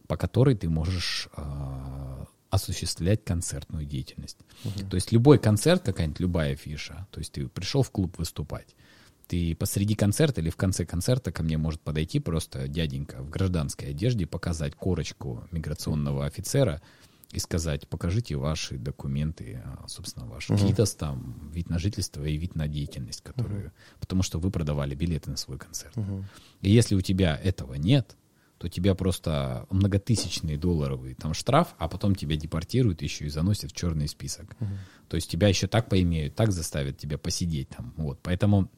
[0.06, 4.38] по которой ты можешь а, осуществлять концертную деятельность.
[4.64, 4.88] Uh-huh.
[4.88, 8.74] То есть любой концерт, какая-нибудь любая фиша, то есть ты пришел в клуб выступать,
[9.28, 13.90] ты посреди концерта или в конце концерта ко мне может подойти просто дяденька в гражданской
[13.90, 16.82] одежде, показать корочку миграционного офицера,
[17.32, 20.58] и сказать, покажите ваши документы, а, собственно, ваш угу.
[20.58, 23.72] КИТОС, там, вид на жительство и вид на деятельность, которую, угу.
[24.00, 25.96] потому что вы продавали билеты на свой концерт.
[25.96, 26.24] Угу.
[26.62, 28.16] И если у тебя этого нет,
[28.60, 33.74] то тебя просто многотысячные долларовый там штраф, а потом тебя депортируют еще и заносят в
[33.74, 34.54] черный список.
[34.60, 34.70] Угу.
[35.08, 37.94] То есть тебя еще так поимеют, так заставят тебя посидеть там.
[37.96, 38.18] Вот.
[38.22, 38.70] Поэтому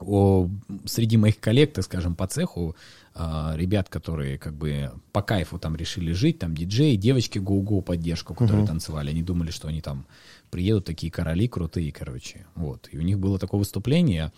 [0.00, 0.50] о,
[0.84, 2.76] среди моих коллег, так скажем, по цеху,
[3.14, 8.34] э, ребят, которые как бы по кайфу там решили жить, там диджеи, девочки го-го поддержку,
[8.34, 8.68] которые uh-huh.
[8.68, 10.06] танцевали, они думали, что они там
[10.50, 12.90] приедут такие короли крутые, короче, вот.
[12.92, 14.30] И у них было такое выступление,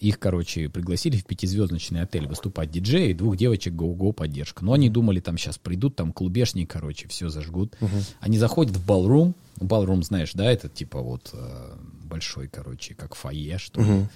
[0.00, 4.64] их, короче, пригласили в пятизвездочный отель выступать диджеи, двух девочек го-го поддержка.
[4.64, 7.76] Но они думали, там сейчас придут, там клубешни, короче, все зажгут.
[7.80, 8.14] Uh-huh.
[8.20, 13.58] Они заходят в балрум, балрум, знаешь, да, это типа вот э, большой, короче, как фойе,
[13.58, 13.86] что ли.
[13.88, 14.08] Uh-huh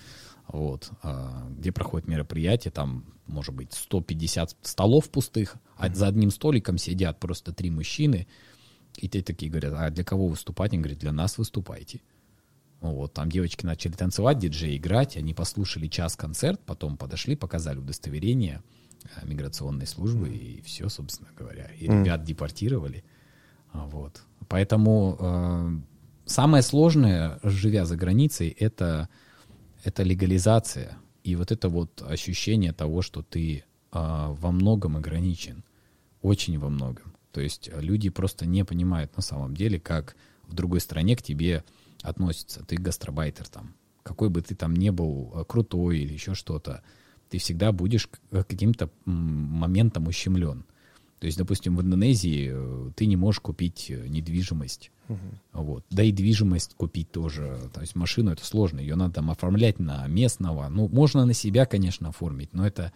[0.49, 6.79] вот, а, где проходит мероприятие, там, может быть, 150 столов пустых, а за одним столиком
[6.79, 8.27] сидят просто три мужчины,
[8.97, 10.73] и те такие говорят, а для кого выступать?
[10.73, 12.01] Они говорят, для нас выступайте.
[12.83, 18.63] Вот, там девочки начали танцевать, диджей играть, они послушали час концерт, потом подошли, показали удостоверение
[19.17, 20.37] а, миграционной службы, mm.
[20.37, 21.71] и все, собственно говоря.
[21.79, 22.03] И mm.
[22.03, 23.05] ребят депортировали.
[23.73, 24.23] А, вот.
[24.49, 25.71] Поэтому э,
[26.27, 29.09] самое сложное, живя за границей, это
[29.85, 35.65] это легализация и вот это вот ощущение того, что ты а, во многом ограничен,
[36.21, 37.15] очень во многом.
[37.33, 41.65] То есть люди просто не понимают на самом деле, как в другой стране к тебе
[42.03, 42.65] относятся.
[42.65, 46.83] Ты гастробайтер там, какой бы ты там не был а, крутой или еще что-то,
[47.29, 50.67] ты всегда будешь каким-то моментом ущемлен.
[51.19, 54.91] То есть, допустим, в Индонезии э, ты не можешь купить э, недвижимость.
[55.09, 55.19] Угу.
[55.53, 55.85] Вот.
[55.89, 57.71] Да и движимость купить тоже.
[57.73, 58.81] То есть машину это сложно.
[58.81, 60.69] Ее надо там оформлять на местного.
[60.69, 62.93] Ну, можно на себя, конечно, оформить, но это,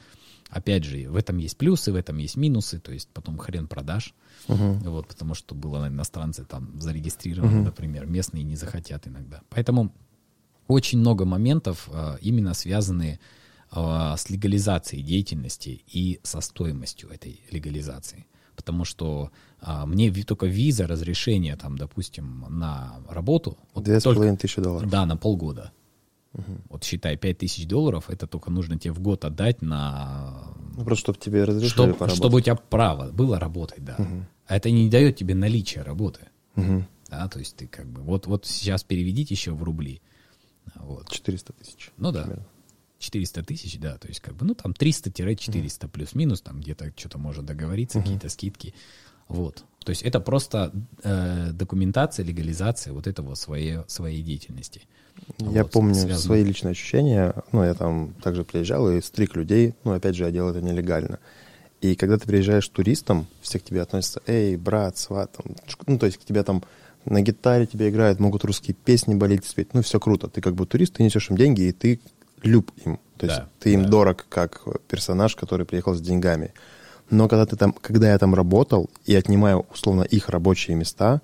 [0.50, 2.78] опять же, в этом есть плюсы, в этом есть минусы.
[2.78, 4.14] То есть потом хрен продашь.
[4.48, 4.90] Угу.
[4.90, 7.64] Вот, потому что было иностранцы там зарегистрированы, угу.
[7.64, 8.06] например.
[8.06, 9.42] Местные не захотят иногда.
[9.48, 9.92] Поэтому
[10.68, 13.20] очень много моментов а, именно связанные
[13.70, 18.26] а, с легализацией деятельности и со стоимостью этой легализации.
[18.54, 19.30] Потому что
[19.60, 23.58] а, мне только виза, разрешение, там, допустим, на работу...
[24.14, 24.88] С половиной тысячи долларов.
[24.88, 25.72] Да, на полгода.
[26.36, 26.58] Угу.
[26.68, 30.54] Вот считай, пять тысяч долларов, это только нужно тебе в год отдать на...
[30.76, 32.16] Ну, просто чтобы тебе разрешили чтобы, поработать.
[32.16, 33.96] Чтобы у тебя право было работать, да.
[33.98, 34.26] Угу.
[34.46, 36.20] А это не дает тебе наличие работы.
[36.56, 36.84] Угу.
[37.08, 38.02] Да, то есть ты как бы...
[38.02, 40.02] Вот, вот сейчас переведите еще в рубли.
[40.74, 41.08] Вот.
[41.08, 41.90] 400 тысяч.
[41.96, 42.22] Ну да.
[42.22, 42.46] Примерно.
[42.98, 45.88] 400 тысяч, да, то есть как бы, ну, там 300-400 uh-huh.
[45.88, 48.02] плюс-минус, там где-то что-то можно договориться, uh-huh.
[48.02, 48.74] какие-то скидки,
[49.28, 49.64] вот.
[49.84, 50.72] То есть это просто
[51.02, 54.82] э, документация, легализация вот этого своей, своей деятельности.
[55.38, 56.18] Я вот, помню связано.
[56.18, 60.30] свои личные ощущения, ну, я там также приезжал и стриг людей, ну, опять же, я
[60.30, 61.18] делал это нелегально.
[61.80, 65.54] И когда ты приезжаешь туристом, все к тебе относятся, эй, брат, сват, там,
[65.86, 66.62] ну, то есть к тебе там
[67.04, 70.28] на гитаре тебе играют, могут русские песни болеть, спеть, ну, все круто.
[70.28, 72.00] Ты как бы турист, ты несешь им деньги, и ты
[72.42, 72.98] люб им.
[73.18, 73.88] То есть да, ты им да.
[73.88, 76.52] дорог как персонаж, который приехал с деньгами.
[77.08, 81.20] Но когда ты там, когда я там работал и отнимаю условно их рабочие места,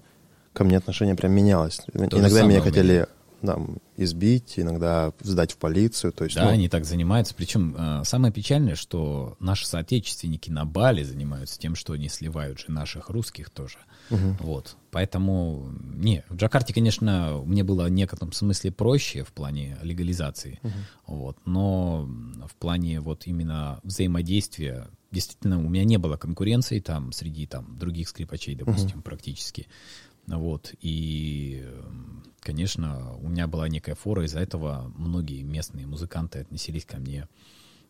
[0.53, 1.77] ко мне отношение прям менялось.
[1.77, 3.07] То Иногда меня хотели
[3.43, 6.13] там, избить, иногда сдать в полицию.
[6.13, 7.35] То есть, да, ну, они так занимаются.
[7.35, 12.71] Причем э, самое печальное, что наши соотечественники на Бали занимаются тем, что они сливают же
[12.71, 13.79] наших русских тоже.
[14.11, 14.37] Угу.
[14.41, 14.77] Вот.
[14.91, 20.61] Поэтому, не, в Джакарте, конечно, мне было в некотором смысле проще в плане легализации.
[20.63, 20.73] Угу.
[21.07, 21.39] Вот.
[21.45, 22.09] Но
[22.47, 28.09] в плане вот именно взаимодействия действительно у меня не было конкуренции там среди там других
[28.09, 29.03] скрипачей, допустим, угу.
[29.03, 29.69] практически.
[30.29, 31.69] Вот, и,
[32.41, 37.29] конечно, у меня была некая фора, из-за этого многие местные музыканты относились ко мне,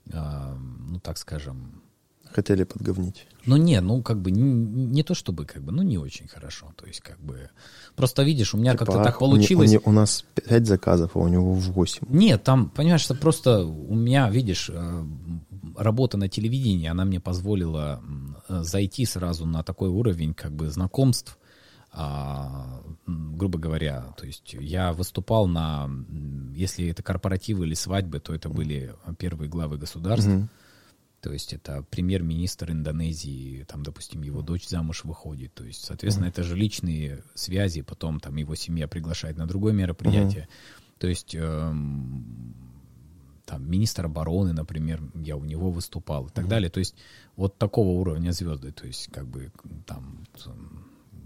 [0.07, 0.57] э,
[0.89, 1.83] ну, так скажем...
[2.25, 3.27] Хотели подговнить.
[3.45, 6.73] Ну, не, ну, как бы, не, не то чтобы, как бы, ну, не очень хорошо,
[6.75, 7.51] то есть, как бы...
[7.97, 9.75] Просто, видишь, у меня типа, как-то так получилось...
[9.75, 12.07] У, у, у нас пять заказов, а у него восемь.
[12.09, 15.05] Нет, там, понимаешь, что просто у меня, видишь, э,
[15.77, 18.03] работа на телевидении, она мне позволила
[18.49, 21.39] зайти сразу на такой уровень, как бы, знакомств,
[21.93, 25.91] грубо говоря, то есть я выступал на,
[26.55, 30.29] если это корпоративы или свадьбы, то это были первые главы государств.
[30.29, 30.49] Mm-hmm.
[31.21, 35.55] То есть это премьер-министр Индонезии, там, допустим, его дочь замуж выходит.
[35.55, 36.31] То есть, соответственно, mm-hmm.
[36.31, 40.45] это же личные связи, потом там его семья приглашает на другое мероприятие.
[40.45, 40.99] Mm-hmm.
[40.99, 42.55] То есть эм,
[43.45, 46.49] там министр обороны, например, я у него выступал и так mm-hmm.
[46.49, 46.71] далее.
[46.71, 46.97] То есть
[47.37, 48.73] вот такого уровня звезды.
[48.73, 49.53] То есть как бы
[49.87, 50.27] там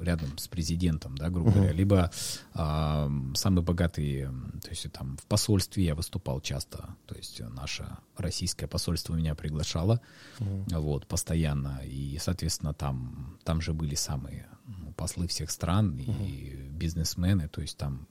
[0.00, 1.54] рядом с президентом, да, грубо uh-huh.
[1.54, 2.10] говоря, либо
[2.54, 4.26] а, самые богатые,
[4.62, 7.86] то есть там в посольстве я выступал часто, то есть наше
[8.16, 10.00] российское посольство меня приглашало,
[10.38, 10.78] uh-huh.
[10.80, 16.70] вот, постоянно, и, соответственно, там, там же были самые ну, послы всех стран и uh-huh.
[16.70, 18.06] бизнесмены, то есть там,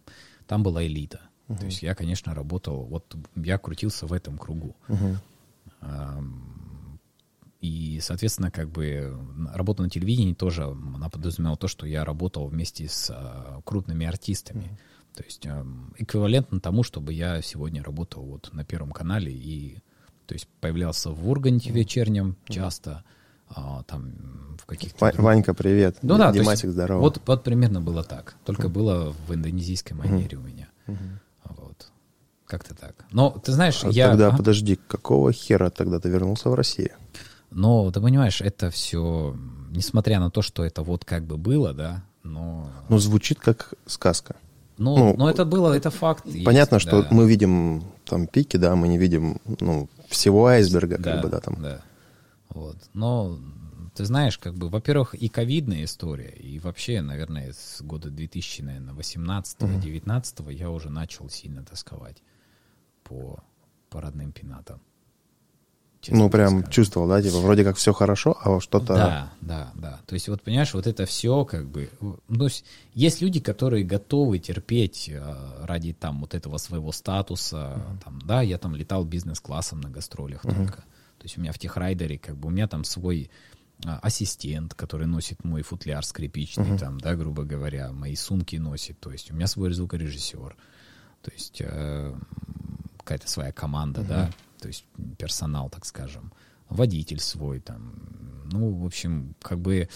[0.48, 1.22] там была элита.
[1.48, 1.60] Uh-huh.
[1.60, 4.76] То есть я, конечно, работал, вот я крутился в этом кругу.
[4.88, 5.18] Uh-huh.
[7.66, 9.18] И, соответственно, как бы
[9.52, 14.66] работа на телевидении тоже, она подразумевала то, что я работал вместе с а, крупными артистами.
[14.66, 15.16] Mm-hmm.
[15.16, 15.66] То есть э,
[15.98, 19.80] эквивалентно тому, чтобы я сегодня работал вот на Первом канале и,
[20.28, 21.74] то есть, появлялся в Урганте mm-hmm.
[21.74, 23.04] вечернем часто,
[23.50, 25.04] а, там в каких-то...
[25.04, 25.98] Ва- Ванька, привет.
[26.04, 27.00] Ну да, Димасик, здорово.
[27.00, 28.72] Вот, вот примерно было так, только mm-hmm.
[28.72, 30.40] было в индонезийской манере mm-hmm.
[30.40, 30.70] у меня.
[30.86, 31.56] Mm-hmm.
[31.58, 31.92] Вот.
[32.46, 33.06] Как-то так.
[33.12, 34.10] Но, ты знаешь, а я...
[34.10, 34.38] Тогда, а?
[34.38, 36.92] подожди, какого хера тогда ты вернулся в Россию?
[37.56, 39.34] Но, ты понимаешь, это все,
[39.70, 42.70] несмотря на то, что это вот как бы было, да, но...
[42.90, 44.36] Ну, звучит как сказка.
[44.78, 46.26] Ну, ну, но это было, это факт.
[46.44, 47.08] Понятно, есть, что да.
[47.12, 51.40] мы видим там пики, да, мы не видим, ну, всего айсберга, да, как бы, да,
[51.40, 51.62] там.
[51.62, 51.82] Да.
[52.50, 52.76] Вот.
[52.92, 53.40] Но
[53.96, 58.94] ты знаешь, как бы, во-первых, и ковидная история, и вообще, наверное, с года 2000, наверное,
[58.94, 60.50] 18-19 угу.
[60.50, 62.22] я уже начал сильно тосковать
[63.06, 63.42] по,
[63.90, 64.82] по родным пенатам.
[66.12, 66.72] Ну, прям скажу.
[66.72, 68.94] чувствовал, да, типа, вроде как все хорошо, а что-то...
[68.94, 70.00] Да, да, да.
[70.06, 71.90] То есть, вот, понимаешь, вот это все как бы...
[72.28, 72.48] Ну,
[72.94, 78.04] есть люди, которые готовы терпеть э, ради там вот этого своего статуса, uh-huh.
[78.04, 80.56] там, да, я там летал бизнес-классом на гастролях uh-huh.
[80.56, 80.78] только.
[80.78, 83.30] То есть у меня в техрайдере, как бы, у меня там свой
[83.84, 86.80] а, ассистент, который носит мой футляр скрипичный, uh-huh.
[86.80, 90.56] там, да, грубо говоря, мои сумки носит, то есть у меня свой звукорежиссер,
[91.22, 92.14] то есть э,
[92.98, 94.08] какая-то своя команда, uh-huh.
[94.08, 94.30] да,
[94.60, 94.86] то есть
[95.18, 96.32] персонал, так скажем,
[96.70, 97.94] водитель свой там,
[98.52, 99.88] ну, в общем, как бы,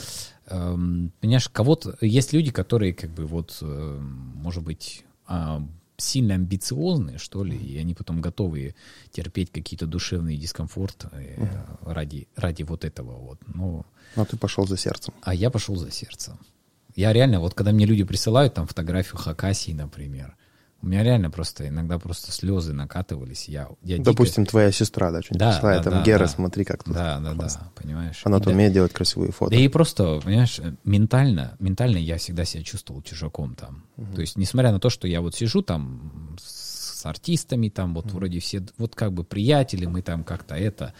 [0.47, 5.59] эм, понимаешь, кого-то, есть люди, которые, как бы, вот, э, может быть, э,
[5.97, 8.75] сильно амбициозные, что ли, и они потом готовы
[9.11, 11.91] терпеть какие-то душевные дискомфорты э, угу.
[11.91, 13.85] ради, ради вот этого вот, ну.
[14.15, 15.13] Но ты пошел за сердцем.
[15.21, 16.39] А я пошел за сердцем.
[16.95, 20.35] Я реально, вот когда мне люди присылают там фотографию Хакасии, например,
[20.81, 23.49] у меня реально просто иногда просто слезы накатывались.
[23.49, 24.51] Я, я Допустим, дико...
[24.51, 26.27] твоя сестра, да, что-нибудь да, пришла, да, там, да, Гера, да.
[26.27, 27.61] смотри, как тут Да, да, классно.
[27.63, 28.21] да, понимаешь.
[28.23, 28.51] Она да.
[28.51, 29.51] умеет делать красивые фото.
[29.51, 33.83] Да и просто, понимаешь, ментально, ментально я всегда себя чувствовал чужаком там.
[33.97, 34.15] Угу.
[34.15, 38.17] То есть, несмотря на то, что я вот сижу там с артистами, там вот угу.
[38.17, 40.93] вроде все, вот как бы приятели, мы там как-то это,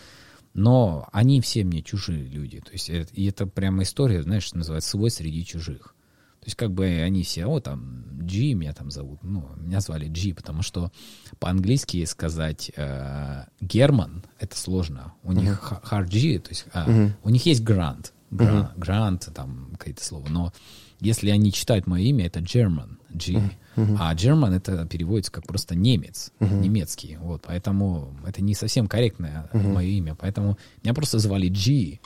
[0.54, 2.60] но они все мне чужие люди.
[2.60, 5.96] То есть, и это прямо история, знаешь, называется, свой среди чужих.
[6.42, 10.08] То есть как бы они все, о, там, G меня там зовут, ну, меня звали
[10.08, 10.92] G, потому что
[11.40, 15.14] по-английски сказать э, Герман, это сложно.
[15.24, 15.42] У uh-huh.
[15.42, 17.12] них hard G, то есть э, uh-huh.
[17.24, 18.78] у них есть Grant, Grant, uh-huh.
[18.78, 20.54] Grant, там какие-то слова, но
[21.00, 23.34] если они читают мое имя, это German, G.
[23.34, 23.52] Uh-huh.
[23.76, 23.98] Uh-huh.
[24.00, 26.60] А German это переводится как просто немец, uh-huh.
[26.60, 27.18] немецкий.
[27.18, 29.74] Вот, поэтому это не совсем корректное uh-huh.
[29.74, 30.16] мое имя.
[30.16, 32.00] Поэтому меня просто звали G.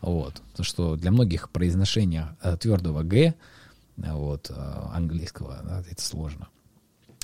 [0.00, 0.40] Вот.
[0.52, 3.34] Потому что для многих произношение э, твердого Г
[3.96, 4.54] вот, э,
[4.92, 6.48] английского, да, это сложно.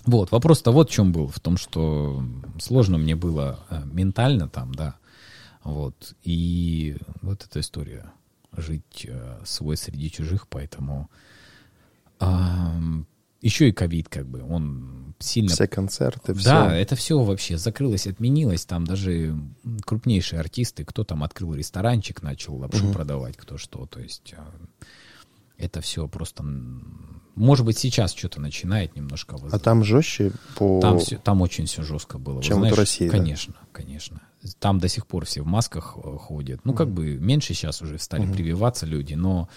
[0.04, 2.24] Вот, вопрос-то вот в чем был, в том, что
[2.58, 4.96] сложно мне было э, ментально там, да,
[5.62, 8.10] вот, и вот эта история,
[8.56, 11.08] жить э, свой среди чужих, поэтому
[12.20, 12.26] э,
[13.42, 15.50] еще и ковид, как бы, он сильно...
[15.50, 16.44] Все концерты, все.
[16.44, 18.64] Да, это все вообще закрылось, отменилось.
[18.64, 19.36] Там даже
[19.84, 22.92] крупнейшие артисты, кто там открыл ресторанчик, начал лапшу угу.
[22.92, 23.86] продавать, кто что.
[23.86, 24.52] То есть а,
[25.62, 26.44] это все просто...
[27.34, 29.36] Может быть, сейчас что-то начинает немножко...
[29.50, 30.80] А там жестче по...
[30.80, 32.42] Там, все, там очень все жестко было.
[32.42, 33.68] Чем Знаешь, в России, Конечно, да?
[33.72, 34.20] конечно.
[34.58, 36.60] Там до сих пор все в масках э, ходят.
[36.64, 38.34] Ну, как бы меньше сейчас уже стали угу.
[38.34, 39.48] прививаться люди, но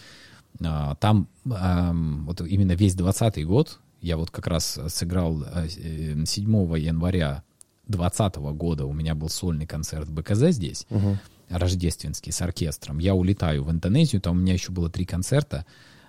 [0.64, 6.80] а, там а, вот именно весь двадцатый год, я вот как раз сыграл 7 э,
[6.80, 7.44] января
[7.88, 11.18] 2020 года, у меня был сольный концерт БКЗ здесь, угу.
[11.50, 13.00] рождественский, с оркестром.
[13.00, 15.66] Я улетаю в Индонезию, там у меня еще было три концерта,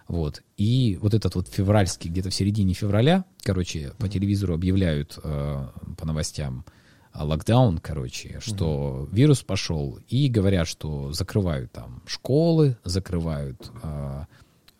[0.08, 0.42] вот.
[0.56, 5.66] И вот этот вот февральский, где-то в середине февраля, короче, по телевизору объявляют э,
[5.98, 6.64] по новостям,
[7.12, 9.14] а, локдаун, короче, что mm-hmm.
[9.14, 14.24] вирус пошел, и говорят, что закрывают там школы, закрывают э,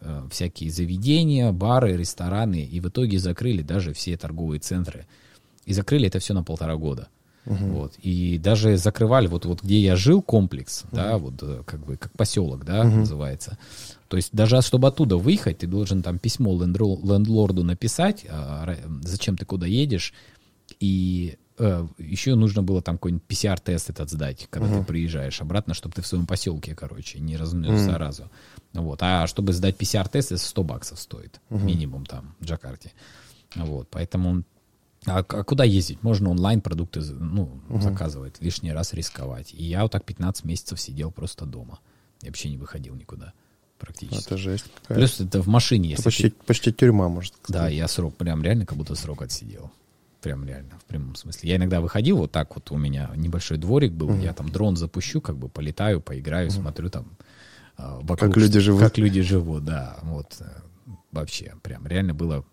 [0.01, 5.07] э, всякие заведения, бары, рестораны, и в итоге закрыли даже все торговые центры.
[5.65, 7.09] И закрыли это все на полтора года.
[7.47, 7.71] Uh-huh.
[7.71, 7.95] Вот.
[8.03, 10.95] И даже закрывали, вот, вот где я жил, комплекс, uh-huh.
[10.95, 12.97] да, вот э, как бы как поселок, да, uh-huh.
[12.97, 13.57] называется.
[14.09, 19.45] То есть даже чтобы оттуда выехать, ты должен там письмо лендлорду написать, а, зачем ты
[19.45, 20.13] куда едешь,
[20.81, 24.81] и э, еще нужно было там какой-нибудь PCR-тест этот сдать, когда uh-huh.
[24.81, 27.95] ты приезжаешь обратно, чтобы ты в своем поселке, короче, не разнес uh-huh.
[27.95, 28.31] сразу.
[28.73, 28.99] Вот.
[29.03, 31.63] А чтобы сдать PCR-тест, это 100 баксов стоит, uh-huh.
[31.63, 32.93] минимум там, в Джакарте.
[33.55, 34.45] Вот, поэтому...
[35.07, 36.03] А, а куда ездить?
[36.03, 37.81] Можно онлайн продукты ну, uh-huh.
[37.81, 39.55] заказывать, лишний раз рисковать.
[39.55, 41.79] И я вот так 15 месяцев сидел просто дома.
[42.23, 43.33] Я вообще не выходил никуда
[43.79, 44.27] практически.
[44.27, 45.95] Это жесть какая Плюс это в машине.
[45.95, 46.37] Это почти, ты...
[46.47, 47.63] почти тюрьма, может сказать.
[47.63, 49.71] Да, я срок, прям реально как будто срок отсидел
[50.27, 51.51] прям реально, в прямом смысле.
[51.51, 54.25] Я иногда выходил, вот так вот у меня небольшой дворик был, uh-huh.
[54.25, 56.63] я там дрон запущу, как бы полетаю, поиграю, uh-huh.
[56.63, 57.07] смотрю там
[57.79, 58.81] э, вокруг, как люди живут.
[58.81, 60.47] Как люди живут, да, вот э,
[61.13, 62.45] вообще прям реально было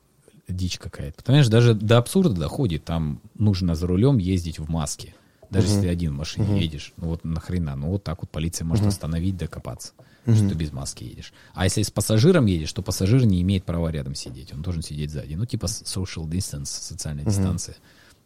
[0.47, 1.23] дичь какая-то.
[1.23, 5.15] Понимаешь, даже до абсурда доходит, там нужно за рулем ездить в маске.
[5.49, 5.75] Даже uh-huh.
[5.75, 6.61] если один в машине uh-huh.
[6.61, 8.89] едешь, ну вот нахрена, ну вот так вот полиция может uh-huh.
[8.89, 9.93] остановить, докопаться
[10.25, 10.35] mm-hmm.
[10.35, 11.33] что ты без маски едешь.
[11.53, 15.11] А если с пассажиром едешь, то пассажир не имеет права рядом сидеть, он должен сидеть
[15.11, 15.35] сзади.
[15.35, 17.29] Ну, типа social distance, социальная mm-hmm.
[17.29, 17.75] дистанция.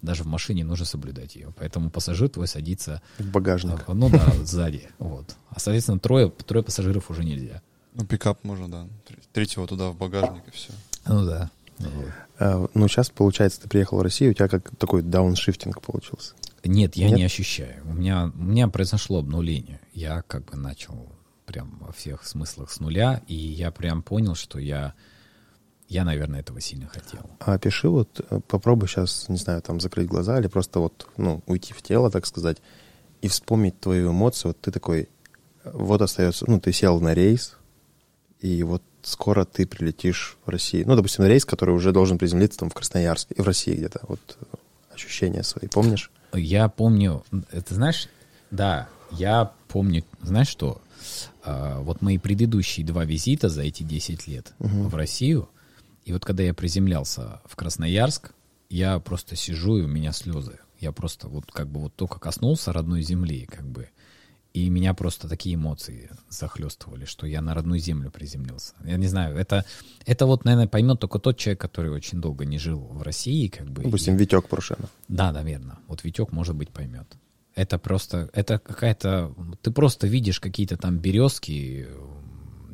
[0.01, 1.51] Даже в машине нужно соблюдать ее.
[1.57, 3.01] Поэтому пассажир твой садится...
[3.17, 3.83] В багажник.
[3.87, 4.87] А, ну да, сзади.
[4.99, 5.35] Вот.
[5.49, 7.61] А, соответственно, трое, трое пассажиров уже нельзя.
[7.95, 8.87] Ну, пикап можно, да.
[9.33, 10.71] Третьего туда в багажник и все.
[11.07, 11.49] Ну да.
[11.79, 12.11] Вот.
[12.39, 16.33] А, ну, сейчас, получается, ты приехал в Россию, у тебя как такой дауншифтинг получился?
[16.63, 17.17] Нет, я Нет?
[17.17, 17.83] не ощущаю.
[17.85, 19.79] У меня, у меня произошло обнуление.
[19.93, 21.07] Я как бы начал
[21.47, 24.93] прям во всех смыслах с нуля, и я прям понял, что я,
[25.87, 27.21] я, наверное, этого сильно хотел.
[27.39, 31.41] А опиши вот, э, попробуй сейчас, не знаю, там закрыть глаза или просто вот, ну,
[31.47, 32.57] уйти в тело, так сказать,
[33.21, 34.49] и вспомнить твою эмоцию.
[34.49, 35.09] Вот ты такой,
[35.63, 37.55] вот остается, ну, ты сел на рейс,
[38.41, 40.85] и вот скоро ты прилетишь в Россию.
[40.87, 44.01] Ну, допустим, на рейс, который уже должен приземлиться там в Красноярске, и в России где-то.
[44.03, 44.37] Вот
[44.93, 46.11] ощущения свои, помнишь?
[46.33, 48.09] Я помню, это знаешь,
[48.51, 50.81] да, я помню, знаешь что,
[51.43, 54.83] а, вот мои предыдущие два визита за эти 10 лет угу.
[54.83, 55.49] в Россию,
[56.05, 58.33] и вот когда я приземлялся в Красноярск,
[58.69, 60.59] я просто сижу, и у меня слезы.
[60.79, 63.89] Я просто вот как бы вот только коснулся родной земли, как бы,
[64.57, 68.73] и меня просто такие эмоции захлестывали, что я на родную землю приземлился.
[68.83, 69.65] Я не знаю, это,
[70.05, 73.69] это вот, наверное, поймет только тот человек, который очень долго не жил в России, как
[73.69, 73.83] бы.
[73.83, 74.17] Допустим, и...
[74.17, 74.89] Витек Порошенов.
[75.07, 75.77] Да, наверное.
[75.87, 77.05] Вот Витек, может быть, поймет.
[77.57, 79.33] Это просто, это какая-то,
[79.63, 81.87] ты просто видишь какие-то там березки,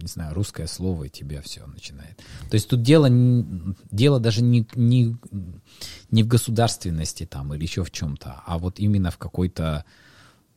[0.02, 2.18] не знаю, русское слово, и тебя все начинает.
[2.50, 3.08] То есть тут дело,
[3.92, 5.16] дело даже не, не,
[6.12, 9.86] не в государственности там или еще в чем-то, а вот именно в какой-то...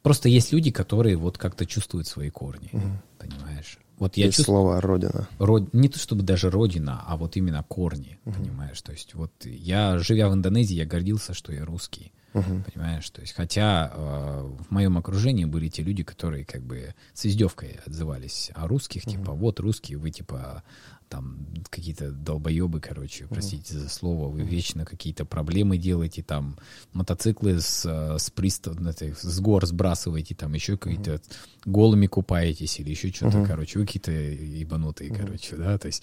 [0.03, 3.01] Просто есть люди, которые вот как-то чувствуют свои корни, угу.
[3.19, 3.79] понимаешь?
[3.99, 5.29] Вот я есть чувствую, слово «родина».
[5.39, 8.35] Род, не то чтобы даже «родина», а вот именно корни, угу.
[8.35, 8.83] понимаешь?
[8.83, 12.11] То есть вот я, живя в Индонезии, я гордился, что я русский.
[12.37, 12.65] Угу.
[12.73, 13.09] Понимаешь?
[13.11, 17.81] То есть, хотя э, в моем окружении были те люди, которые как бы с издевкой
[17.87, 19.13] отзывались о русских, угу.
[19.13, 20.63] типа, вот русские, вы типа
[21.09, 21.39] там
[21.71, 26.59] какие-то долбоебы, короче, простите за слово, вы вечно какие-то проблемы делаете, там
[26.93, 31.23] мотоциклы с, э, с пристав, с гор сбрасываете, там еще какие-то
[31.65, 36.03] голыми купаетесь или еще что-то, uh короче, вы какие-то ебанутые, uh короче, да, то есть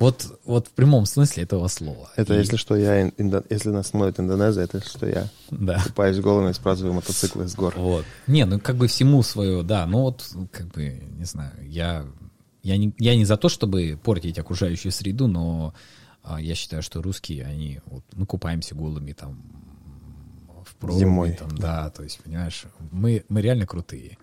[0.00, 2.10] вот, вот в прямом смысле этого слова.
[2.16, 2.38] Это и...
[2.38, 3.44] если что, я, индо...
[3.50, 5.78] если нас смотрит Индонезия, это что я да.
[5.84, 7.74] купаюсь голыми и сбрасываю мотоциклы с гор.
[7.76, 8.06] Вот.
[8.26, 12.06] Не, ну как бы всему свое, да, ну вот, как бы, не знаю, я,
[12.62, 15.74] я, не, я не за то, чтобы портить окружающую среду, но
[16.22, 19.42] а, я считаю, что русские, они, вот, мы купаемся голыми там
[20.64, 21.32] в проруби, Зимой.
[21.32, 24.16] Там, да, то есть, понимаешь, мы, мы реально крутые.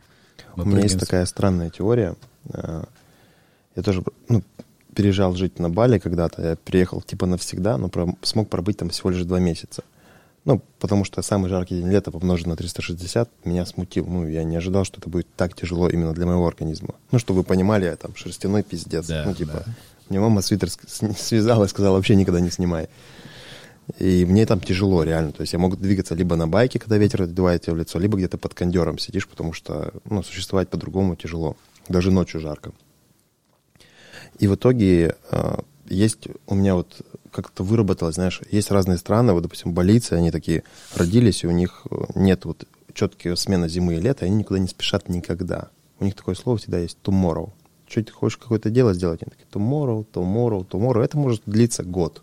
[0.55, 2.15] Мы У меня есть такая странная теория.
[2.51, 2.87] А,
[3.75, 4.41] я тоже, ну,
[4.97, 9.11] переезжал жить на Бали когда-то, я приехал типа навсегда, но про, смог пробыть там всего
[9.11, 9.83] лишь два месяца.
[10.43, 14.07] Ну, потому что самый жаркий день лета помножен на 360 меня смутил.
[14.07, 16.95] Ну, я не ожидал, что это будет так тяжело именно для моего организма.
[17.11, 19.05] Ну, чтобы вы понимали, я там шерстяной пиздец.
[19.05, 19.73] Да, ну, типа, да.
[20.09, 20.69] мне мама свитер
[21.17, 22.89] связала и сказала, вообще никогда не снимай.
[23.99, 25.31] И мне там тяжело, реально.
[25.31, 28.17] То есть я могу двигаться либо на байке, когда ветер отдувает тебе в лицо, либо
[28.17, 31.55] где-то под кондером сидишь, потому что ну, существовать по-другому тяжело.
[31.87, 32.71] Даже ночью жарко.
[34.39, 35.57] И в итоге э,
[35.87, 40.63] есть у меня вот как-то выработалось, знаешь, есть разные страны, вот, допустим, балийцы, они такие
[40.95, 44.67] родились, и у них э, нет вот четкие смена зимы и лета, они никуда не
[44.67, 45.69] спешат никогда.
[45.99, 47.51] У них такое слово всегда есть tomorrow.
[47.87, 49.21] Что ты хочешь какое-то дело сделать?
[49.23, 51.01] Они такие tomorrow, tomorrow, tomorrow.
[51.01, 52.21] Это может длиться год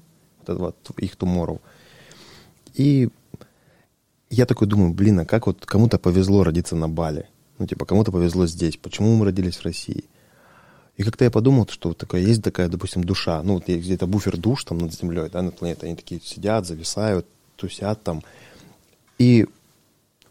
[0.53, 1.61] вот вот их Tomorrow.
[2.75, 3.09] И
[4.31, 7.29] я такой думаю, блин, а как вот кому-то повезло родиться на Бали?
[7.59, 8.77] Ну, типа, кому-то повезло здесь.
[8.77, 10.05] Почему мы родились в России?
[10.97, 13.43] И как-то я подумал, что вот такая, есть такая, допустим, душа.
[13.43, 15.89] Ну, вот где-то буфер душ там над землей, да, над планетой.
[15.89, 17.27] Они такие сидят, зависают,
[17.57, 18.23] тусят там.
[19.19, 19.47] И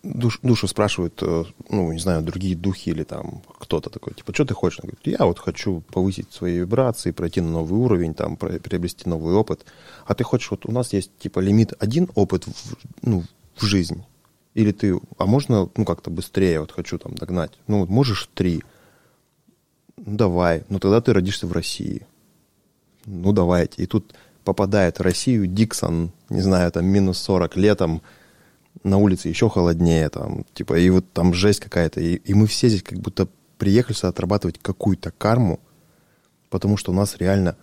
[0.04, 4.46] душ, душу спрашивают, э, ну, не знаю, другие духи или там кто-то такой, типа, что
[4.46, 4.80] ты хочешь?
[4.80, 9.34] Он говорит, я вот хочу повысить свои вибрации, пройти на новый уровень, там, приобрести новый
[9.34, 9.66] опыт.
[10.06, 13.24] А ты хочешь, вот у нас есть, типа, лимит один опыт, в, ну,
[13.56, 14.04] в жизнь.
[14.54, 17.52] Или ты, а можно, ну, как-то быстрее, вот хочу там догнать.
[17.68, 18.62] Ну, вот можешь три.
[20.06, 20.64] Ну, давай.
[20.70, 22.06] Ну, тогда ты родишься в России.
[23.06, 23.84] Ну, давайте.
[23.84, 28.02] И тут попадает в Россию Диксон, не знаю, там, минус 40 летом,
[28.84, 32.02] на улице еще холоднее, там, типа, и вот там жесть какая-то.
[32.02, 33.28] И, и мы все здесь как будто
[33.58, 35.60] приехали сюда отрабатывать какую-то карму,
[36.50, 37.56] потому что у нас реально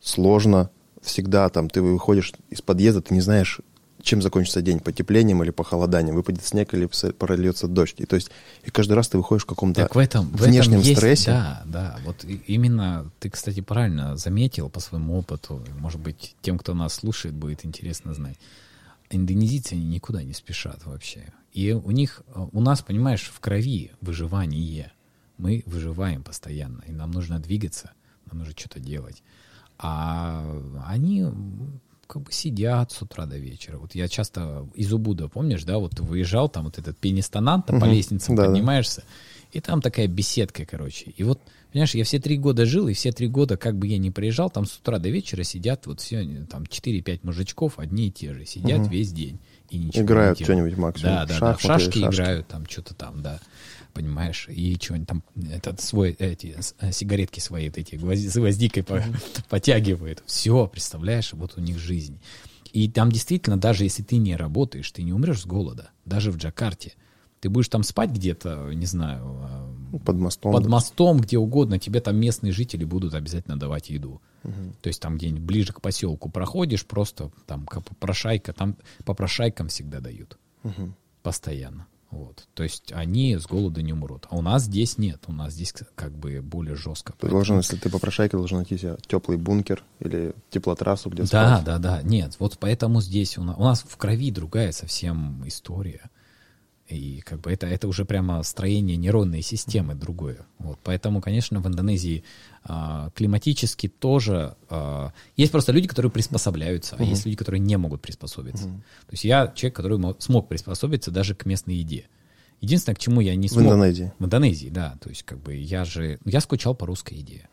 [0.00, 0.70] сложно
[1.00, 3.60] всегда, там, ты выходишь из подъезда, ты не знаешь,
[4.02, 7.96] чем закончится день, потеплением или похолоданием, выпадет снег или прольется дождь.
[7.98, 8.30] И то есть
[8.64, 11.30] и каждый раз ты выходишь в каком-то так в этом, внешнем в этом есть, стрессе.
[11.30, 11.98] Да, да.
[12.04, 15.64] Вот именно ты, кстати, правильно заметил по своему опыту.
[15.78, 18.38] Может быть, тем, кто нас слушает, будет интересно знать
[19.12, 21.32] индонезийцы они никуда не спешат вообще.
[21.52, 24.92] И у них, у нас, понимаешь, в крови выживание.
[25.38, 27.92] Мы выживаем постоянно, и нам нужно двигаться,
[28.26, 29.22] нам нужно что-то делать.
[29.78, 30.44] А
[30.86, 31.26] они
[32.12, 33.78] как бы сидят с утра до вечера.
[33.78, 37.80] Вот я часто из Убуда, помнишь, да, вот выезжал, там вот этот пенистанант, угу.
[37.80, 39.06] по лестнице да, поднимаешься, да.
[39.52, 41.10] И там такая беседка, короче.
[41.16, 41.40] И вот
[41.72, 44.50] Понимаешь, я все три года жил, и все три года, как бы я ни приезжал,
[44.50, 48.44] там с утра до вечера сидят вот все, там 4-5 мужичков, одни и те же,
[48.44, 48.90] сидят угу.
[48.90, 49.40] весь день.
[49.70, 51.14] И ничего играют что-нибудь максимум.
[51.14, 53.40] Да, да, да, в шашки, шашки играют, там что-то там, да,
[53.94, 59.02] понимаешь, и что-нибудь там, этот свой, эти, э, сигаретки свои, вот эти, с гвоздикой по,
[59.48, 60.22] потягивают.
[60.26, 62.20] Все, представляешь, вот у них жизнь.
[62.74, 66.36] И там действительно, даже если ты не работаешь, ты не умрешь с голода, даже в
[66.36, 66.92] Джакарте.
[67.42, 72.00] Ты будешь там спать где-то, не знаю, а, под мостом, под мостом, где угодно, тебе
[72.00, 74.22] там местные жители будут обязательно давать еду.
[74.44, 74.74] Угу.
[74.80, 79.98] То есть там где-нибудь ближе к поселку проходишь, просто там как попрошайка, там попрошайкам всегда
[79.98, 80.38] дают.
[80.62, 80.94] Угу.
[81.24, 81.88] Постоянно.
[82.12, 82.46] Вот.
[82.54, 84.28] То есть они с голода не умрут.
[84.30, 85.24] А у нас здесь нет.
[85.26, 87.12] У нас здесь как бы более жестко.
[87.12, 87.38] Ты поэтому...
[87.38, 91.64] должен, если ты попрошайка, должен найти себе теплый бункер или теплотрассу, где да, спать.
[91.64, 92.02] Да, да, да.
[92.02, 96.02] Нет, вот поэтому здесь у нас, у нас в крови другая совсем история.
[96.88, 100.44] И как бы это, это уже прямо строение нейронной системы другое.
[100.58, 100.78] Вот.
[100.82, 102.24] Поэтому, конечно, в Индонезии
[102.64, 104.56] а, климатически тоже...
[104.68, 107.02] А, есть просто люди, которые приспособляются, uh-huh.
[107.02, 108.66] а есть люди, которые не могут приспособиться.
[108.66, 108.78] Uh-huh.
[109.06, 112.08] То есть я человек, который смог приспособиться даже к местной еде.
[112.60, 113.64] Единственное, к чему я не смог...
[113.64, 114.12] В Индонезии?
[114.18, 114.96] В Индонезии, да.
[115.00, 116.18] То есть как бы я же...
[116.24, 117.48] Я скучал по русской еде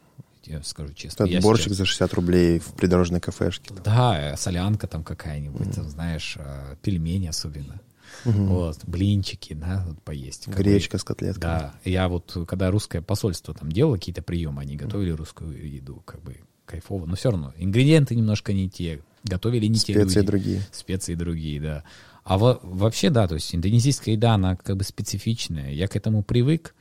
[0.49, 1.25] я скажу честно.
[1.25, 1.77] Это борщик сейчас...
[1.77, 3.73] за 60 рублей в придорожной кафешке.
[3.83, 5.73] Да, солянка там какая-нибудь, mm.
[5.75, 7.79] там, знаешь, а, пельмени особенно.
[8.25, 8.43] Угу.
[8.45, 10.47] Вот, блинчики, да, вот поесть.
[10.47, 11.41] Гречка с котлетками.
[11.41, 16.21] Да, я вот, когда русское посольство там делало какие-то приемы, они готовили русскую еду, как
[16.21, 20.11] бы кайфово, но все равно ингредиенты немножко не те, готовили не Специи те люди.
[20.11, 20.61] Специи другие.
[20.71, 21.83] Специи другие, да.
[22.23, 25.71] А во, вообще, да, то есть индонезийская еда, она как бы специфичная.
[25.71, 26.75] Я к этому привык,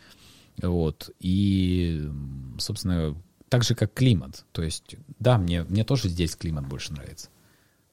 [0.61, 2.07] вот, и,
[2.59, 3.17] собственно,
[3.49, 4.45] так же, как климат.
[4.53, 7.29] То есть, да, мне, мне тоже здесь климат больше нравится.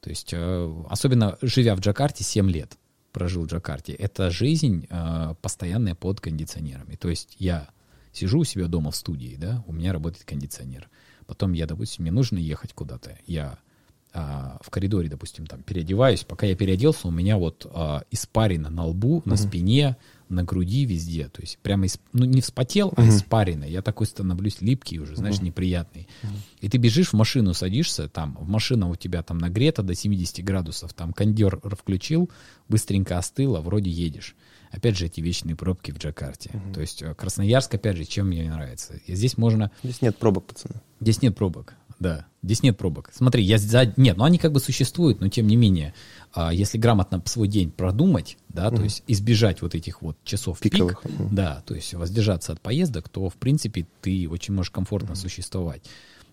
[0.00, 2.76] То есть, э, особенно живя в Джакарте 7 лет,
[3.16, 6.96] прожил в Джакарте, это жизнь э, постоянная под кондиционерами.
[6.96, 7.70] То есть я
[8.12, 10.90] сижу у себя дома в студии, да, у меня работает кондиционер.
[11.26, 13.16] Потом я, допустим, мне нужно ехать куда-то.
[13.26, 13.58] Я
[14.12, 16.24] а, в коридоре, допустим, там переодеваюсь.
[16.24, 19.96] Пока я переоделся, у меня вот а, испарина на лбу, на спине,
[20.28, 21.28] на груди, везде.
[21.28, 23.64] То есть прямо, из, ну, не вспотел, а испарина.
[23.64, 26.08] Я такой становлюсь липкий уже, знаешь, неприятный.
[26.60, 30.44] И ты бежишь в машину, садишься, там, в машина у тебя там нагрета до 70
[30.44, 32.30] градусов, там кондер включил,
[32.68, 34.34] быстренько остыло, вроде едешь.
[34.70, 36.50] Опять же, эти вечные пробки в Джакарте.
[36.52, 36.74] Угу.
[36.74, 38.94] То есть э, Красноярск, опять же, чем мне нравится.
[39.06, 39.70] И здесь можно...
[39.82, 40.74] Здесь нет пробок, пацаны.
[41.00, 41.74] Здесь нет пробок.
[41.98, 42.26] да.
[42.42, 43.10] Здесь нет пробок.
[43.12, 43.92] Смотри, я за...
[43.96, 45.94] Нет, ну они как бы существуют, но тем не менее,
[46.52, 51.02] если грамотно свой день продумать, да, то есть избежать вот этих вот часов Пиковых.
[51.02, 55.82] пик, да, то есть воздержаться от поездок, то, в принципе, ты очень можешь комфортно существовать.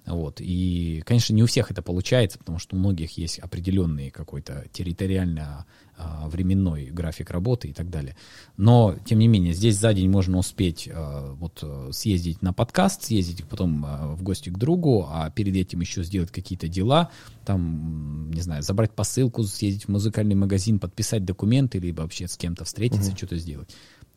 [0.06, 0.42] Вот.
[0.42, 5.66] И, конечно, не у всех это получается, потому что у многих есть определенный какой-то территориально
[5.96, 8.18] а, временной график работы и так далее.
[8.58, 13.04] Но, тем не менее, здесь за день можно успеть а, вот э, съездить на подкаст,
[13.04, 17.12] съездить потом а, в гости к другу, а перед этим еще сделать какие-то дела,
[17.46, 22.66] там, не знаю, забрать посылку, съездить в музыкальный магазин, подписать документы, либо вообще с кем-то
[22.66, 23.18] встретиться, угу.
[23.18, 23.70] что-то сделать.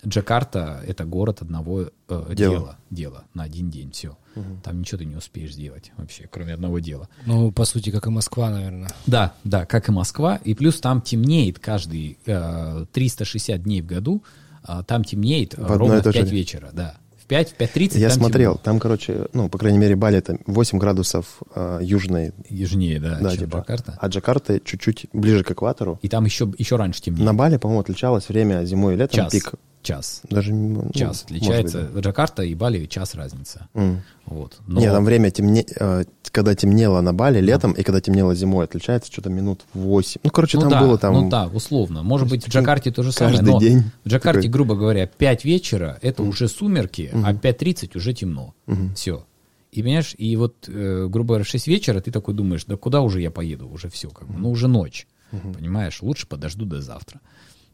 [0.05, 2.35] Джакарта— это город одного э, дела.
[2.35, 4.17] дела, дела на один день, все.
[4.37, 4.61] Угу.
[4.63, 7.09] Там ничего ты не успеешь сделать вообще, кроме одного дела.
[7.25, 8.91] Ну, по сути, как и Москва, наверное.
[9.07, 10.39] Да, да, как и Москва.
[10.45, 14.23] И плюс там темнеет каждый э, 360 дней в году,
[14.69, 16.23] э, там темнеет в ровно в 5 же...
[16.27, 16.97] вечера, да.
[17.19, 18.63] В 5, в 5.30 Я там смотрел, темно.
[18.63, 22.33] там, короче, ну, по крайней мере, Бали это 8 градусов э, южной.
[22.49, 23.57] Южнее, да, да чем типа.
[23.59, 23.99] Джакарта.
[24.01, 25.99] А Джакарта чуть-чуть ближе к экватору.
[26.03, 27.25] И там еще, еще раньше темнее.
[27.25, 29.33] На Бали, по-моему, отличалось время зимой и летом, Час.
[29.33, 29.55] пик
[29.87, 30.23] час.
[30.29, 31.83] Даже ну, час отличается.
[31.83, 32.01] Быть, да.
[32.01, 33.69] Джакарта и Бали час разница.
[33.75, 33.99] Mm.
[34.27, 34.59] Вот.
[34.67, 34.81] Но...
[34.81, 35.65] Нет, там время темне...
[35.79, 37.81] Э, когда темнело на Бали летом mm.
[37.81, 40.21] и когда темнело зимой, отличается что-то минут 8.
[40.25, 41.15] Ну, короче, ну, там да, было там...
[41.15, 42.03] Ну да, условно.
[42.03, 43.37] Может быть, в Джакарте то же самое.
[43.37, 43.85] Каждый но день.
[44.05, 44.51] В Джакарте, такой...
[44.51, 46.29] грубо говоря, 5 вечера это mm.
[46.29, 47.23] уже сумерки, mm.
[47.25, 48.55] а 5.30 уже темно.
[48.67, 48.95] Mm.
[48.95, 49.25] Все.
[49.71, 53.03] И понимаешь, и вот, э, грубо говоря, в 6 вечера ты такой думаешь, да куда
[53.03, 55.55] уже я поеду, уже все, как бы, ну уже ночь, mm-hmm.
[55.55, 57.21] понимаешь, лучше подожду до завтра.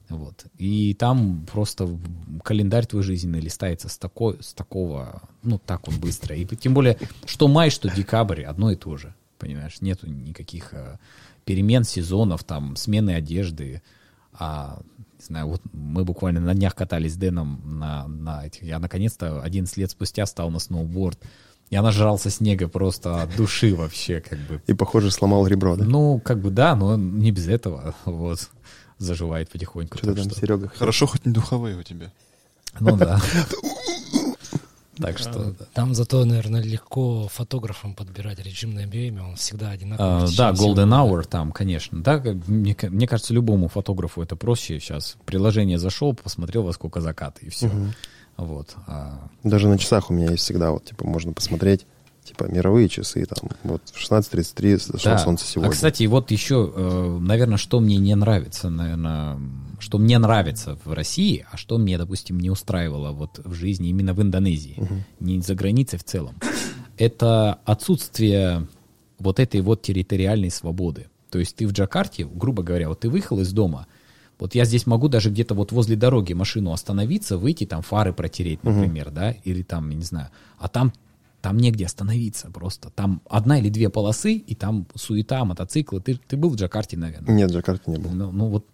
[0.08, 0.46] Вот.
[0.58, 1.88] И там просто
[2.44, 6.36] календарь твой жизненный листается с, такой, с такого, ну, так он быстро.
[6.36, 9.14] И тем более, что май, что декабрь, одно и то же.
[9.38, 10.98] Понимаешь, нету никаких э,
[11.44, 13.82] перемен сезонов, там, смены одежды.
[14.34, 14.82] А,
[15.18, 18.62] не знаю, вот мы буквально на днях катались с Дэном на, на этих.
[18.62, 21.18] Я наконец-то 11 лет спустя стал на сноуборд.
[21.70, 24.62] Я нажрался снега просто от души вообще, как бы.
[24.66, 25.84] И, похоже, сломал ребро, да?
[25.84, 27.94] Ну, как бы да, но не без этого.
[28.04, 28.50] Вот
[29.02, 29.98] заживает потихоньку.
[29.98, 30.40] Что там, что...
[30.40, 30.68] Серега?
[30.74, 32.10] Хорошо, хоть не духовые у тебя.
[32.80, 33.20] Ну да.
[34.98, 35.54] Так что...
[35.72, 40.24] Там зато, наверное, легко фотографам подбирать режимное время, он всегда одинаковый.
[40.24, 42.02] А, да, Golden Hour там, конечно.
[42.02, 45.16] Да, мне, мне кажется, любому фотографу это проще сейчас.
[45.24, 47.66] Приложение зашел, посмотрел, во сколько закат, и все.
[47.66, 47.86] Угу.
[48.36, 48.76] Вот.
[48.86, 49.28] А...
[49.42, 51.86] Даже на часах у меня есть всегда, вот, типа, можно посмотреть
[52.24, 55.18] типа мировые часы, там, вот 16.33 зашло да.
[55.18, 55.68] солнце сегодня.
[55.68, 59.38] А, кстати, вот еще, э, наверное, что мне не нравится, наверное,
[59.80, 64.14] что мне нравится в России, а что мне, допустим, не устраивало вот в жизни именно
[64.14, 64.94] в Индонезии, угу.
[65.20, 66.36] не за границей в целом,
[66.96, 68.68] это отсутствие
[69.18, 71.08] вот этой вот территориальной свободы.
[71.30, 73.86] То есть ты в Джакарте, грубо говоря, вот ты выехал из дома,
[74.38, 78.62] вот я здесь могу даже где-то вот возле дороги машину остановиться, выйти, там фары протереть,
[78.64, 79.14] например, угу.
[79.16, 80.92] да, или там, я не знаю, а там
[81.42, 82.90] там негде остановиться просто.
[82.90, 86.00] Там одна или две полосы, и там суета, мотоциклы.
[86.00, 87.34] Ты, ты был в Джакарте, наверное?
[87.34, 88.10] Нет, в Джакарте не был.
[88.10, 88.64] Ну, ну вот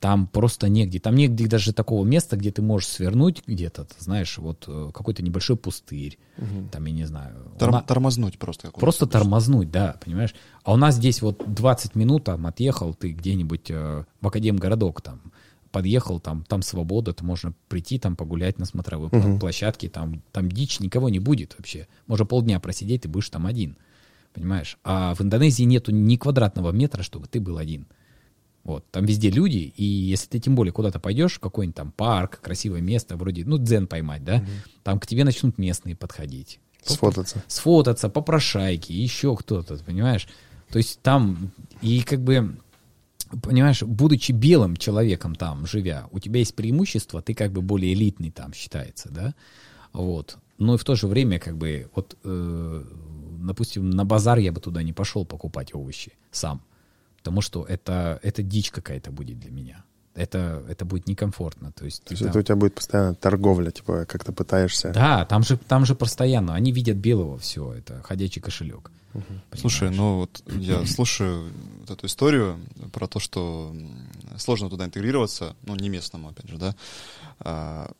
[0.00, 0.98] там просто негде.
[1.00, 5.56] Там негде даже такого места, где ты можешь свернуть где-то, знаешь, вот э, какой-то небольшой
[5.56, 6.18] пустырь.
[6.38, 6.68] Угу.
[6.72, 7.34] Там, я не знаю.
[7.58, 7.84] Тор- нас...
[7.84, 8.70] Тормознуть просто.
[8.70, 10.34] Просто тормознуть, да, понимаешь?
[10.64, 15.20] А у нас здесь вот 20 минут там отъехал ты где-нибудь э, в Академгородок там
[15.76, 19.38] подъехал, там, там свобода, то можно прийти там погулять на смотровой uh-huh.
[19.38, 21.86] площадке, там, там дичь, никого не будет вообще.
[22.06, 23.76] Можно полдня просидеть, ты будешь там один.
[24.32, 24.78] Понимаешь?
[24.84, 27.88] А в Индонезии нету ни квадратного метра, чтобы ты был один.
[28.64, 32.40] Вот, там везде люди, и если ты тем более куда-то пойдешь, в какой-нибудь там парк,
[32.40, 34.70] красивое место, вроде, ну, дзен поймать, да, uh-huh.
[34.82, 36.58] там к тебе начнут местные подходить.
[36.82, 37.44] Сфотаться.
[37.48, 40.26] Сфотаться, попрошайки, еще кто-то, понимаешь?
[40.70, 41.50] То есть там,
[41.82, 42.56] и как бы
[43.42, 48.30] понимаешь, будучи белым человеком там, живя, у тебя есть преимущество, ты как бы более элитный
[48.30, 49.34] там считается, да,
[49.92, 50.38] вот.
[50.58, 52.84] Но и в то же время, как бы, вот, э,
[53.40, 56.62] допустим, на базар я бы туда не пошел покупать овощи сам,
[57.18, 59.84] потому что это, это дичь какая-то будет для меня.
[60.14, 61.72] Это, это будет некомфортно.
[61.72, 62.30] То есть, то есть там...
[62.30, 64.90] это у тебя будет постоянно торговля, типа, как ты пытаешься...
[64.90, 66.54] Да, там же, там же постоянно.
[66.54, 68.90] Они видят белого все, это ходячий кошелек.
[69.54, 72.58] Слушай, ну вот я слушаю вот эту историю
[72.92, 73.74] про то, что
[74.36, 76.74] сложно туда интегрироваться, ну не местному, опять же, да.
[77.40, 77.90] А,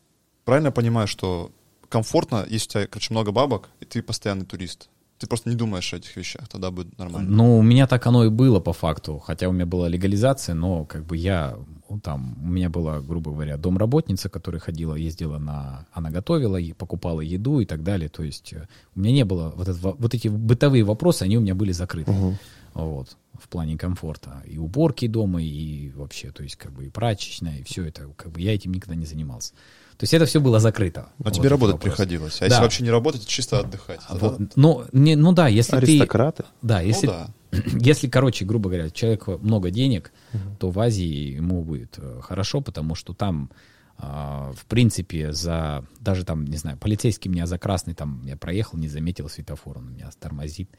[0.45, 1.51] правильно я понимаю, что
[1.89, 4.89] комфортно, если у тебя, короче, много бабок, и ты постоянный турист.
[5.19, 7.29] Ты просто не думаешь о этих вещах, тогда будет нормально.
[7.29, 10.85] Ну, у меня так оно и было по факту, хотя у меня была легализация, но
[10.85, 11.57] как бы я
[11.89, 16.73] ну, там, у меня была, грубо говоря, домработница, которая ходила, ездила на, она готовила и
[16.73, 20.13] покупала еду и так далее, то есть э, у меня не было, вот, это, вот
[20.13, 22.11] эти бытовые вопросы, они у меня были закрыты.
[22.11, 22.37] Угу.
[22.73, 24.43] вот, в плане комфорта.
[24.45, 28.31] И уборки дома, и вообще, то есть, как бы, и прачечная, и все это, как
[28.31, 29.53] бы, я этим никогда не занимался.
[29.97, 31.09] То есть это все было закрыто.
[31.17, 31.95] А вот тебе работать вопрос.
[31.95, 32.37] приходилось.
[32.37, 32.45] А да.
[32.45, 33.99] если вообще не работать, чисто отдыхать.
[34.07, 36.43] А вот, ну, не, ну да, если Аристократы?
[36.43, 36.49] ты...
[36.61, 37.29] Да, если, ну, да.
[37.79, 40.43] если, короче, грубо говоря, человек много денег, угу.
[40.59, 43.49] то в Азии ему будет э, хорошо, потому что там,
[43.97, 48.77] э, в принципе, за даже там, не знаю, полицейский меня за красный, там, я проехал,
[48.77, 50.69] не заметил светофор, он меня тормозит,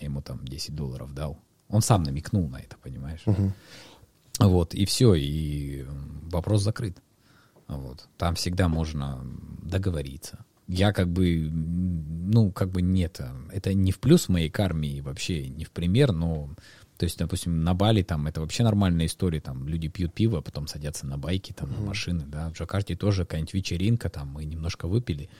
[0.00, 1.38] я ему там 10 долларов дал.
[1.68, 3.20] Он сам намекнул на это, понимаешь?
[3.26, 3.52] Угу.
[4.40, 5.84] Вот, и все, и
[6.30, 6.96] вопрос закрыт.
[7.68, 8.08] Вот.
[8.16, 9.24] Там всегда можно
[9.62, 10.44] договориться.
[10.66, 13.20] Я как бы, ну, как бы нет,
[13.52, 16.50] это не в плюс моей карме и вообще не в пример, но,
[16.98, 20.66] то есть, допустим, на Бали там это вообще нормальная история, там люди пьют пиво, потом
[20.66, 21.80] садятся на байки, там, mm-hmm.
[21.80, 25.30] на машины, да, в Джакарте тоже какая-нибудь вечеринка, там, мы немножко выпили,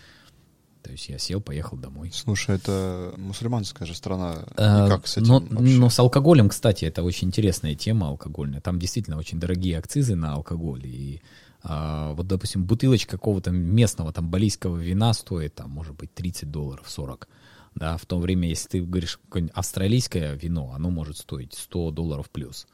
[0.82, 2.10] то есть я сел, поехал домой.
[2.14, 4.46] Слушай, это мусульманская же страна.
[4.56, 8.62] А, как с этим но, но с алкоголем, кстати, это очень интересная тема алкогольная.
[8.62, 10.86] Там действительно очень дорогие акцизы на алкоголь.
[10.86, 11.20] И
[11.62, 16.84] а, вот, допустим, бутылочка какого-то местного там балийского вина стоит, там, может быть, 30 долларов,
[16.88, 17.28] 40.
[17.74, 19.20] Да, в то время, если ты говоришь
[19.54, 22.66] австралийское вино, оно может стоить 100 долларов плюс.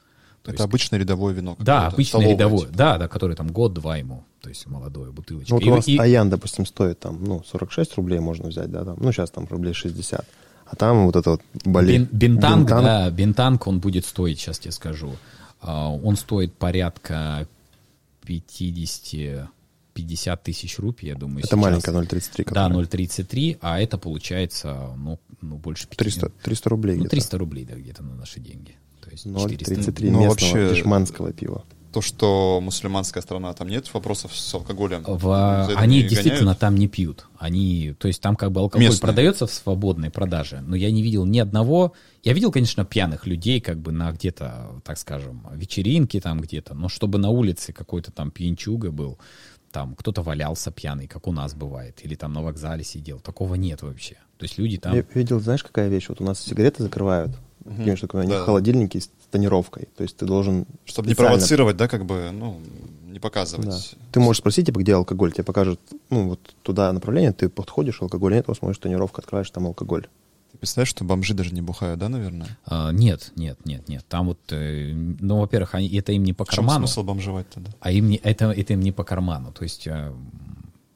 [0.43, 1.57] То это есть, обычное рядовое вино.
[1.59, 2.76] Да, обычное рядовое, типа.
[2.76, 5.55] да, да, которое там год-два ему, то есть молодое бутылочка.
[5.55, 5.97] Ну, вот и, у вас и...
[5.97, 9.72] Аян, допустим, стоит там, ну, 46 рублей можно взять, да, там, ну, сейчас там рублей
[9.72, 10.26] 60.
[10.66, 11.93] А там вот это вот Бали...
[11.93, 15.12] Бин, бинтанг, бинтанг, да, бинтанг, он будет стоить, сейчас тебе скажу,
[15.62, 17.49] uh, он стоит порядка
[18.24, 19.50] 50
[19.94, 21.38] 50 тысяч рупий, я думаю.
[21.38, 21.60] Это сейчас.
[21.60, 22.52] маленькая 0,33.
[22.52, 25.96] Да, 0,33, а это получается, ну, ну больше 50.
[25.96, 28.76] 300, 300 рублей Ну, 300 рублей, да, где-то на наши деньги.
[29.00, 31.64] То есть 0,33 местного ну, вообще, пешманского пива.
[31.95, 35.05] То, что мусульманская страна, там нет вопросов с алкоголем?
[35.07, 36.59] В, они действительно гоняют?
[36.59, 37.26] там не пьют.
[37.38, 39.01] Они, то есть там как бы алкоголь Местные.
[39.01, 41.92] продается в свободной продаже, но я не видел ни одного.
[42.24, 46.88] Я видел, конечно, пьяных людей как бы на где-то, так скажем, вечеринке там где-то, но
[46.88, 49.20] чтобы на улице какой-то там пьянчуга был,
[49.70, 53.20] там кто-то валялся пьяный, как у нас бывает, или там на вокзале сидел.
[53.20, 54.16] Такого нет вообще.
[54.38, 54.97] То есть люди там...
[54.97, 56.09] Я видел, знаешь, какая вещь?
[56.09, 57.30] Вот у нас сигареты закрывают,
[57.64, 57.76] угу.
[57.76, 58.44] какими штуками, да.
[58.44, 59.88] холодильники с тонировкой.
[59.96, 60.66] То есть ты должен...
[60.84, 62.60] Чтобы не провоцировать, да, как бы, ну,
[63.06, 63.68] не показывать.
[63.68, 63.78] Да.
[64.12, 68.34] Ты можешь спросить, типа, где алкоголь, тебе покажут, ну, вот туда направление, ты подходишь, алкоголь
[68.34, 70.06] нет, смотришь тонировку, открываешь, там алкоголь.
[70.52, 72.46] Ты представляешь, что бомжи даже не бухают, да, наверное?
[72.64, 74.04] А, нет, нет, нет, нет.
[74.08, 76.70] Там вот, э, ну, во-первых, они, это им не по карману.
[76.70, 77.72] В чем смысл бомжевать тогда?
[77.80, 79.52] А им не, это, это им не по карману.
[79.52, 80.12] То есть э,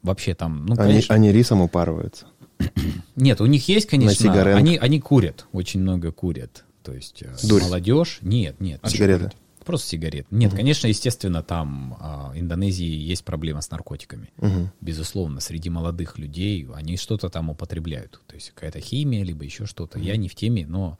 [0.01, 1.15] вообще там, ну, они, конечно...
[1.15, 2.25] Они рисом упарываются.
[3.15, 6.65] Нет, у них есть, конечно, они, они курят, очень много курят.
[6.83, 7.61] То есть э, Дурь.
[7.61, 8.81] молодежь, нет, нет.
[8.87, 9.31] Сигареты.
[9.65, 10.25] Просто сигарет.
[10.31, 10.57] Нет, угу.
[10.57, 14.31] конечно, естественно, там а, Индонезии есть проблема с наркотиками.
[14.37, 14.71] Угу.
[14.81, 18.19] Безусловно, среди молодых людей они что-то там употребляют.
[18.25, 19.99] То есть какая-то химия, либо еще что-то.
[19.99, 20.07] Угу.
[20.07, 20.97] Я не в теме, но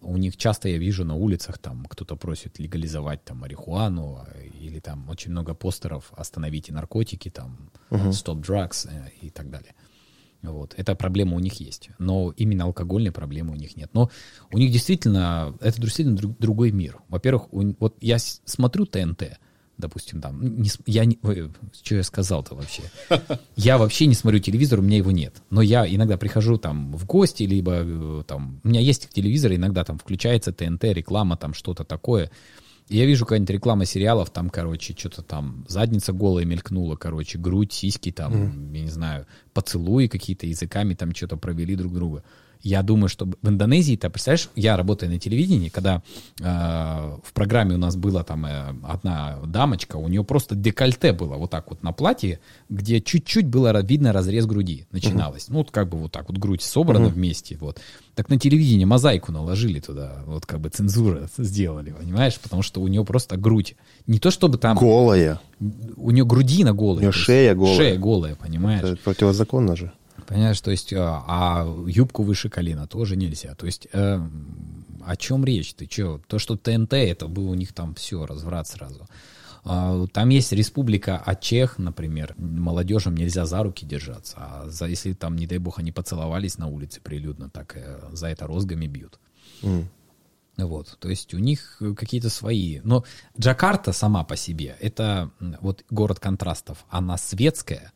[0.00, 4.26] у них часто я вижу на улицах, там кто-то просит легализовать там марихуану,
[4.60, 9.74] или там очень много постеров «Остановите наркотики», там uh «Stop drugs» э, и так далее.
[10.42, 10.74] Вот.
[10.76, 11.90] Эта проблема у них есть.
[11.98, 13.90] Но именно алкогольной проблемы у них нет.
[13.92, 14.10] Но
[14.52, 16.98] у них действительно, это действительно друг, другой мир.
[17.08, 19.38] Во-первых, у, вот я смотрю ТНТ,
[19.78, 22.82] допустим, там, не, я не, ой, что я сказал-то вообще?
[23.56, 25.42] Я вообще не смотрю телевизор, у меня его нет.
[25.50, 29.84] Но я иногда прихожу там в гости, либо э, там, у меня есть телевизор, иногда
[29.84, 32.30] там включается ТНТ, реклама, там что-то такое.
[32.88, 38.12] Я вижу какая-нибудь реклама сериалов, там, короче, что-то там, задница голая мелькнула, короче, грудь, сиськи,
[38.12, 38.76] там, mm.
[38.76, 42.22] я не знаю, поцелуи какие-то, языками там что-то провели друг друга.
[42.62, 46.02] Я думаю, что в Индонезии-то, представляешь, я работаю на телевидении, когда
[46.40, 51.36] э, в программе у нас была там э, одна дамочка, у нее просто декольте было
[51.36, 55.44] вот так вот на платье, где чуть-чуть было видно разрез груди начиналось.
[55.44, 55.52] Uh-huh.
[55.52, 57.12] Ну, вот как бы вот так вот грудь собрана uh-huh.
[57.12, 57.80] вместе, вот.
[58.14, 62.38] Так на телевидении мозаику наложили туда, вот как бы цензура сделали, понимаешь?
[62.40, 63.76] Потому что у нее просто грудь.
[64.06, 64.76] Не то чтобы там...
[64.76, 65.40] Голая.
[65.96, 66.98] У нее грудина голая.
[66.98, 67.76] У нее шея голая.
[67.76, 68.82] Шея голая, понимаешь?
[68.82, 69.92] Это противозаконно же.
[70.26, 73.54] Понимаешь, то есть, а, а юбку выше колена тоже нельзя.
[73.54, 74.20] То есть, э,
[75.04, 75.74] о чем речь?
[75.74, 76.20] Ты что?
[76.26, 79.06] То, что ТНТ, это был у них там все, разврат сразу.
[79.68, 85.36] А, там есть республика Ачех, например, молодежям нельзя за руки держаться, а за, если там,
[85.36, 89.18] не дай бог, они поцеловались на улице прилюдно, так э, за это розгами бьют.
[89.62, 89.86] Mm.
[90.58, 92.80] Вот, то есть у них какие-то свои.
[92.82, 93.04] Но
[93.38, 95.30] Джакарта сама по себе, это
[95.60, 96.86] вот город контрастов.
[96.88, 97.92] Она светская,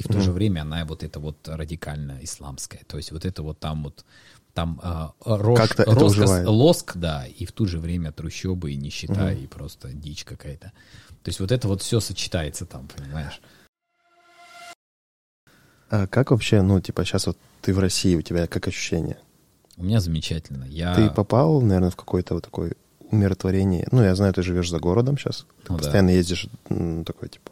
[0.00, 2.80] и в то же время она вот это вот радикально исламская.
[2.86, 4.06] То есть вот это вот там вот
[4.54, 9.42] там э, рож, роскос, лоск, да, и в то же время трущобы и нищета, угу.
[9.42, 10.72] и просто дичь какая-то.
[11.22, 13.42] То есть вот это вот все сочетается там, понимаешь?
[15.90, 19.18] А как вообще, ну, типа, сейчас вот ты в России, у тебя как ощущение?
[19.76, 20.64] У меня замечательно.
[20.64, 20.94] Я...
[20.94, 22.72] Ты попал, наверное, в какое-то вот такое
[23.10, 23.86] умиротворение.
[23.92, 25.46] Ну, я знаю, ты живешь за городом сейчас.
[25.64, 25.82] Ты Ну да.
[25.82, 27.50] постоянно ездишь, м, такой, типа,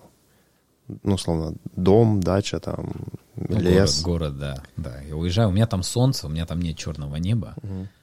[1.02, 2.93] ну, условно, дом, дача, там,
[3.36, 4.02] Ну, лес.
[4.02, 5.01] Город, город, да, да.
[5.02, 7.55] Я уезжаю, у меня там солнце, у меня там нет черного неба,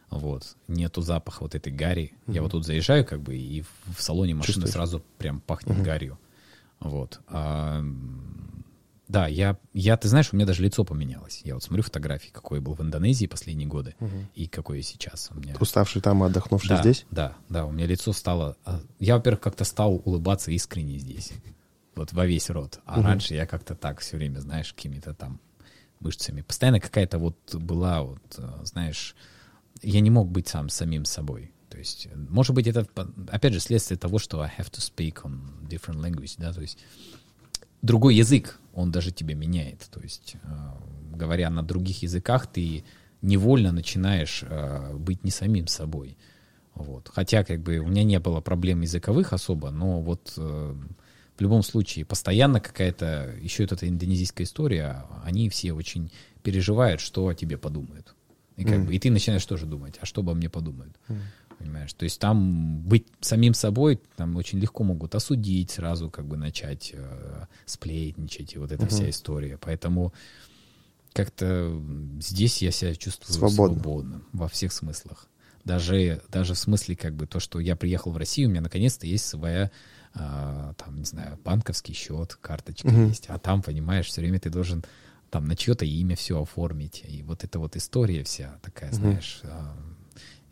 [0.10, 2.14] вот, нету запаха вот этой гари.
[2.28, 4.74] Я вот тут заезжаю, как бы, и в, салоне машины Чувствуешь?
[4.74, 6.18] сразу прям пахнет гарью.
[6.80, 7.20] Вот.
[7.28, 7.84] А,
[9.08, 11.42] да, я, я, ты знаешь, у меня даже лицо поменялось.
[11.44, 13.96] Я вот смотрю фотографии, какой я был в Индонезии последние годы
[14.36, 15.30] и какой я сейчас.
[15.36, 17.06] У меня Уставший там и отдохнувший да, здесь.
[17.12, 18.58] Да, да, у меня лицо стало...
[18.66, 21.34] а, Я, во-первых, как-то стал улыбаться искренне здесь.
[21.96, 22.80] Вот во весь рот.
[22.86, 25.40] А раньше я как-то так все время, знаешь, какими-то там
[26.00, 26.42] мышцами.
[26.42, 29.16] Постоянно какая-то вот была, вот, э, знаешь,
[29.82, 31.52] я не мог быть сам самим собой.
[31.70, 32.86] То есть, э, может быть, это,
[33.30, 36.78] опять же, следствие того, что I have to speak on different language, да, то есть
[37.82, 39.88] другой язык, он даже тебя меняет.
[39.90, 40.48] То есть, э,
[41.14, 42.84] говоря на других языках, ты
[43.22, 44.44] невольно начинаешь
[44.94, 46.18] быть не самим собой.
[46.76, 47.10] Вот.
[47.12, 50.38] Хотя, как бы, у меня не было проблем языковых особо, но вот
[51.38, 56.12] в любом случае постоянно какая-то, еще эта индонезийская история, они все очень
[56.44, 58.16] переживают, что о тебе подумают.
[58.56, 60.96] И, как бы, и ты начинаешь тоже думать, а что обо мне подумают.
[61.60, 61.94] Понимаешь?
[61.94, 66.92] То есть там быть самим собой, там очень легко могут осудить, сразу как бы начать
[66.94, 69.58] э, сплетничать, и вот эта вся история.
[69.58, 70.14] Поэтому
[71.14, 71.82] как-то
[72.20, 73.82] здесь я себя чувствую Свободно.
[73.82, 75.30] свободным во всех смыслах.
[75.64, 79.08] Даже, даже в смысле, как бы, то, что я приехал в Россию, у меня наконец-то
[79.08, 79.72] есть своя,
[80.16, 83.26] а, там, не знаю, банковский счет, карточка есть.
[83.28, 84.84] А там, понимаешь, все время ты должен
[85.30, 87.04] там на чье-то имя все оформить.
[87.08, 89.76] И вот эта вот история вся такая, знаешь, а,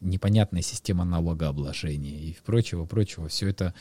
[0.01, 3.29] непонятная система налогообложения и прочего, прочего.
[3.29, 3.73] Все это,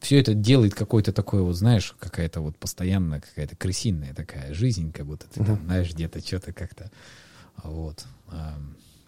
[0.00, 5.06] все это делает какой-то такой вот, знаешь, какая-то вот постоянно какая-то крысиная такая жизнь, как
[5.06, 6.90] будто ты там, знаешь, где-то что-то как-то,
[7.62, 8.06] вот.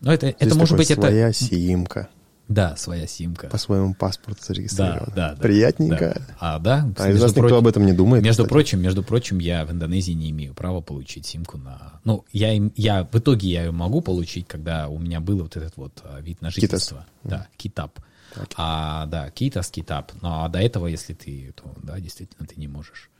[0.01, 1.01] Но это, это Здесь может такой быть это...
[1.01, 2.09] своя симка.
[2.48, 3.48] Да, своя симка.
[3.48, 5.12] По своему паспорту Да, зарегистрирована.
[5.14, 5.36] да, да.
[5.36, 6.23] Приятненько.
[6.28, 6.36] Да.
[6.39, 6.89] А, да?
[6.97, 8.23] А из нас никто об этом не думает.
[8.23, 8.48] Между кстати.
[8.52, 12.01] прочим, между прочим, я в Индонезии не имею права получить симку на...
[12.05, 15.77] Ну, я, я в итоге я ее могу получить, когда у меня был вот этот
[15.77, 17.05] вот а, вид на жительство.
[17.24, 17.98] Да, китап.
[18.56, 20.12] А, да, китас, китап.
[20.20, 23.10] Ну, а до этого, если ты, то, да, действительно, ты не можешь.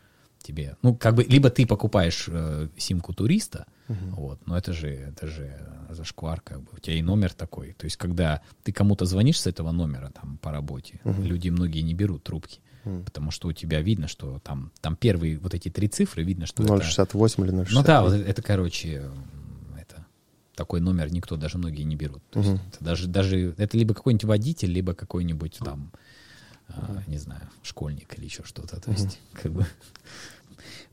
[0.47, 5.27] Тебе, ну, как бы, либо ты покупаешь э, симку туриста, вот, но это же, это
[5.27, 5.59] же
[5.91, 7.73] зашквар, как бы, у тебя и номер такой.
[7.73, 11.95] То есть, когда ты кому-то звонишь с этого номера, там, по работе, люди многие не
[11.95, 12.61] берут трубки,
[13.05, 16.63] потому что у тебя видно, что там, там первые вот эти три цифры, видно, что
[16.63, 16.85] это...
[16.85, 17.73] 068 или 069.
[17.73, 19.11] Ну да, вот это, короче,
[19.77, 20.07] это
[20.55, 22.23] такой номер никто, даже многие не берут.
[22.31, 25.91] То есть это даже, даже это либо какой-нибудь водитель, либо какой-нибудь там,
[26.69, 28.81] а, не знаю, школьник или еще что-то.
[28.81, 29.67] То есть, как бы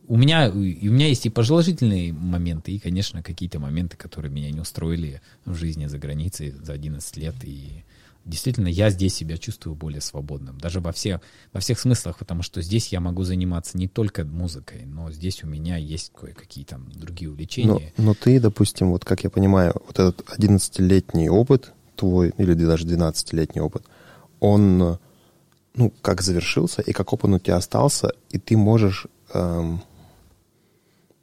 [0.08, 4.60] у меня, у меня есть и положительные моменты, и, конечно, какие-то моменты, которые меня не
[4.60, 7.36] устроили в жизни за границей за 11 лет.
[7.44, 7.84] И
[8.26, 10.58] действительно, я здесь себя чувствую более свободным.
[10.58, 11.22] Даже во, всех
[11.54, 15.48] во всех смыслах, потому что здесь я могу заниматься не только музыкой, но здесь у
[15.48, 17.94] меня есть кое-какие там другие Но, увлечения.
[17.98, 23.62] но ты, допустим, вот как я понимаю, вот этот 11-летний опыт твой, или даже 12-летний
[23.62, 23.86] опыт,
[24.40, 25.00] он,
[25.76, 29.82] ну, как завершился, и как опыт у тебя остался, и ты можешь эм,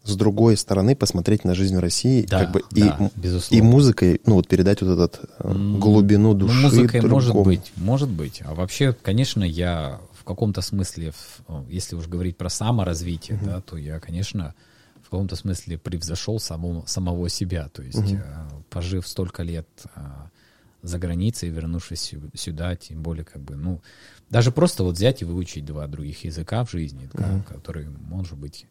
[0.04, 3.62] с другой стороны посмотреть на жизнь в России, Да, как бы, да, и, безусловно.
[3.62, 7.44] и музыкой, ну, вот передать вот этот э, глубину души Ну, музыкой может другому.
[7.44, 8.42] быть, может быть.
[8.44, 11.12] А вообще, конечно, я в каком-то смысле,
[11.68, 14.54] если уж говорить про саморазвитие, да, то я, конечно,
[15.02, 17.68] в каком-то смысле превзошел самого, самого себя.
[17.72, 18.22] То есть, э,
[18.70, 19.66] пожив столько лет
[19.96, 20.00] э,
[20.82, 23.80] за границей, вернувшись сю- сюда, тем более, как бы, ну,
[24.30, 28.66] даже просто вот взять и выучить два других языка в жизни, ка- которые, может быть,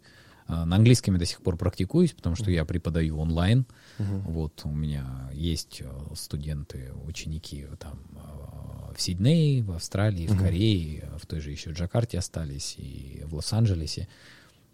[0.48, 3.66] э, на английском я до сих пор практикуюсь, потому что я преподаю онлайн.
[3.98, 11.10] Вот у меня есть э, студенты, ученики там э, в Сиднее, в Австралии, в Корее,
[11.22, 14.08] в той же еще Джакарте остались и в Лос-Анджелесе.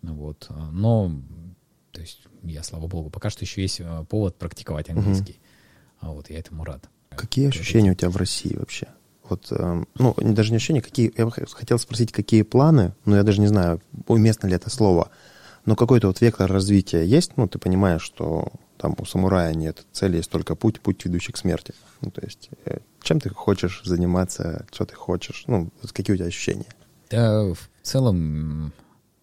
[0.04, 0.46] Вот.
[0.50, 1.12] э, Но,
[1.92, 5.40] то есть, я, слава богу, пока что еще есть э, повод практиковать английский.
[6.00, 6.88] А вот я этому рад.
[7.10, 8.88] Какие ощущения у тебя в России вообще?
[9.30, 11.12] Вот, эм, ну, даже не ощущения, какие...
[11.18, 15.10] Я бы хотел спросить, какие планы, но я даже не знаю, уместно ли это слово,
[15.66, 20.18] но какой-то вот вектор развития есть, ну, ты понимаешь, что там у самурая нет цели,
[20.18, 21.74] есть только путь, путь, ведущий к смерти.
[22.02, 26.28] Ну, то есть, э, чем ты хочешь заниматься, что ты хочешь, ну, какие у тебя
[26.28, 26.68] ощущения?
[27.10, 28.74] Да, в целом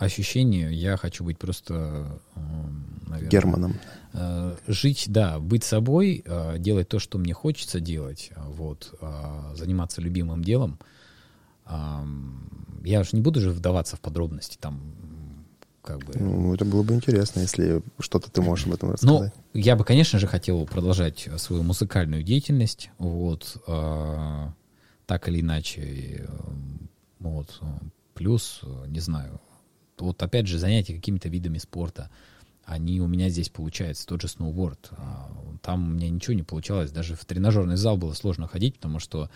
[0.02, 2.20] м, ощущение, я хочу быть просто,
[3.06, 3.74] наверное, Германом.
[4.12, 8.94] Э, жить, да, быть собой, э, делать то, что мне хочется делать, э, вот,
[9.54, 10.78] заниматься любимым делом.
[12.84, 14.80] Я уж не буду же вдаваться в подробности, там,
[15.82, 16.18] как бы.
[16.18, 19.32] Ну, это было бы интересно, если что-то ты можешь об этом Ну, рассказать.
[19.54, 23.56] я бы, конечно же, хотел продолжать свою музыкальную деятельность, вот,
[25.06, 26.28] так или иначе,
[27.20, 27.60] вот,
[28.14, 29.40] плюс, не знаю,
[29.98, 32.10] вот опять же занятия какими-то видами спорта,
[32.64, 34.90] они у меня здесь получается тот же сноуборд.
[34.92, 35.30] А
[35.62, 39.30] Там у меня ничего не получалось, даже в тренажерный зал было сложно ходить, потому что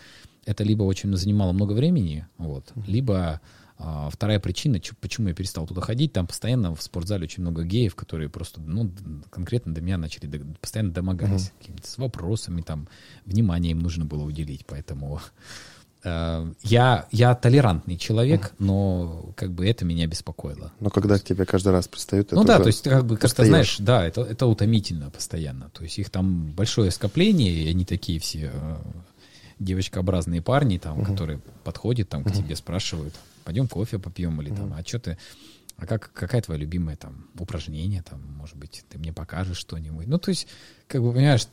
[0.45, 3.41] это либо очень занимало много времени, вот, либо
[3.79, 7.95] а, вторая причина, почему я перестал туда ходить, там постоянно в спортзале очень много геев,
[7.95, 8.91] которые просто, ну,
[9.29, 12.89] конкретно до меня начали д- постоянно домогались какими-то с вопросами, там,
[13.27, 15.21] внимание им нужно было уделить, поэтому
[16.63, 20.73] я, я толерантный человек, но как бы это меня беспокоило.
[20.79, 23.77] Но когда к тебе каждый раз пристают, Ну да, то есть как бы, как-то, знаешь,
[23.79, 25.71] да, это, это утомительно постоянно.
[25.71, 28.77] То есть их там большое скопление, и они такие все э,
[29.59, 33.15] девочкообразные парни, там, которые подходят там, к тебе, спрашивают,
[33.45, 35.19] пойдем кофе попьем или там, а что ты,
[35.77, 40.07] а как, какая твоя любимая там упражнение, там, может быть, ты мне покажешь что-нибудь.
[40.07, 40.47] Ну, то есть,
[40.87, 41.47] как бы, понимаешь,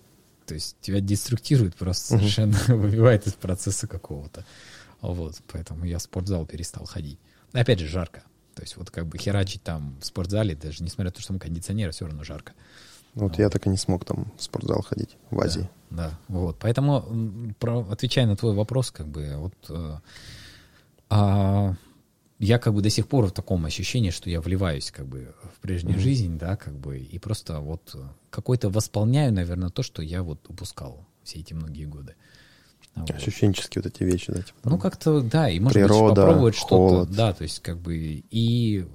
[0.46, 4.46] то есть тебя деструктирует просто совершенно, выбивает из процесса какого-то.
[5.02, 7.20] Вот, поэтому я в спортзал перестал ходить.
[7.52, 8.24] Опять же, жарко.
[8.56, 11.40] То есть вот как бы херачить там в спортзале, даже несмотря на то, что там
[11.40, 12.54] кондиционер, все равно жарко.
[13.16, 15.70] Вот я так и не смог там в спортзал ходить в Азии.
[15.90, 16.58] Да, да, вот.
[16.60, 19.98] Поэтому, про- отвечая на твой вопрос, как бы, вот, э,
[21.10, 21.76] а,
[22.44, 25.60] я как бы до сих пор в таком ощущении, что я вливаюсь как бы в
[25.62, 28.00] прежнюю жизнь, да, как бы, и просто вот э,
[28.30, 32.16] какой-то восполняю, наверное, то, что я вот упускал все эти многие годы.
[32.96, 33.10] Вот.
[33.12, 34.58] Ощущенческие вот эти вещи, да, типа.
[34.66, 37.12] Ну, как-то, да, и может Природа, быть попробовать что-то.
[37.12, 37.96] Да, то есть как бы
[38.30, 38.86] и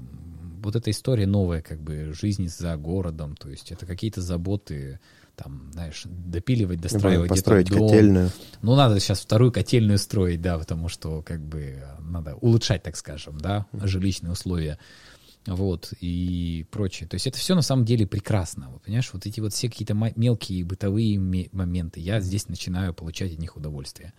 [0.62, 5.00] вот эта история новая, как бы жизнь за городом, то есть это какие-то заботы,
[5.38, 7.88] там, знаешь, допиливать, достраивать построить дом.
[7.88, 8.30] котельную.
[8.60, 13.38] Ну, надо сейчас вторую котельную строить, да, потому что как бы надо улучшать, так скажем,
[13.38, 14.78] да, жилищные условия.
[15.46, 17.08] Вот, и прочее.
[17.08, 18.68] То есть это все на самом деле прекрасно.
[18.70, 23.32] Вот, понимаешь, вот эти вот все какие-то мелкие бытовые ме- моменты, я здесь начинаю получать
[23.32, 24.12] от них удовольствие.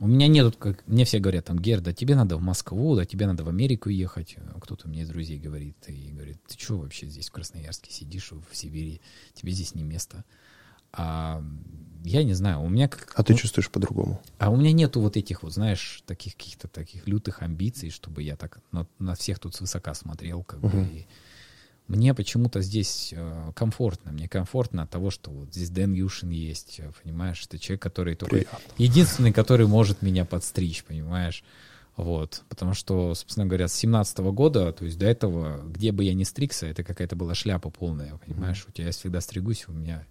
[0.00, 3.04] У меня нет, как мне все говорят, там, Гер, да тебе надо в Москву, да
[3.04, 4.36] тебе надо в Америку ехать.
[4.60, 8.56] Кто-то мне из друзей говорит, и говорит, ты что вообще здесь в Красноярске сидишь, в
[8.56, 9.00] Сибири,
[9.34, 10.24] тебе здесь не место.
[10.96, 11.42] А
[12.04, 13.12] я не знаю, у меня как...
[13.16, 14.20] А ты ну, чувствуешь по-другому.
[14.38, 18.36] а у меня нету вот этих вот, знаешь, таких каких-то таких лютых амбиций, чтобы я
[18.36, 20.82] так на, на всех тут свысока смотрел, как бы.
[20.82, 21.06] и
[21.86, 24.12] мне почему-то здесь э, комфортно.
[24.12, 28.14] Мне комфортно от того, что вот здесь Дэн Юшин есть, э, понимаешь, это человек, который
[28.16, 28.58] только Приятно.
[28.78, 31.44] единственный, который может меня подстричь, понимаешь.
[31.96, 36.12] Вот, потому что, собственно говоря, с 17 года, то есть до этого, где бы я
[36.14, 40.04] ни стригся, это какая-то была шляпа полная, понимаешь, у тебя я всегда стригусь, у меня,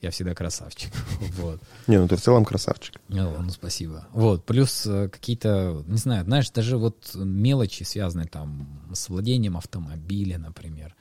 [0.00, 0.90] я всегда красавчик,
[1.38, 1.60] вот.
[1.86, 3.00] Не, ну ты в целом красавчик.
[3.08, 4.06] Ну, ну, спасибо.
[4.12, 10.38] Вот, плюс э, какие-то, не знаю, знаешь, даже вот мелочи, связанные там с владением автомобиля,
[10.38, 10.94] например.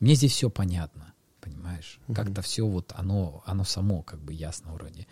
[0.00, 1.98] Мне здесь все понятно, понимаешь?
[2.14, 5.06] Как-то все вот, оно, оно само как бы ясно вроде.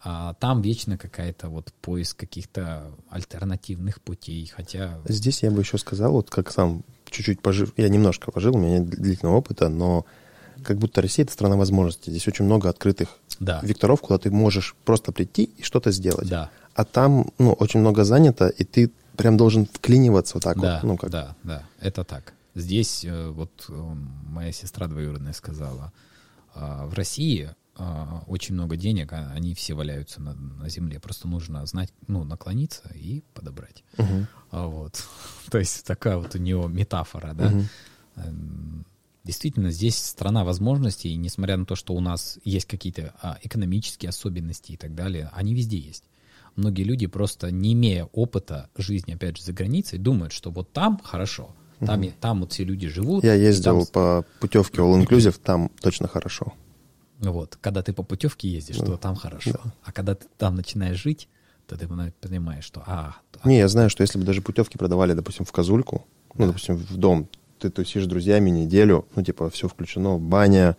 [0.00, 5.00] А там вечно какая-то вот поиск каких-то альтернативных путей, хотя...
[5.08, 8.78] Здесь я бы еще сказал, вот как сам чуть-чуть пожил, я немножко пожил, у меня
[8.78, 10.06] нет длительного опыта, но
[10.64, 12.10] как будто Россия— это страна возможностей.
[12.10, 13.08] Здесь очень много открытых
[13.40, 13.60] Да.
[13.62, 16.28] векторов, куда ты можешь просто прийти и что-то сделать.
[16.28, 16.50] Да.
[16.74, 20.88] А там, ну, очень много занято, и ты прям должен вклиниваться вот так да, вот.
[20.88, 21.10] Ну, как.
[21.10, 22.34] да, да, это так.
[22.54, 23.72] Здесь э, вот э,
[24.26, 25.92] моя сестра двоюродная сказала,
[26.54, 30.98] а, в России а, очень много денег, а они все валяются на, на земле.
[30.98, 33.84] Просто нужно знать, ну, наклониться и подобрать.
[34.50, 35.04] А вот.
[35.50, 37.52] То есть такая вот у него метафора, да.
[38.16, 38.84] Эм,
[39.28, 44.08] Действительно, здесь страна возможностей, и несмотря на то, что у нас есть какие-то а, экономические
[44.08, 46.04] особенности и так далее, они везде есть.
[46.56, 50.98] Многие люди просто, не имея опыта жизни, опять же, за границей, думают, что вот там
[51.04, 53.22] хорошо, там, и- там вот все люди живут.
[53.22, 56.54] Я ездил там- по путевке All Inclusive, там точно хорошо.
[57.18, 59.60] Вот, когда ты по путевке ездишь, то там хорошо.
[59.84, 61.28] А когда ты там начинаешь жить,
[61.66, 65.12] то ты понимаешь, что а, а, Не, я знаю, что если бы даже путевки продавали,
[65.12, 69.68] допустим, в Козульку, ну, допустим, в дом, ты тусишь с друзьями неделю, ну, типа, все
[69.68, 70.76] включено, баня,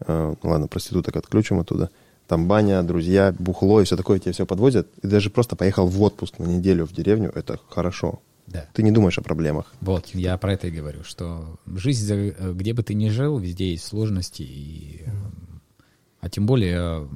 [0.00, 1.90] э, ладно, проституток отключим оттуда,
[2.26, 6.00] там баня, друзья, бухло и все такое, тебе все подвозят, и даже просто поехал в
[6.02, 8.20] отпуск на неделю в деревню, это хорошо.
[8.46, 8.66] да.
[8.72, 9.72] Ты не думаешь о проблемах.
[9.80, 13.84] Вот, я про это и говорю, что жизнь, где бы ты ни жил, везде есть
[13.84, 15.04] сложности, и,
[16.20, 17.08] а тем более,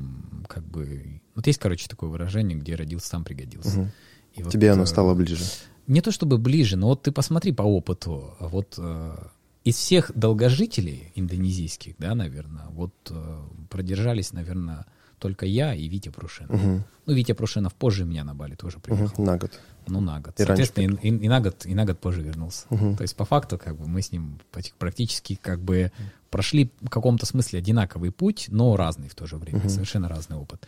[0.48, 3.92] как бы, вот есть, короче, такое выражение, где родился, сам пригодился.
[4.34, 5.44] И вот, Тебе оно э, стало ближе.
[5.86, 9.16] Не то чтобы ближе, но вот ты посмотри по опыту, а вот э,
[9.64, 14.86] из всех долгожителей индонезийских, да, наверное, вот э, продержались, наверное,
[15.18, 16.46] только я и Витя Прушин.
[16.48, 16.84] Мгм.
[17.06, 19.12] Ну, Витя Прушинов позже меня на Бали тоже приехал.
[19.22, 19.24] Мгм.
[19.24, 19.60] На год.
[19.88, 20.34] Ну, на год.
[20.40, 22.66] И Соответственно, и, и- и на год, и на год позже вернулся.
[22.70, 22.96] Мгм.
[22.96, 24.38] То есть, по факту, как бы, мы с ним
[24.78, 25.90] практически как бы
[26.30, 30.66] прошли в каком-то смысле одинаковый путь, но разный в то же время, совершенно разный опыт.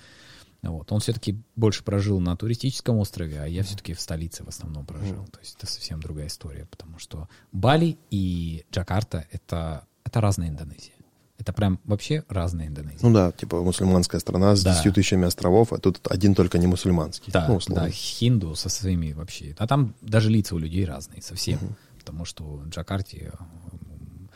[0.70, 0.90] Вот.
[0.92, 5.26] Он все-таки больше прожил на туристическом острове, а я все-таки в столице в основном прожил.
[5.26, 10.92] То есть это совсем другая история, потому что Бали и Джакарта это, это разная Индонезия.
[11.36, 13.00] Это прям вообще разная Индонезия.
[13.02, 14.74] Ну да, типа мусульманская страна с Да.
[14.74, 17.30] 10 тысячами островов, а тут один только не мусульманский.
[17.32, 17.84] Да, ну, условно.
[17.84, 19.54] да, хинду со своими вообще.
[19.58, 21.58] А там даже лица у людей разные совсем.
[21.98, 24.30] Потому что в Джакарте м,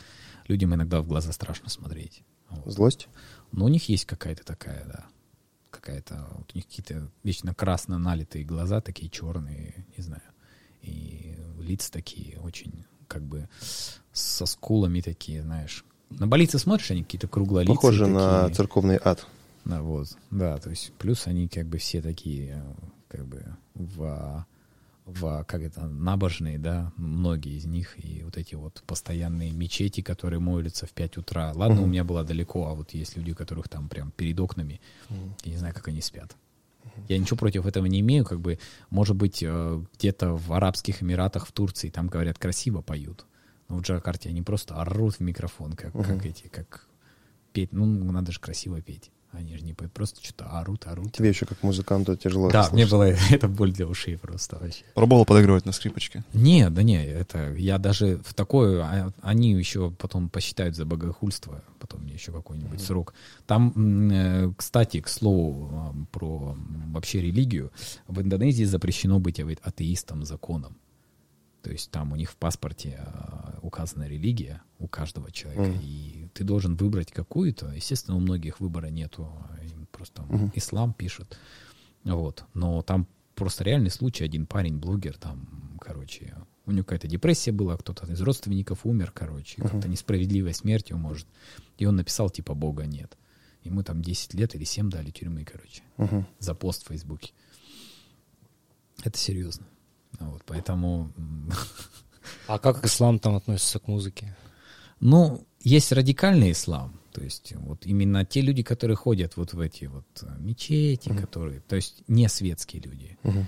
[0.49, 2.23] людям иногда в глаза страшно смотреть.
[2.51, 2.73] Вот.
[2.75, 3.09] Злость?
[3.53, 5.07] Но у них есть какая-то такая, да,
[5.81, 10.23] какая-то, вот у них какие-то вечно красно налитые глаза, такие черные, не знаю,
[10.83, 13.49] и лица такие очень, как бы,
[14.13, 15.85] со скулами такие, знаешь.
[16.11, 18.55] На болицы смотришь, они какие-то круглолицые Похоже на такие.
[18.57, 19.27] церковный ад.
[19.65, 22.75] Да, вот, да, то есть плюс они как бы все такие, э,
[23.09, 23.45] как бы
[23.75, 24.47] в,
[25.09, 30.41] в как это, набожные, да, многие из них, и вот эти вот постоянные мечети, которые
[30.41, 31.53] молятся в 5 утра.
[31.55, 35.51] Ладно, у меня было далеко, а вот есть люди, которых там прям перед окнами, я
[35.51, 36.37] не знаю, как они спят.
[37.07, 38.59] Я ничего против этого не имею, как бы,
[38.91, 43.25] может быть, э, где-то в Арабских Эмиратах, в Турции, там, говорят, красиво поют.
[43.69, 46.89] Но в Джакарте они просто орут в микрофон, как, как эти, как
[47.53, 47.73] петь.
[47.73, 49.13] Ну, надо же красиво петь.
[49.33, 51.13] Они же не поют, просто что-то орут, орут.
[51.13, 54.85] Тебе еще как музыканту тяжело Да, мне было это боль для ушей просто вообще.
[54.95, 56.25] Пробовал подыгрывать на скрипочке?
[56.33, 61.63] Не, да не, это я даже в такое, а, они еще потом посчитают за богохульство,
[61.79, 63.13] потом мне еще какой-нибудь срок.
[63.47, 66.57] Там, э, кстати, к слову а, про
[66.87, 67.71] вообще религию,
[68.07, 70.79] в Индонезии запрещено быть атеистом законом.
[71.63, 76.45] То есть там у них в паспорте а, указана религия у каждого человека, и ты
[76.45, 77.71] должен выбрать какую-то.
[77.73, 79.29] Естественно, у многих выбора нету,
[79.63, 80.25] им просто
[80.55, 81.37] ислам пишут.
[82.05, 82.45] Вот.
[82.55, 84.25] Но там просто реальный случай.
[84.25, 89.61] Один парень, блогер, там, короче, у него какая-то депрессия была, кто-то из родственников умер, короче,
[89.61, 91.27] как-то несправедливой смертью, может.
[91.79, 93.19] И он написал, типа, Бога нет.
[93.65, 96.27] Ему там 10 лет или 7 дали тюрьмы, короче, Мгм.
[96.39, 97.33] за пост в Фейсбуке.
[99.03, 99.67] Это серьезно.
[100.19, 101.11] Вот, поэтому...
[102.47, 104.37] А как ислам там относится к музыке?
[105.01, 109.85] Ну, есть радикальный ислам, то есть вот именно те люди, которые ходят вот в эти
[109.87, 113.47] вот э, мечети, которые, то есть не светские люди, Мгм.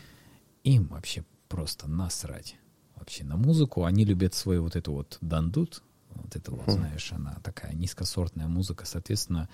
[0.64, 2.56] им вообще просто насрать
[2.96, 3.84] вообще на музыку.
[3.84, 8.86] Они любят свою вот эту вот дандут, вот это вот, знаешь, она такая низкосортная музыка,
[8.86, 9.48] соответственно,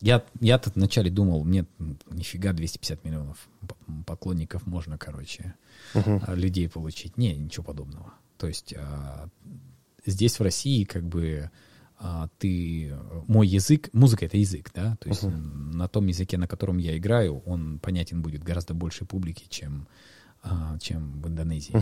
[0.00, 1.68] я, я-то вначале думал, нет,
[2.10, 3.48] нифига 250 миллионов
[4.06, 5.54] поклонников можно, короче,
[5.94, 7.16] а, людей получить.
[7.16, 8.12] Не, ничего подобного.
[8.36, 9.28] То есть а,
[10.04, 11.50] здесь в России как бы
[11.98, 12.94] а, ты
[13.26, 16.96] мой язык, музыка это язык, да, то есть м, на том языке, на котором я
[16.96, 19.88] играю, он понятен будет гораздо большей публике, чем
[20.42, 21.72] а, чем в Индонезии.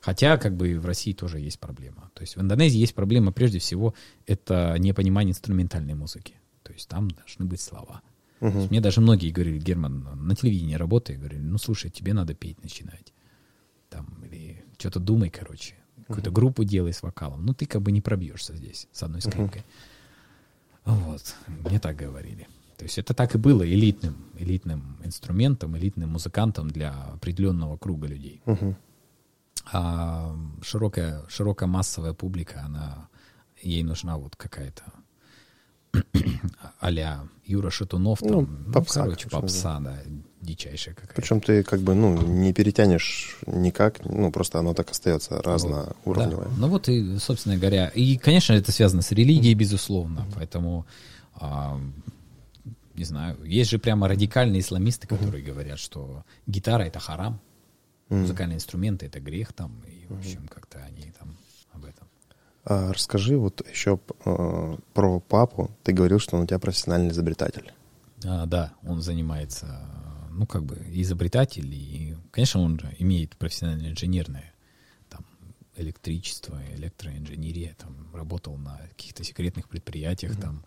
[0.00, 2.10] Хотя как бы в России тоже есть проблема.
[2.14, 3.94] То есть в Индонезии есть проблема прежде всего
[4.26, 6.34] это непонимание инструментальной музыки.
[6.70, 8.00] То есть там должны быть слова.
[8.40, 12.62] Есть Мне даже многие говорили, Герман, на телевидении работай, говорили, ну слушай, тебе надо петь
[12.62, 13.12] начинать.
[13.88, 15.74] Там, или что-то думай, короче.
[16.06, 17.44] Какую-то группу делай с вокалом.
[17.44, 19.64] Ну, ты как бы не пробьешься здесь с одной скрипкой.
[20.84, 21.34] Вот.
[21.48, 22.46] Мне так говорили.
[22.76, 28.42] То есть это так и было элитным, элитным инструментом, элитным музыкантом для определенного круга людей.
[29.72, 33.08] А широкая, широкая массовая публика, она,
[33.60, 34.84] ей нужна вот какая-то
[36.80, 39.98] а-ля Юра Шатунов, там, Ну, ну, попса, короче, конечно, попса, да,
[40.40, 41.14] дичайшая какая-то.
[41.14, 46.46] Причем ты как бы, ну, не перетянешь никак, ну, просто оно так остается разноуровневое.
[46.46, 46.54] Да.
[46.56, 50.86] Ну вот и, собственно говоря, и, конечно, это связано с религией, безусловно, поэтому,
[51.34, 51.80] а,
[52.94, 57.40] не знаю, есть же прямо радикальные исламисты, которые говорят, что гитара это харам,
[58.08, 61.36] музыкальные инструменты это грех там, и, в общем, как-то они там.
[62.70, 65.72] А расскажи вот еще э, про папу.
[65.82, 67.72] Ты говорил, что он у тебя профессиональный изобретатель.
[68.24, 69.66] А, да, он занимается,
[70.30, 74.54] ну, как бы, изобретатель, и, конечно, он имеет профессиональное инженерное,
[75.08, 75.26] там,
[75.74, 80.64] электричество, электроинженерия, там, работал на каких-то секретных предприятиях, там,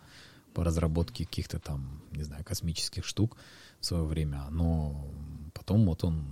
[0.52, 3.38] по разработке каких-то там, не знаю, космических штук
[3.80, 5.08] в свое время, но
[5.54, 6.22] потом вот он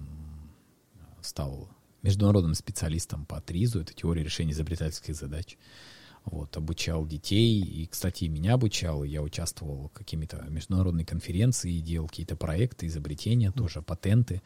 [1.23, 1.71] стал
[2.03, 5.57] международным специалистом по ТРИЗу, это теория решения изобретательских задач.
[6.25, 11.81] Вот, обучал детей, и, кстати, и меня обучал, и я участвовал в какими-то международной конференции,
[11.81, 14.41] делал какие-то проекты, изобретения тоже, патенты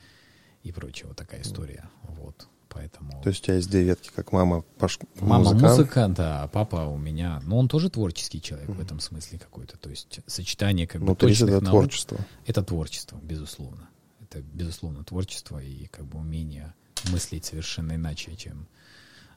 [0.63, 1.91] и прочее, вот такая история.
[2.03, 2.49] Вот.
[2.77, 3.23] поэтому...
[3.23, 4.99] То есть у тебя есть две ветки, как мама паш...
[5.21, 5.63] Мама музыкант.
[5.63, 7.43] музыка, да, а папа у меня...
[7.45, 8.75] Ну, он тоже творческий человек mm-hmm.
[8.75, 9.77] в этом смысле какой-то.
[9.77, 12.19] То есть сочетание как ну, бы точных это наук, творчество.
[12.47, 13.89] Это творчество, безусловно.
[14.21, 16.75] Это, безусловно, творчество и как бы умение
[17.11, 18.67] мыслить совершенно иначе, чем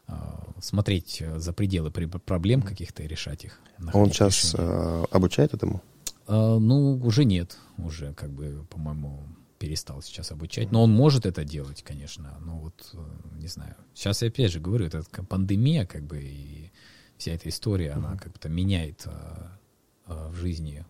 [0.08, 0.14] э,
[0.62, 3.60] смотреть за пределы проблем каких-то и решать их.
[3.94, 5.82] Он сейчас э, обучает этому?
[6.28, 7.58] Э, ну, уже нет.
[7.78, 9.24] Уже, как бы, по-моему,
[9.58, 10.72] перестал сейчас обучать.
[10.72, 12.38] Но он может это делать, конечно.
[12.42, 12.98] Но вот, э,
[13.40, 13.76] не знаю.
[13.94, 16.72] Сейчас я опять же говорю, это пандемия, как бы, и
[17.18, 19.06] вся эта история, она как-то меняет
[20.06, 20.86] в жизни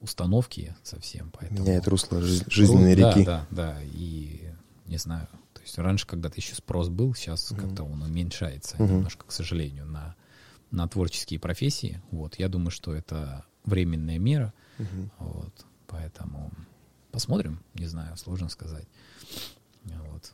[0.00, 1.32] установки совсем.
[1.38, 1.60] Поэтому...
[1.60, 3.24] Меняет русло жизненной да, реки.
[3.24, 4.50] Да, да, и
[4.86, 5.28] не знаю.
[5.64, 9.86] Есть раньше когда-то еще спрос был, сейчас mm как-то он уменьшается mm немножко, к сожалению,
[9.86, 10.14] на,
[10.70, 12.00] на творческие профессии.
[12.12, 14.52] Вот, я думаю, что это временная мера.
[14.78, 16.52] mm Вот, поэтому
[17.14, 18.88] Посмотрим, не знаю, сложно сказать.
[19.84, 20.32] Вот.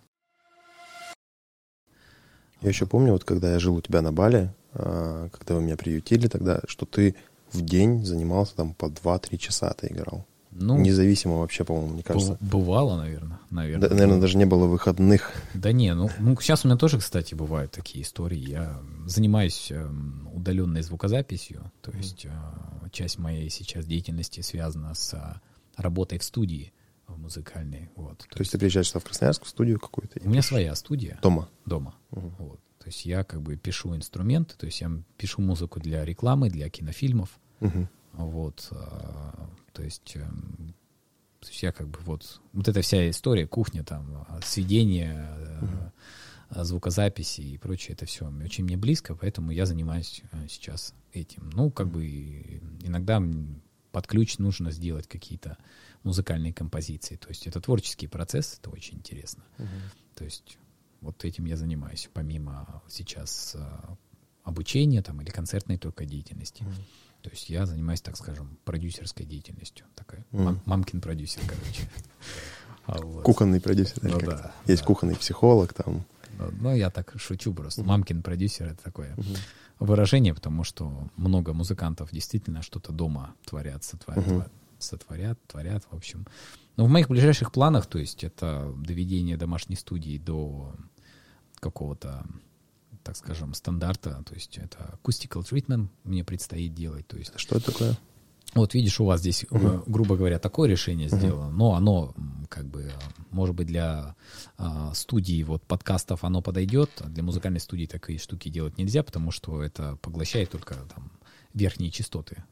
[2.62, 5.76] Я еще помню, вот когда я жил у тебя на Бали, а, когда вы меня
[5.76, 7.16] приютили тогда, что ты
[7.52, 10.24] в день занимался там по 2-3 часа ты играл.
[10.52, 12.36] Ну, Независимо вообще, по-моему, мне кажется.
[12.40, 13.38] Бывало, наверное.
[13.50, 13.88] наверное.
[13.88, 15.32] Да, наверное, даже не было выходных.
[15.54, 18.38] Да не, ну, ну сейчас у меня тоже, кстати, бывают такие истории.
[18.38, 19.88] Я занимаюсь э,
[20.32, 22.30] удаленной звукозаписью, то есть э,
[22.90, 25.40] часть моей сейчас деятельности связана с
[25.76, 26.72] работой в студии
[27.16, 27.90] музыкальной.
[27.96, 28.18] Вот.
[28.18, 30.20] То, То есть ты приезжаешь в Красноярск в студию какую-то?
[30.24, 31.18] У меня своя студия.
[31.22, 31.48] Дома?
[31.64, 31.94] Дома.
[32.10, 32.32] Угу.
[32.38, 32.60] Вот.
[32.78, 36.68] То есть я как бы пишу инструменты, то есть я пишу музыку для рекламы, для
[36.70, 37.38] кинофильмов.
[37.60, 37.88] Угу.
[38.12, 38.70] Вот.
[39.72, 40.74] То есть, эм,
[41.40, 42.40] то есть я как бы вот...
[42.52, 45.28] Вот эта вся история, кухня там, а, сведение,
[45.62, 46.64] угу.
[46.64, 51.50] звукозаписи и прочее, это все очень мне близко, поэтому я занимаюсь э, сейчас этим.
[51.54, 52.06] Ну, как бы
[52.80, 53.22] иногда
[53.92, 55.56] под ключ нужно сделать какие-то
[56.02, 57.16] музыкальные композиции.
[57.16, 59.44] То есть это творческий процесс, это очень интересно.
[59.58, 59.68] Угу.
[60.16, 60.58] То есть
[61.00, 63.96] вот этим я занимаюсь, помимо сейчас а,
[64.44, 66.62] обучения там, или концертной только деятельности.
[66.62, 66.72] Угу.
[67.22, 69.86] То есть я занимаюсь, так скажем, продюсерской деятельностью.
[69.94, 70.42] Такая угу.
[70.42, 71.88] мам, мамкин продюсер, короче.
[72.86, 73.98] А кухонный продюсер.
[74.02, 76.04] Ну, да, Есть кухонный психолог там.
[76.38, 77.84] Ну, ну, я так шучу просто.
[77.84, 79.14] Мамкин продюсер— это такое
[79.78, 86.26] выражение, потому что много музыкантов действительно что-то дома творят, сотворят, сотворят, творят, в общем.
[86.76, 90.74] Но в моих ближайших планах, то есть это доведение домашней студии до
[91.60, 92.24] какого-то,
[93.02, 97.06] так скажем, стандарта, то есть это acoustical treatment мне предстоит делать.
[97.06, 97.98] То есть, Что это такое?
[98.54, 99.84] Вот видишь, у вас здесь, угу.
[99.86, 101.16] грубо говоря, такое решение угу.
[101.16, 102.14] сделано, но оно
[102.48, 102.92] как бы,
[103.30, 104.16] может быть, для
[104.58, 109.30] а, студии вот подкастов оно подойдет, а для музыкальной студии такие штуки делать нельзя, потому
[109.30, 111.12] что это поглощает только там
[111.54, 112.44] верхние частоты.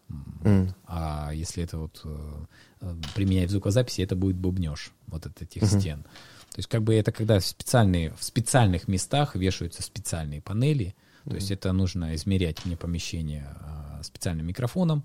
[0.42, 0.72] Mm.
[0.86, 5.80] А если это вот э, применять в звукозаписи, это будет бубнеж вот от этих mm-hmm.
[5.80, 6.04] стен.
[6.50, 10.94] То есть как бы это когда в, специальные, в специальных местах вешаются специальные панели,
[11.24, 11.34] то mm-hmm.
[11.34, 15.04] есть это нужно измерять мне помещение а, специальным микрофоном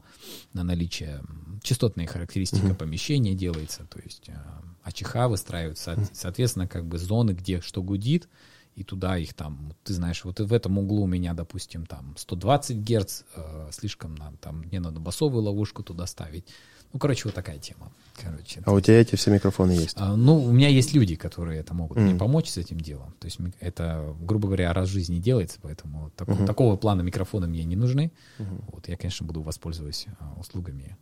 [0.54, 1.22] на наличие
[1.62, 2.76] частотной характеристика mm-hmm.
[2.76, 6.10] помещения делается, то есть а, АЧХ выстраиваются, mm-hmm.
[6.14, 8.28] соответственно, как бы зоны, где что гудит,
[8.76, 12.78] и туда их там, ты знаешь, вот в этом углу у меня, допустим, там 120
[12.78, 16.46] герц, э, слишком надо, там мне надо басовую ловушку туда ставить.
[16.94, 17.92] Ну, короче, вот такая тема.
[18.22, 19.96] Короче, а у тебя эти все микрофоны есть?
[19.98, 22.02] А, ну, у меня есть люди, которые это могут mm.
[22.02, 23.16] мне помочь с этим делом.
[23.20, 26.46] То есть это, грубо говоря, раз в жизни делается, поэтому так, uh-huh.
[26.46, 28.12] такого плана микрофона мне не нужны.
[28.38, 28.64] Uh-huh.
[28.72, 30.96] Вот я, конечно, буду воспользоваться а, услугами.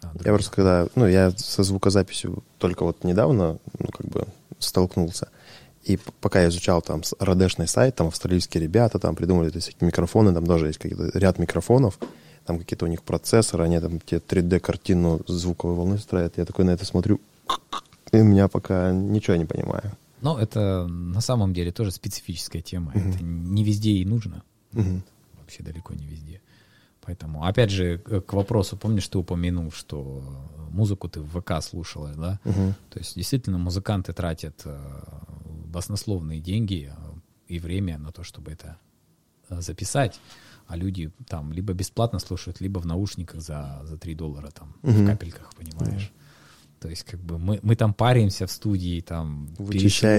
[0.00, 4.26] А, я просто когда, ну, я со звукозаписью только вот недавно, ну, как бы
[4.58, 5.28] столкнулся.
[5.86, 10.34] И пока я изучал там радешный сайт, там австралийские ребята там придумали эти всякие микрофоны,
[10.34, 12.00] там даже есть какие-то ряд микрофонов,
[12.44, 16.38] там какие-то у них процессоры, они там те 3D-картину звуковой волны строят.
[16.38, 17.20] Я такой на это смотрю,
[18.12, 19.92] и меня пока ничего не понимаю.
[20.22, 22.90] Но это на самом деле тоже специфическая тема.
[22.92, 23.08] Uh-huh.
[23.08, 24.42] Это не везде и нужно.
[24.72, 25.02] Uh-huh.
[25.38, 26.40] Вообще далеко не везде.
[27.06, 30.24] Поэтому, опять же, к вопросу, помнишь, ты упомянул, что
[30.70, 32.40] музыку ты в ВК слушала, да?
[32.44, 32.74] Uh-huh.
[32.90, 34.78] То есть действительно музыканты тратят э,
[35.66, 38.76] баснословные деньги э, и время на то, чтобы это
[39.48, 40.20] э, записать,
[40.66, 44.92] а люди там либо бесплатно слушают, либо в наушниках за, за 3 доллара там, угу.
[44.92, 46.12] в капельках, понимаешь?
[46.80, 49.48] То есть, как бы мы, мы там паримся в студии, там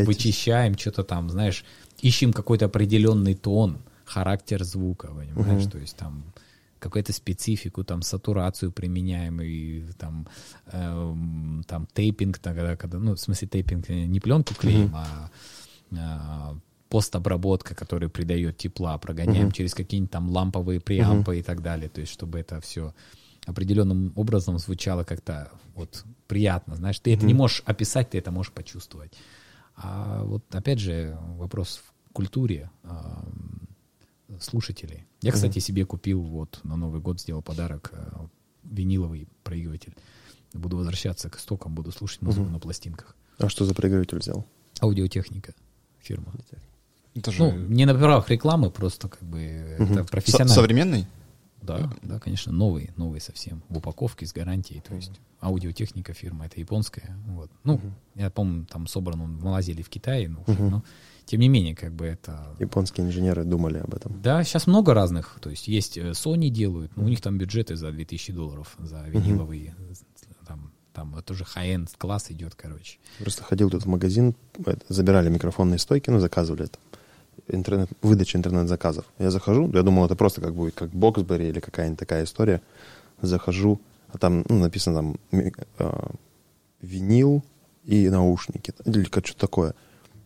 [0.05, 1.65] вычищаем что-то там, знаешь,
[2.01, 5.63] ищем какой-то определенный тон, характер звука, понимаешь?
[5.63, 5.71] Угу.
[5.71, 6.23] То есть там
[6.79, 10.27] какую-то специфику, там, сатурацию применяем, и там,
[10.67, 11.15] э,
[11.67, 14.91] там тейпинг, тогда, когда, ну, в смысле тейпинг, э, не пленку клеим, mm-hmm.
[14.93, 15.31] а,
[15.97, 16.57] а
[16.89, 19.53] постобработка, которая придает тепла, прогоняем mm-hmm.
[19.53, 21.39] через какие-нибудь там ламповые преампы mm-hmm.
[21.39, 22.93] и так далее, то есть чтобы это все
[23.45, 27.17] определенным образом звучало как-то вот приятно, знаешь, ты mm-hmm.
[27.17, 29.13] это не можешь описать, ты это можешь почувствовать.
[29.75, 31.81] А вот опять же вопрос
[32.17, 33.23] культуре а,
[34.39, 35.05] слушателей.
[35.21, 38.27] Я, кстати, себе купил вот на Новый год сделал подарок а,
[38.63, 39.95] виниловый проигрыватель.
[40.53, 42.53] Буду возвращаться к истокам, буду слушать музыку Мгм.
[42.53, 43.15] на пластинках.
[43.37, 44.45] А что за проигрыватель взял?
[44.81, 45.53] Аудиотехника
[45.99, 46.33] фирма.
[47.15, 49.93] Это же Ну, не на правах рекламы, просто как бы Мгм.
[49.93, 50.53] это со- профессионально.
[50.53, 51.07] современный?
[51.61, 56.59] Да, да, конечно, новый, новый совсем, в упаковке с гарантией, то есть аудиотехника фирма, это
[56.59, 57.51] японская, вот.
[57.63, 57.81] Ну,
[58.15, 60.69] я помню, там собран он в Малайзии или в Китае, ну, уже, Мгм.
[60.71, 60.83] но
[61.27, 62.55] тем не менее, как бы это...
[62.57, 64.19] Японские инженеры думали об этом.
[64.23, 67.75] Да, сейчас много разных, то есть есть э, Sony делают, но у них там бюджеты
[67.75, 69.75] за 2000 долларов за виниловые,
[70.47, 72.97] там, там это уже high-end класс идет, короче.
[73.19, 74.35] Просто ходил тут в магазин,
[74.87, 76.79] забирали микрофонные стойки, ну, заказывали это.
[77.49, 79.05] Интернет, выдача интернет-заказов.
[79.19, 82.61] Я захожу, я думал, это просто как будет, как Боксбери или какая-нибудь такая история.
[83.21, 83.81] Захожу,
[84.13, 85.17] а там ну, написано там
[85.77, 86.11] а,
[86.81, 87.43] винил
[87.83, 88.73] и наушники.
[88.85, 89.75] Или как что-то такое.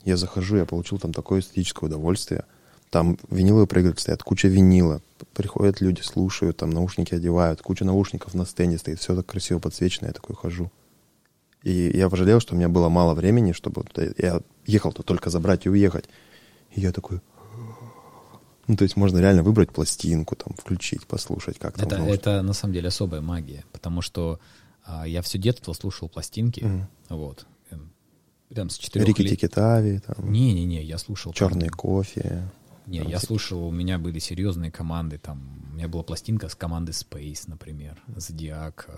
[0.03, 2.45] Я захожу, я получил там такое эстетическое удовольствие.
[2.89, 5.01] Там виниловые проигрыватели стоят, куча винила.
[5.33, 10.07] Приходят люди, слушают, там наушники одевают, куча наушников на стенде стоит, все так красиво подсвечено,
[10.07, 10.71] я такой хожу.
[11.63, 13.85] И я пожалел, что у меня было мало времени, чтобы...
[14.17, 16.05] Я ехал-то только забрать и уехать.
[16.71, 17.21] И я такой...
[18.67, 21.87] Ну, то есть можно реально выбрать пластинку, там, включить, послушать, как там.
[21.87, 24.39] Это, это на самом деле особая магия, потому что
[24.85, 26.87] а, я все детство слушал пластинки, Мгм.
[27.09, 27.45] вот,
[28.53, 29.31] там с четырех Рики лет.
[29.31, 31.33] Тики Тави, там, Не-не-не, я слушал...
[31.33, 32.49] черный там- кофе.
[32.87, 33.27] Не, там я всякие.
[33.27, 38.01] слушал, у меня были серьезные команды, там, у меня была пластинка с команды Space, например,
[38.15, 38.89] Зодиак,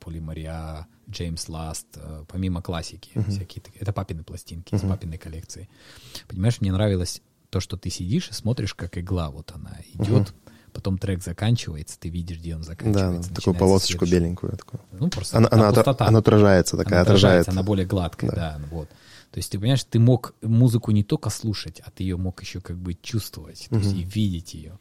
[0.00, 1.86] Полимария, Джеймс Ласт,
[2.28, 3.80] помимо классики, всякие такие.
[3.80, 5.68] Это папины пластинки из папиной коллекции.
[6.28, 10.32] Понимаешь, мне нравилось то, что ты сидишь и смотришь, как игла, вот она идет,
[10.70, 13.30] потом трек заканчивается, ты видишь, где он Да, заканчивается.
[13.30, 14.14] да, такую полосочку следующий.
[14.24, 14.56] беленькую.
[14.56, 14.80] Такую.
[14.92, 16.06] Ну, просто Она, она, пустота.
[16.06, 17.24] она отражается, такая Она отражает.
[17.42, 18.60] отражается, она более гладкая, да.
[18.70, 18.88] вот.
[19.30, 22.60] То есть ты понимаешь, ты мог музыку не только слушать, а ты ее мог еще
[22.60, 24.78] как бы чувствовать, то есть и видеть ее.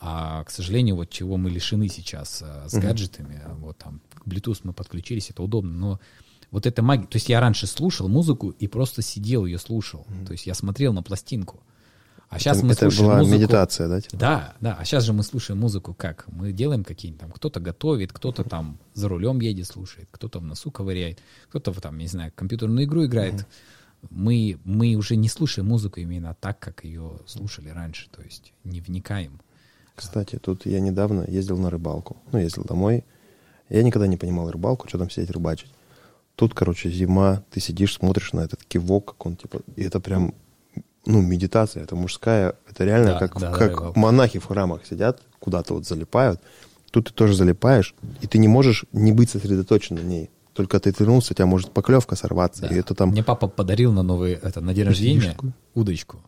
[0.00, 4.26] А, к сожалению, вот чего мы лишены сейчас а, с гаджетами, а, вот там к
[4.26, 6.00] Bluetooth мы подключились, это удобно, но
[6.50, 10.32] вот эта магия, то есть я раньше слушал музыку и просто сидел ее слушал, то
[10.32, 11.60] есть я смотрел на пластинку.
[12.28, 14.00] А сейчас это мы это слушаем была музыку- медитация, да?
[14.00, 14.16] типа?
[14.16, 14.76] да, да.
[14.78, 16.26] А сейчас же мы слушаем музыку как?
[16.28, 20.70] Мы делаем какие-нибудь там, кто-то готовит, кто-то там за рулем едет, слушает, кто-то в носу
[20.70, 23.46] ковыряет, кто-то там, не знаю, компьютерную игру играет.
[24.10, 28.80] Мы, мы уже не слушаем музыку именно так, как ее слушали раньше, то есть не
[28.80, 29.40] вникаем.
[29.94, 32.16] Кстати, тут я недавно ездил на рыбалку.
[32.32, 33.04] Ну, ездил домой.
[33.70, 35.70] Я никогда не понимал рыбалку, что там сидеть рыбачить.
[36.36, 40.34] Тут, короче, зима, ты сидишь, смотришь на этот кивок, как он, типа, и это прям,
[41.06, 43.98] ну, медитация, это мужская, это реально Да, как, да, как рыбалка.
[43.98, 46.40] монахи в храмах сидят, куда-то вот залипают.
[46.90, 50.30] Тут ты тоже залипаешь, и ты не можешь не быть сосредоточен на ней.
[50.52, 52.68] Только ты вернулся, у тебя может поклевка сорваться, Да.
[52.68, 53.10] и это там...
[53.10, 55.52] Мне папа подарил на новый, это, на день рождения такой?
[55.74, 56.22] удочку.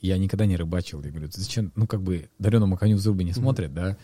[0.00, 1.02] Я никогда не рыбачил.
[1.02, 3.96] Я говорю, ты зачем, ну, как бы, дареному коню в зубы не смотрят, да?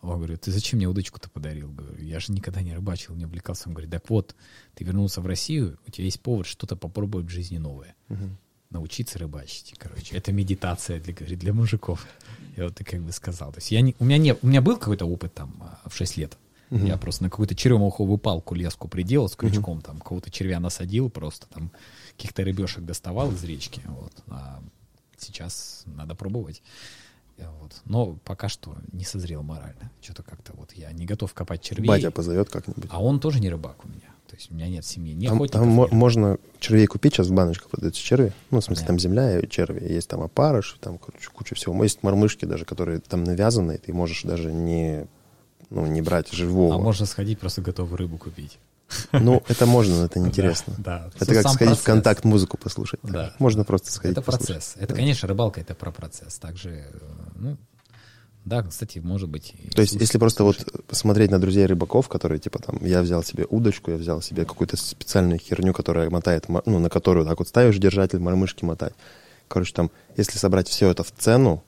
[0.00, 1.70] Он говорит, ты зачем мне удочку-то подарил?
[1.70, 3.64] Говорю, я же никогда не рыбачил, не увлекался.
[3.68, 4.34] Он говорит, так вот,
[4.74, 7.94] ты вернулся в Россию, у тебя есть повод что-то попробовать в жизни новое.
[8.72, 10.16] Научиться рыбачить, короче.
[10.16, 12.06] Это медитация для, говорит, для мужиков.
[12.56, 13.52] Я вот как бы сказал.
[13.52, 15.94] То есть я не, у, меня не, у меня был какой-то опыт там а, в
[15.94, 16.36] 6 лет.
[16.70, 21.46] Я просто на какую-то черемуховую палку леску приделал с крючком, там кого-то червя насадил, просто
[21.48, 21.70] там
[22.16, 23.82] каких-то рыбешек доставал из речки.
[23.84, 24.12] Вот.
[24.28, 24.62] А
[25.18, 26.62] сейчас надо пробовать.
[27.36, 27.82] Вот.
[27.84, 29.90] Но пока что не созрел морально.
[30.00, 31.88] Что-то как-то вот я не готов копать червей.
[31.88, 32.86] Батя позовет как-нибудь.
[32.88, 34.08] А он тоже не рыбак у меня.
[34.42, 35.92] Есть у меня нет семьи, ни Там, охотников, там рыбаков.
[35.92, 38.32] можно червей купить, сейчас в баночках продаются черви.
[38.50, 38.86] Ну, в смысле, Да.
[38.88, 39.86] там земля и черви.
[39.92, 41.80] Есть там опарыш, там короче, куча всего.
[41.82, 45.06] Есть мормышки даже, которые там навязаны, и ты можешь даже не,
[45.70, 46.74] ну, не брать живого.
[46.74, 48.58] А можно сходить просто готовую рыбу купить.
[49.12, 50.74] Ну, это можно, но это неинтересно.
[50.78, 51.10] Да, да.
[51.20, 51.78] Это как сходить процесс.
[51.78, 53.00] в контакт музыку послушать.
[53.04, 53.32] Да.
[53.38, 54.48] Можно просто сходить Это послушать.
[54.56, 54.74] процесс.
[54.78, 56.36] Это, конечно, рыбалка это про процесс.
[56.38, 56.98] Также, э,
[57.36, 57.56] ну,
[58.44, 59.54] да, кстати, может быть.
[59.74, 60.56] То есть, слушать- если просто вот
[60.88, 64.76] посмотреть на друзей рыбаков, которые, типа, там, я взял себе удочку, я взял себе какую-то
[64.76, 68.94] специальную херню, которая мотает, мо- ну, на которую так вот ставишь держатель, мормышки мотать.
[69.48, 71.62] Короче, там, если собрать все это в цену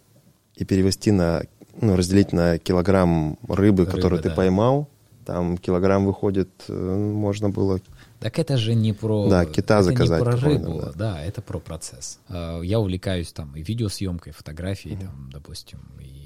[0.57, 1.43] и перевести на,
[1.81, 4.35] ну, разделить на килограмм рыбы, Рыбы, которую ты да.
[4.35, 4.89] поймал,
[5.27, 7.81] там килограмм выходит, э, можно было...
[8.21, 9.29] Так это же не про...
[9.29, 10.93] Да, кита это заказать не про рыбу, да.
[10.95, 11.23] да.
[11.25, 12.19] это про процесс.
[12.29, 15.81] А, Я увлекаюсь там и видеосъемкой, и фотографией, там, допустим,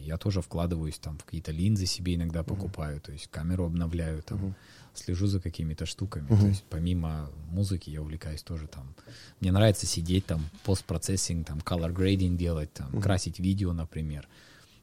[0.09, 4.55] я тоже вкладываюсь там в какие-то линзы себе иногда покупаю, то есть камеру обновляю, там,
[4.94, 6.28] слежу за какими-то штуками.
[6.28, 8.94] То есть помимо музыки я увлекаюсь тоже там.
[9.40, 14.28] Мне нравится сидеть там, постпроцессинг, там, color grading делать, там, красить видео, например.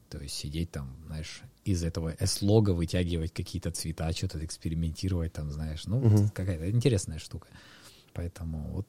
[0.08, 5.86] То есть сидеть там, знаешь, из этого S-лога вытягивать какие-то цвета, что-то экспериментировать там, знаешь.
[5.86, 7.48] Ну, вот какая-то интересная штука.
[8.12, 8.86] Поэтому вот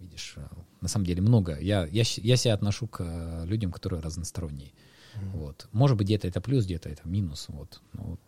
[0.00, 0.46] видишь, э,
[0.80, 1.58] на самом деле много.
[1.58, 4.72] Я, я, я себя отношу к э, людям, которые разносторонние.
[5.18, 5.38] Mm-hmm.
[5.38, 5.68] Вот.
[5.72, 7.46] Может быть, где-то это плюс, где-то это минус.
[7.48, 7.80] Вот.
[7.92, 8.18] Но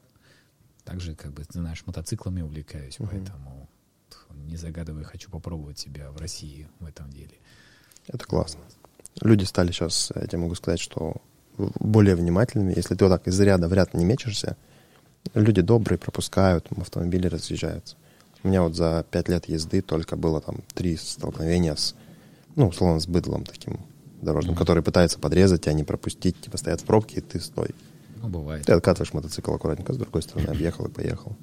[0.84, 3.08] также, как бы, ты знаешь, мотоциклами увлекаюсь, mm-hmm.
[3.10, 3.68] поэтому
[4.34, 7.34] не загадываю, хочу попробовать себя в России в этом деле.
[8.06, 8.60] Это классно.
[9.20, 11.16] Люди стали сейчас, я тебе могу сказать, что
[11.56, 12.72] более внимательными.
[12.74, 14.56] Если ты вот так из ряда в ряд не мечешься,
[15.34, 17.96] люди добрые пропускают, автомобили разъезжаются.
[18.42, 21.94] У меня вот за пять лет езды только было там три столкновения с,
[22.56, 23.80] ну, условно, с быдлом таким
[24.22, 24.58] дорожным, mm-hmm.
[24.58, 27.70] который пытается подрезать, а не пропустить, типа стоят в пробке, и ты стой.
[28.22, 28.66] Ну, бывает.
[28.66, 31.36] Ты откатываешь мотоцикл аккуратненько, с другой стороны объехал и поехал.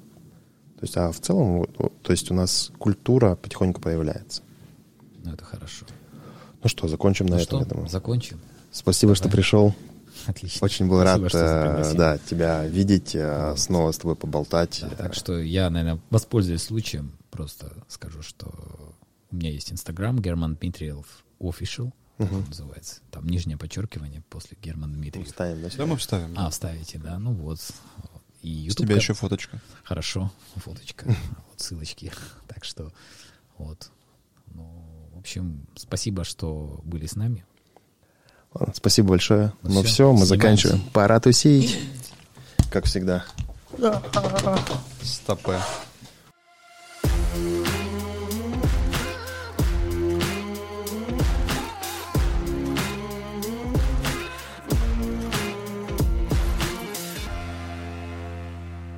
[0.78, 4.42] То есть, а в целом, то есть у нас культура потихоньку появляется.
[5.24, 5.86] Ну, это хорошо.
[6.62, 7.88] Ну что, закончим ну на что, этом, я думаю.
[7.88, 8.40] Закончим.
[8.70, 9.16] Спасибо, Давай.
[9.16, 9.74] что пришел.
[10.26, 10.64] Отлично.
[10.64, 14.80] Очень был Спасибо, рад э, да, тебя видеть, э, снова с тобой поболтать.
[14.82, 18.52] Да, так что я, наверное, воспользуюсь случаем, просто скажу, что
[19.30, 22.36] у меня есть Инстаграм, Герман Дмитриев Official, угу.
[22.48, 23.00] называется.
[23.10, 25.26] Там нижнее подчеркивание после Герман Дмитриев.
[25.26, 25.68] Вставим, да?
[25.76, 26.34] Да, мы вставим.
[26.36, 27.60] А, вставите, да, ну вот.
[28.42, 29.60] И YouTube С тебя еще фоточка.
[29.84, 32.12] Хорошо, фоточка, вот ссылочки.
[32.46, 32.92] Так что,
[33.56, 33.90] вот.
[34.46, 37.44] Ну, в общем, спасибо, что были с нами.
[38.74, 39.52] Спасибо большое.
[39.62, 40.82] Ну, ну все, все, мы заканчиваем.
[40.92, 41.78] Пора тусить.
[42.70, 43.24] Как всегда.
[45.02, 45.60] Стопэ.